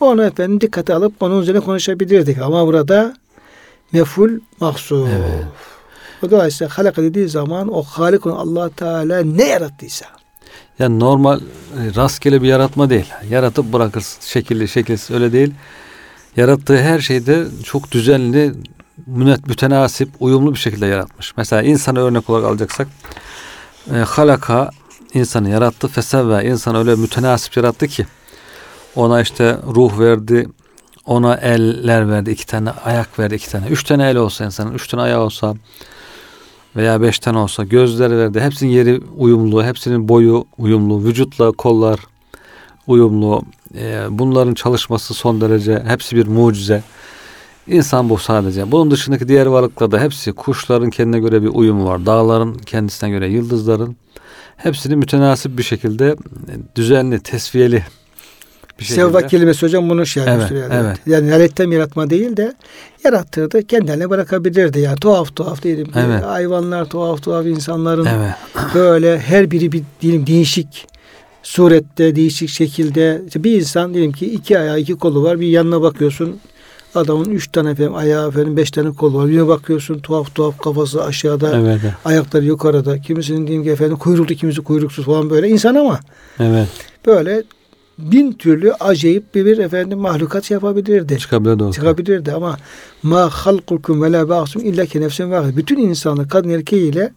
Onu 0.00 0.24
efendim 0.24 0.60
dikkate 0.60 0.94
alıp 0.94 1.22
onun 1.22 1.42
üzerine 1.42 1.60
konuşabilirdik. 1.60 2.38
Ama 2.38 2.66
burada 2.66 3.16
meful 3.92 4.30
mahsuf. 4.60 5.08
Evet. 5.08 6.30
Dolayısıyla 6.30 6.78
halaka 6.78 7.02
dediği 7.02 7.28
zaman 7.28 7.74
o 7.74 7.82
halik 7.82 8.26
olan 8.26 8.36
allah 8.36 8.70
Teala 8.70 9.22
ne 9.22 9.44
yarattıysa. 9.44 10.06
Yani 10.78 11.00
normal 11.00 11.40
e, 11.40 11.94
rastgele 11.96 12.42
bir 12.42 12.48
yaratma 12.48 12.90
değil. 12.90 13.06
Yaratıp 13.30 13.72
bırakırsın. 13.72 14.20
Şekilli 14.22 14.68
şekilsiz 14.68 15.10
öyle 15.10 15.32
değil. 15.32 15.52
Yarattığı 16.36 16.82
her 16.82 16.98
şeyde 16.98 17.46
çok 17.64 17.92
düzenli, 17.92 18.52
mütenasip, 19.46 20.08
uyumlu 20.20 20.54
bir 20.54 20.58
şekilde 20.58 20.86
yaratmış. 20.86 21.36
Mesela 21.36 21.62
insanı 21.62 21.98
örnek 21.98 22.30
olarak 22.30 22.46
alacaksak 22.46 22.88
e, 23.94 23.96
halaka 23.96 24.70
insanı 25.14 25.50
yarattı. 25.50 25.88
Fesevve 25.88 26.48
insanı 26.48 26.78
öyle 26.78 26.94
mütenasip 26.94 27.56
yarattı 27.56 27.88
ki 27.88 28.06
ona 28.96 29.20
işte 29.20 29.58
ruh 29.74 29.98
verdi, 29.98 30.48
ona 31.04 31.34
eller 31.34 32.10
verdi, 32.10 32.30
iki 32.30 32.46
tane 32.46 32.70
ayak 32.70 33.18
verdi, 33.18 33.34
iki 33.34 33.50
tane. 33.50 33.66
Üç 33.66 33.84
tane 33.84 34.10
el 34.10 34.16
olsa 34.16 34.44
insanın, 34.44 34.74
üç 34.74 34.88
tane 34.88 35.02
ayağı 35.02 35.20
olsa 35.20 35.54
veya 36.76 37.02
beş 37.02 37.18
tane 37.18 37.38
olsa 37.38 37.64
gözler 37.64 38.18
verdi. 38.18 38.40
Hepsinin 38.40 38.70
yeri 38.70 39.00
uyumlu, 39.16 39.64
hepsinin 39.64 40.08
boyu 40.08 40.46
uyumlu, 40.58 41.04
vücutla 41.04 41.52
kollar 41.52 42.00
uyumlu. 42.86 43.42
Ee, 43.78 44.02
bunların 44.10 44.54
çalışması 44.54 45.14
son 45.14 45.40
derece, 45.40 45.82
hepsi 45.86 46.16
bir 46.16 46.26
mucize. 46.26 46.82
İnsan 47.66 48.08
bu 48.08 48.18
sadece. 48.18 48.72
Bunun 48.72 48.90
dışındaki 48.90 49.28
diğer 49.28 49.46
varlıklar 49.46 49.90
da 49.90 50.00
hepsi 50.00 50.32
kuşların 50.32 50.90
kendine 50.90 51.18
göre 51.20 51.42
bir 51.42 51.48
uyumu 51.48 51.86
var. 51.86 52.06
Dağların 52.06 52.54
kendisine 52.54 53.10
göre 53.10 53.28
yıldızların 53.28 53.96
hepsini 54.56 54.96
mütenasip 54.96 55.58
bir 55.58 55.62
şekilde 55.62 56.06
e, 56.08 56.54
düzenli, 56.76 57.20
tesviyeli 57.20 57.82
bir 58.78 58.84
şekilde. 58.84 59.06
Sevva 59.06 59.26
kelimesi 59.26 59.66
hocam 59.66 59.90
bunu 59.90 60.06
şey 60.06 60.22
Evet, 60.26 60.50
yani. 60.50 60.74
evet. 60.74 60.98
Yani 61.06 61.30
yarattığım 61.30 61.72
yaratma 61.72 62.10
değil 62.10 62.36
de 62.36 62.54
yarattırdı 63.04 63.66
kendilerine 63.66 64.10
bırakabilirdi. 64.10 64.80
Yani 64.80 64.96
tuhaf 64.96 65.36
tuhaf 65.36 65.62
diyelim. 65.62 65.88
Evet. 65.96 66.24
Hayvanlar 66.24 66.84
tuhaf 66.84 67.22
tuhaf 67.22 67.46
insanların 67.46 68.06
Evet. 68.06 68.34
böyle 68.74 69.18
her 69.18 69.50
biri 69.50 69.72
bir 69.72 69.82
diyelim 70.00 70.26
değişik 70.26 70.86
surette, 71.46 72.16
değişik 72.16 72.48
şekilde. 72.48 73.22
İşte 73.26 73.44
bir 73.44 73.52
insan 73.60 73.94
diyelim 73.94 74.12
ki 74.12 74.26
iki 74.26 74.58
ayağı, 74.58 74.80
iki 74.80 74.94
kolu 74.94 75.22
var. 75.22 75.40
Bir 75.40 75.46
yanına 75.46 75.82
bakıyorsun. 75.82 76.36
Adamın 76.94 77.30
üç 77.30 77.52
tane 77.52 77.70
efendim 77.70 77.94
ayağı 77.94 78.28
efendim 78.28 78.56
beş 78.56 78.70
tane 78.70 78.92
kolu 78.92 79.18
var. 79.18 79.28
Bir 79.28 79.48
bakıyorsun 79.48 79.98
tuhaf 79.98 80.34
tuhaf 80.34 80.58
kafası 80.58 81.04
aşağıda, 81.04 81.58
Evet. 81.58 81.80
ayakları 82.04 82.44
yukarıda. 82.44 83.00
Kimisinin 83.00 83.46
diyelim 83.46 83.64
ki 83.64 83.70
efendim 83.70 83.96
kuyruklu, 83.96 84.34
kimisi 84.34 84.60
kuyruksuz 84.60 85.04
falan 85.04 85.30
böyle 85.30 85.48
insan 85.48 85.74
ama 85.74 86.00
Evet. 86.40 86.68
böyle 87.06 87.42
bin 87.98 88.32
türlü 88.32 88.72
acayip 88.72 89.34
bir, 89.34 89.46
bir 89.46 89.58
efendim 89.58 89.98
mahlukat 89.98 90.50
yapabilirdi. 90.50 91.18
Çıkabilir 91.18 91.58
doğru. 91.58 91.72
Çıkabilirdi 91.72 92.32
ama 92.32 92.56
ma 93.02 93.28
halkukum 93.30 94.02
ve 94.02 94.12
la 94.12 94.28
ba'sum 94.28 94.64
illa 94.64 94.86
ki 94.86 95.00
nefsin 95.00 95.30
vahid. 95.30 95.56
Bütün 95.56 95.76
insanlık 95.76 96.30
kadın 96.30 96.48
erkeğiyle 96.48 97.12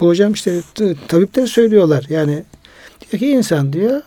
bu 0.00 0.06
hocam 0.06 0.32
işte 0.32 0.60
tabipler 1.08 1.46
söylüyorlar. 1.46 2.04
Yani 2.08 2.44
diyor 3.00 3.20
ki 3.20 3.28
insan 3.30 3.72
diyor 3.72 4.02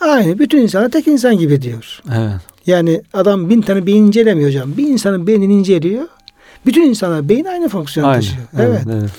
aynı 0.00 0.38
bütün 0.38 0.58
insana 0.58 0.88
tek 0.88 1.06
insan 1.08 1.38
gibi 1.38 1.62
diyor. 1.62 2.00
Evet. 2.16 2.40
Yani 2.66 3.02
adam 3.12 3.50
bin 3.50 3.60
tane 3.60 3.86
beyin 3.86 4.06
incelemiyor 4.06 4.48
hocam. 4.48 4.76
Bir 4.76 4.86
insanın 4.88 5.26
beynini 5.26 5.54
inceliyor. 5.54 6.06
Bütün 6.66 6.82
insanlar 6.82 7.28
beyin 7.28 7.44
aynı 7.44 7.68
fonksiyon 7.68 8.14
taşıyor. 8.14 8.42
Evet. 8.56 8.68
evet. 8.68 8.96
evet. 9.00 9.10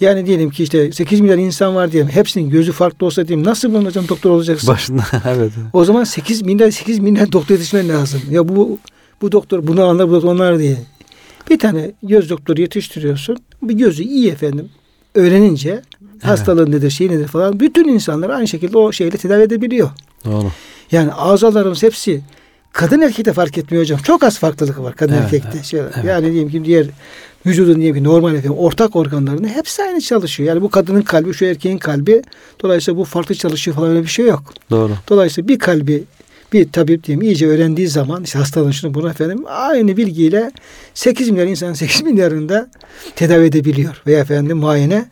Yani 0.00 0.26
diyelim 0.26 0.50
ki 0.50 0.62
işte 0.62 0.92
8 0.92 1.20
milyar 1.20 1.38
insan 1.38 1.74
var 1.74 1.92
diyelim. 1.92 2.10
Hepsinin 2.10 2.50
gözü 2.50 2.72
farklı 2.72 3.06
olsa 3.06 3.28
diyelim. 3.28 3.46
Nasıl 3.46 3.74
bunun 3.74 3.84
hocam 3.84 4.08
doktor 4.08 4.30
olacaksın? 4.30 4.68
Başında 4.68 5.02
evet. 5.28 5.52
O 5.72 5.84
zaman 5.84 6.04
8 6.04 6.42
milyar 6.42 6.70
8 6.70 6.98
milyar 6.98 7.32
doktor 7.32 7.54
yetişmen 7.54 7.88
lazım. 7.88 8.20
Ya 8.30 8.48
bu 8.48 8.78
bu 9.22 9.32
doktor 9.32 9.66
bunu 9.66 9.84
anlar 9.84 10.08
bu 10.08 10.12
doktor 10.12 10.28
onlar 10.28 10.58
diye. 10.58 10.76
Bir 11.50 11.58
tane 11.58 11.92
göz 12.02 12.30
doktoru 12.30 12.60
yetiştiriyorsun. 12.60 13.38
Bir 13.62 13.74
gözü 13.74 14.02
iyi 14.02 14.30
efendim. 14.30 14.68
Öğrenince 15.14 15.82
hastalığı 16.22 16.70
nedir, 16.70 16.90
şey 16.90 17.08
nedir 17.08 17.28
falan. 17.28 17.60
Bütün 17.60 17.88
insanlar 17.88 18.30
aynı 18.30 18.48
şekilde 18.48 18.78
o 18.78 18.92
şeyle 18.92 19.16
tedavi 19.16 19.42
edebiliyor. 19.42 19.90
Doğru. 20.24 20.46
Yani 20.92 21.12
azalarımız 21.12 21.82
hepsi 21.82 22.20
kadın 22.72 23.00
erkekte 23.00 23.32
fark 23.32 23.58
etmiyor 23.58 23.84
hocam. 23.84 24.00
Çok 24.00 24.22
az 24.22 24.38
farklılık 24.38 24.78
var 24.78 24.96
kadın 24.96 25.12
Evet, 25.12 25.24
erkekte. 25.24 25.50
evet, 25.54 25.64
Şöyle, 25.64 25.84
evet. 25.94 26.04
Yani 26.04 26.32
diyelim 26.32 26.50
ki 26.50 26.64
diğer 26.64 26.86
vücudun 27.46 27.76
diyelim 27.76 27.96
ki 27.96 28.04
normal 28.04 28.34
efendim 28.34 28.58
ortak 28.58 28.96
organlarının 28.96 29.48
hepsi 29.48 29.82
aynı 29.82 30.00
çalışıyor. 30.00 30.48
Yani 30.48 30.62
bu 30.62 30.70
kadının 30.70 31.02
kalbi 31.02 31.34
şu 31.34 31.44
erkeğin 31.44 31.78
kalbi. 31.78 32.22
Dolayısıyla 32.62 33.00
bu 33.00 33.04
farklı 33.04 33.34
çalışıyor 33.34 33.76
falan 33.76 33.90
öyle 33.90 34.02
bir 34.02 34.08
şey 34.08 34.26
yok. 34.26 34.42
Doğru. 34.70 34.92
Dolayısıyla 35.08 35.48
bir 35.48 35.58
kalbi 35.58 36.04
bir 36.52 36.72
tabip 36.72 37.04
diyeyim 37.04 37.22
iyice 37.22 37.46
öğrendiği 37.46 37.88
zaman 37.88 38.24
işte 38.24 38.38
hastalığın 38.38 38.70
şunu 38.70 38.94
bunu 38.94 39.10
efendim 39.10 39.44
aynı 39.48 39.96
bilgiyle 39.96 40.52
8 40.94 41.30
milyar 41.30 41.46
insan 41.46 41.72
8 41.72 42.02
milyarında 42.04 42.70
tedavi 43.16 43.44
edebiliyor 43.44 44.02
veya 44.06 44.20
efendim 44.20 44.58
muayene 44.58 45.04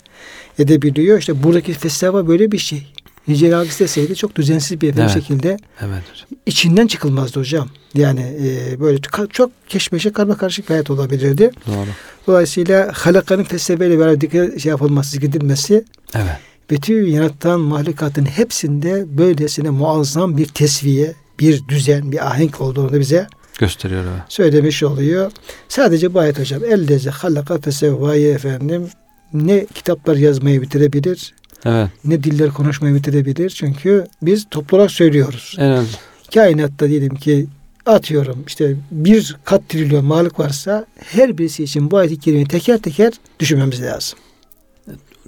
edebiliyor. 0.58 1.18
İşte 1.18 1.42
buradaki 1.42 1.72
festival 1.72 2.28
böyle 2.28 2.52
bir 2.52 2.58
şey. 2.58 2.86
Yüce 3.26 3.50
Rabbi 3.50 3.68
isteseydi 3.68 4.16
çok 4.16 4.36
düzensiz 4.36 4.80
bir 4.80 4.94
Evet. 4.98 5.10
şekilde 5.10 5.48
Evet 5.80 6.02
hocam. 6.12 6.28
içinden 6.46 6.86
çıkılmazdı 6.86 7.40
hocam. 7.40 7.68
Yani 7.94 8.20
e, 8.20 8.80
böyle 8.80 8.98
çok 9.32 9.50
keşmeşe 9.68 10.12
karma 10.12 10.36
karışık 10.36 10.64
bir 10.68 10.74
hayat 10.74 10.90
olabilirdi. 10.90 11.50
Doğru. 11.66 11.86
Dolayısıyla 12.26 12.90
halakanın 12.94 13.44
festivalle 13.44 13.98
beraber 13.98 14.58
şey 14.58 14.70
yapılması, 14.70 15.10
zikredilmesi 15.10 15.84
Evet. 16.14 16.36
bütün 16.70 17.06
yaratan 17.06 17.60
mahlukatın 17.60 18.24
hepsinde 18.24 19.04
böylesine 19.18 19.70
muazzam 19.70 20.36
bir 20.36 20.46
tesviye, 20.46 21.12
bir 21.40 21.68
düzen, 21.68 22.12
bir 22.12 22.26
ahenk 22.26 22.60
olduğunu 22.60 23.00
bize 23.00 23.26
Gösteriyor 23.58 24.02
evet. 24.04 24.22
söylemiş 24.28 24.82
oluyor. 24.82 25.30
Sadece 25.68 26.14
bu 26.14 26.18
ayet 26.20 26.38
hocam. 26.38 26.64
Ellezi 26.64 27.10
halaka 27.10 27.58
fesevvayı 27.58 28.28
efendim 28.34 28.88
ne 29.32 29.66
kitaplar 29.74 30.16
yazmayı 30.16 30.62
bitirebilir, 30.62 31.34
Evet. 31.64 31.88
ne 32.04 32.22
diller 32.24 32.50
konuşmayı 32.50 32.94
bitirebilir. 32.94 33.50
Çünkü 33.50 34.06
biz 34.22 34.46
toplu 34.50 34.76
olarak 34.76 34.90
söylüyoruz. 34.90 35.56
Az 35.60 35.86
Kainatta 36.34 36.88
diyelim 36.88 37.14
ki 37.14 37.46
atıyorum 37.86 38.44
işte 38.46 38.76
bir 38.90 39.36
kat 39.44 39.68
trilyon 39.68 40.10
varlık 40.10 40.40
varsa 40.40 40.86
her 41.04 41.38
birisi 41.38 41.64
için 41.64 41.90
bu 41.90 41.96
ayet-i 41.96 42.18
kerimeyi 42.18 42.46
teker 42.48 42.78
teker 42.78 43.12
düşünmemiz 43.40 43.82
lazım. 43.82 44.18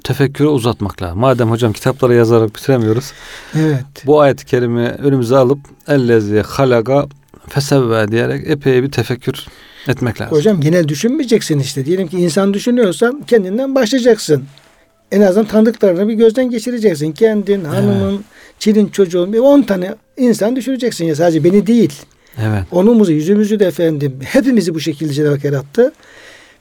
tefekkürü 0.05 0.49
uzatmak 0.49 1.03
lazım. 1.03 1.19
Madem 1.19 1.51
hocam 1.51 1.73
kitapları 1.73 2.15
yazarak 2.15 2.57
bitiremiyoruz. 2.57 3.13
Evet. 3.55 3.85
Bu 4.07 4.21
ayet-i 4.21 4.47
kerime 4.47 4.89
önümüze 4.89 5.37
alıp 5.37 5.59
ellezi 5.89 6.41
halaga 6.41 7.07
fesevve 7.49 8.09
diyerek 8.11 8.51
epey 8.51 8.83
bir 8.83 8.91
tefekkür 8.91 9.47
etmek 9.89 10.21
lazım. 10.21 10.37
Hocam 10.37 10.61
genel 10.61 10.89
düşünmeyeceksin 10.89 11.59
işte. 11.59 11.87
Diyelim 11.87 12.09
ki 12.09 12.19
insan 12.19 12.55
düşünüyorsan 12.55 13.23
kendinden 13.27 13.75
başlayacaksın. 13.75 14.45
En 15.13 15.21
azından 15.21 15.47
tanıdıklarını 15.47 16.09
bir 16.09 16.15
gözden 16.15 16.51
geçireceksin. 16.51 17.13
Kendin, 17.13 17.65
hanımın, 17.65 18.25
çilin 18.59 18.89
çocuğun 18.89 19.33
bir 19.33 19.39
10 19.39 19.63
tane 19.63 19.95
insan 20.17 20.57
düşüreceksin 20.57 21.05
ya 21.05 21.17
sadece 21.17 21.45
beni 21.45 21.67
değil. 21.67 21.93
Evet. 22.39 22.65
Onumuzu, 22.71 23.13
yüzümüzü 23.13 23.61
de 23.61 23.67
efendim 23.67 24.19
hepimizi 24.25 24.75
bu 24.75 24.81
şekilde 24.81 25.47
yarattı. 25.47 25.93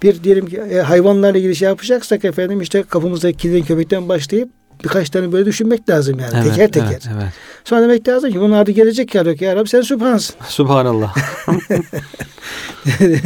Bir 0.03 0.23
diyelim 0.23 0.45
ki 0.45 0.57
e, 0.57 0.77
hayvanlarla 0.77 1.37
ilgili 1.37 1.55
şey 1.55 1.67
yapacaksak 1.67 2.25
efendim 2.25 2.61
işte 2.61 2.83
kapımızdaki 2.83 3.37
kediden 3.37 3.65
köpekten 3.65 4.09
başlayıp 4.09 4.49
birkaç 4.83 5.09
tane 5.09 5.31
böyle 5.31 5.45
düşünmek 5.45 5.89
lazım 5.89 6.19
yani 6.19 6.31
evet, 6.35 6.43
teker 6.43 6.71
teker. 6.71 6.87
Evet, 6.89 7.07
evet. 7.15 7.33
Sonra 7.65 7.81
demek 7.81 8.07
lazım 8.07 8.31
ki 8.31 8.41
bunun 8.41 8.53
adı 8.53 8.71
gelecek 8.71 9.15
ya 9.15 9.23
ya 9.39 9.55
Rabbi 9.55 9.69
sen 9.69 9.81
sübhansın. 9.81 10.35
Subhanallah. 10.47 11.15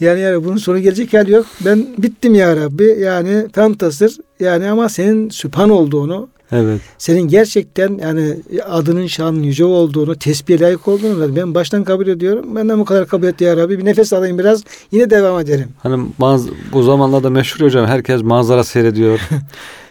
yani 0.00 0.20
yani 0.20 0.44
bunun 0.44 0.56
sonu 0.56 0.78
gelecek 0.78 1.14
hali 1.14 1.32
yok. 1.32 1.46
Ben 1.60 1.86
bittim 1.98 2.34
ya 2.34 2.56
Rabbi. 2.56 2.84
Yani 3.00 3.46
fantasır. 3.52 4.16
Yani 4.40 4.70
ama 4.70 4.88
senin 4.88 5.30
sübhan 5.30 5.70
olduğunu, 5.70 6.28
evet. 6.52 6.80
senin 6.98 7.28
gerçekten 7.28 7.98
yani 8.02 8.36
adının 8.68 9.06
şanın 9.06 9.42
yüce 9.42 9.64
olduğunu, 9.64 10.16
tesbihe 10.16 10.60
layık 10.60 10.88
olduğunu 10.88 11.20
da 11.20 11.36
ben 11.36 11.54
baştan 11.54 11.84
kabul 11.84 12.06
ediyorum. 12.06 12.56
Benden 12.56 12.78
bu 12.78 12.84
kadar 12.84 13.06
kabul 13.06 13.26
et 13.26 13.40
ya 13.40 13.56
Rabbi. 13.56 13.78
Bir 13.78 13.84
nefes 13.84 14.12
alayım 14.12 14.38
biraz. 14.38 14.64
Yine 14.92 15.10
devam 15.10 15.40
ederim. 15.40 15.68
Hani 15.82 16.08
maz- 16.18 16.48
bu 16.72 16.82
zamanlarda 16.82 17.30
meşhur 17.30 17.66
hocam 17.66 17.86
herkes 17.86 18.22
manzara 18.22 18.64
seyrediyor. 18.64 19.20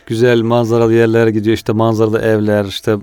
Güzel 0.07 0.41
manzaralı 0.41 0.93
yerlere 0.93 1.31
gidiyor 1.31 1.55
işte 1.55 1.73
manzaralı 1.73 2.19
evler 2.19 2.65
işte 2.65 2.97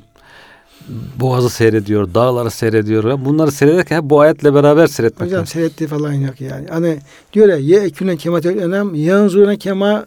boğazı 1.21 1.51
seyrediyor, 1.51 2.15
dağları 2.15 2.51
seyrediyor. 2.51 3.25
Bunları 3.25 3.53
seyrederken 3.53 3.97
hep 3.97 4.05
bu 4.05 4.21
ayetle 4.21 4.55
beraber 4.55 4.87
seyretmek 4.87 5.29
Hocam 5.29 5.47
seyrettiği 5.47 5.89
falan 5.89 6.13
yok 6.13 6.41
yani. 6.41 6.67
Hani 6.71 6.99
diyor 7.33 7.49
ya 7.49 7.57
ye 7.57 7.81
eküne 7.81 8.17
kema 8.17 8.39
enam 8.39 8.95
yanzuruna 8.95 9.57
kema 9.57 10.07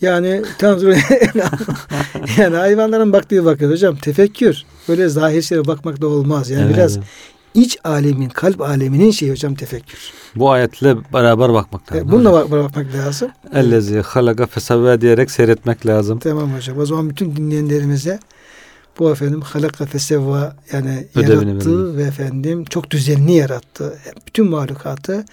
yani 0.00 0.42
tanzuruna 0.58 0.96
yani 2.38 2.56
hayvanların 2.56 3.12
baktığı 3.12 3.44
bakıyor 3.44 3.70
hocam. 3.70 3.96
Tefekkür. 3.96 4.64
Böyle 4.88 5.08
zahir 5.08 5.42
şeye 5.42 5.66
bakmak 5.66 6.00
da 6.00 6.06
olmaz. 6.06 6.50
Yani 6.50 6.64
Evet, 6.64 6.76
biraz. 6.76 6.98
İç 7.56 7.78
alemin, 7.84 8.28
kalp 8.28 8.60
aleminin 8.60 9.10
şeyi 9.10 9.30
hocam 9.32 9.54
tefekkür. 9.54 9.98
Bu 10.36 10.50
ayetle 10.50 10.96
beraber 11.12 11.52
bakmak 11.52 11.92
lazım. 11.92 12.08
E, 12.08 12.12
Bununla 12.12 12.32
bak, 12.32 12.50
bakmak 12.50 12.94
lazım. 12.94 13.30
Ellezi 13.54 14.00
halaga 14.00 14.46
fesevve 14.46 15.00
diyerek 15.00 15.30
seyretmek 15.30 15.86
lazım. 15.86 16.18
Tamam 16.18 16.54
hocam. 16.54 16.78
O 16.78 16.86
zaman 16.86 17.10
bütün 17.10 17.36
dinleyenlerimize 17.36 18.18
bu 18.98 19.10
efendim 19.10 19.40
halaka 19.40 19.86
fesevva 19.86 20.56
yani 20.72 21.06
Ödevini 21.14 21.50
yarattı 21.50 21.70
verelim. 21.78 21.96
ve 21.96 22.02
efendim 22.02 22.64
çok 22.64 22.90
düzenli 22.90 23.32
yarattı. 23.32 23.98
Bütün 24.26 24.50
mahlukatı 24.50 25.24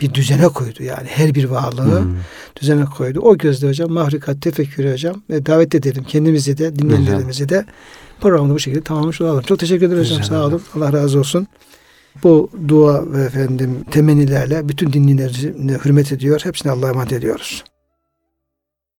bir 0.00 0.14
düzene 0.14 0.48
koydu 0.48 0.82
yani 0.82 1.06
her 1.08 1.34
bir 1.34 1.44
varlığı 1.44 2.00
Hmm. 2.00 2.16
düzene 2.60 2.84
koydu. 2.84 3.20
O 3.20 3.38
gözle 3.38 3.68
hocam 3.68 3.90
mahlukat 3.90 4.42
tefekkürü 4.42 4.92
hocam 4.92 5.22
ve 5.30 5.46
davet 5.46 5.74
edelim 5.74 6.04
kendimizi 6.04 6.58
de 6.58 6.76
dinleyenlerimizi 6.78 7.48
de 7.48 7.64
programı 8.20 8.54
bu 8.54 8.58
şekilde 8.58 8.82
tamamlamış 8.82 9.20
olalım. 9.20 9.42
Çok 9.42 9.58
teşekkür 9.58 9.86
ederim 9.86 10.02
hocam. 10.02 10.22
Sağ 10.24 10.46
olun. 10.46 10.62
Allah 10.76 10.92
razı 10.92 11.18
olsun. 11.18 11.46
Bu 12.22 12.50
dua 12.68 13.12
ve 13.12 13.22
efendim 13.22 13.84
temennilerle 13.90 14.68
bütün 14.68 14.92
dinleyenlerimize 14.92 15.78
hürmet 15.84 16.12
ediyor. 16.12 16.40
Hepsine 16.44 16.72
Allah'a 16.72 16.90
emanet 16.90 17.12
ediyoruz. 17.12 17.64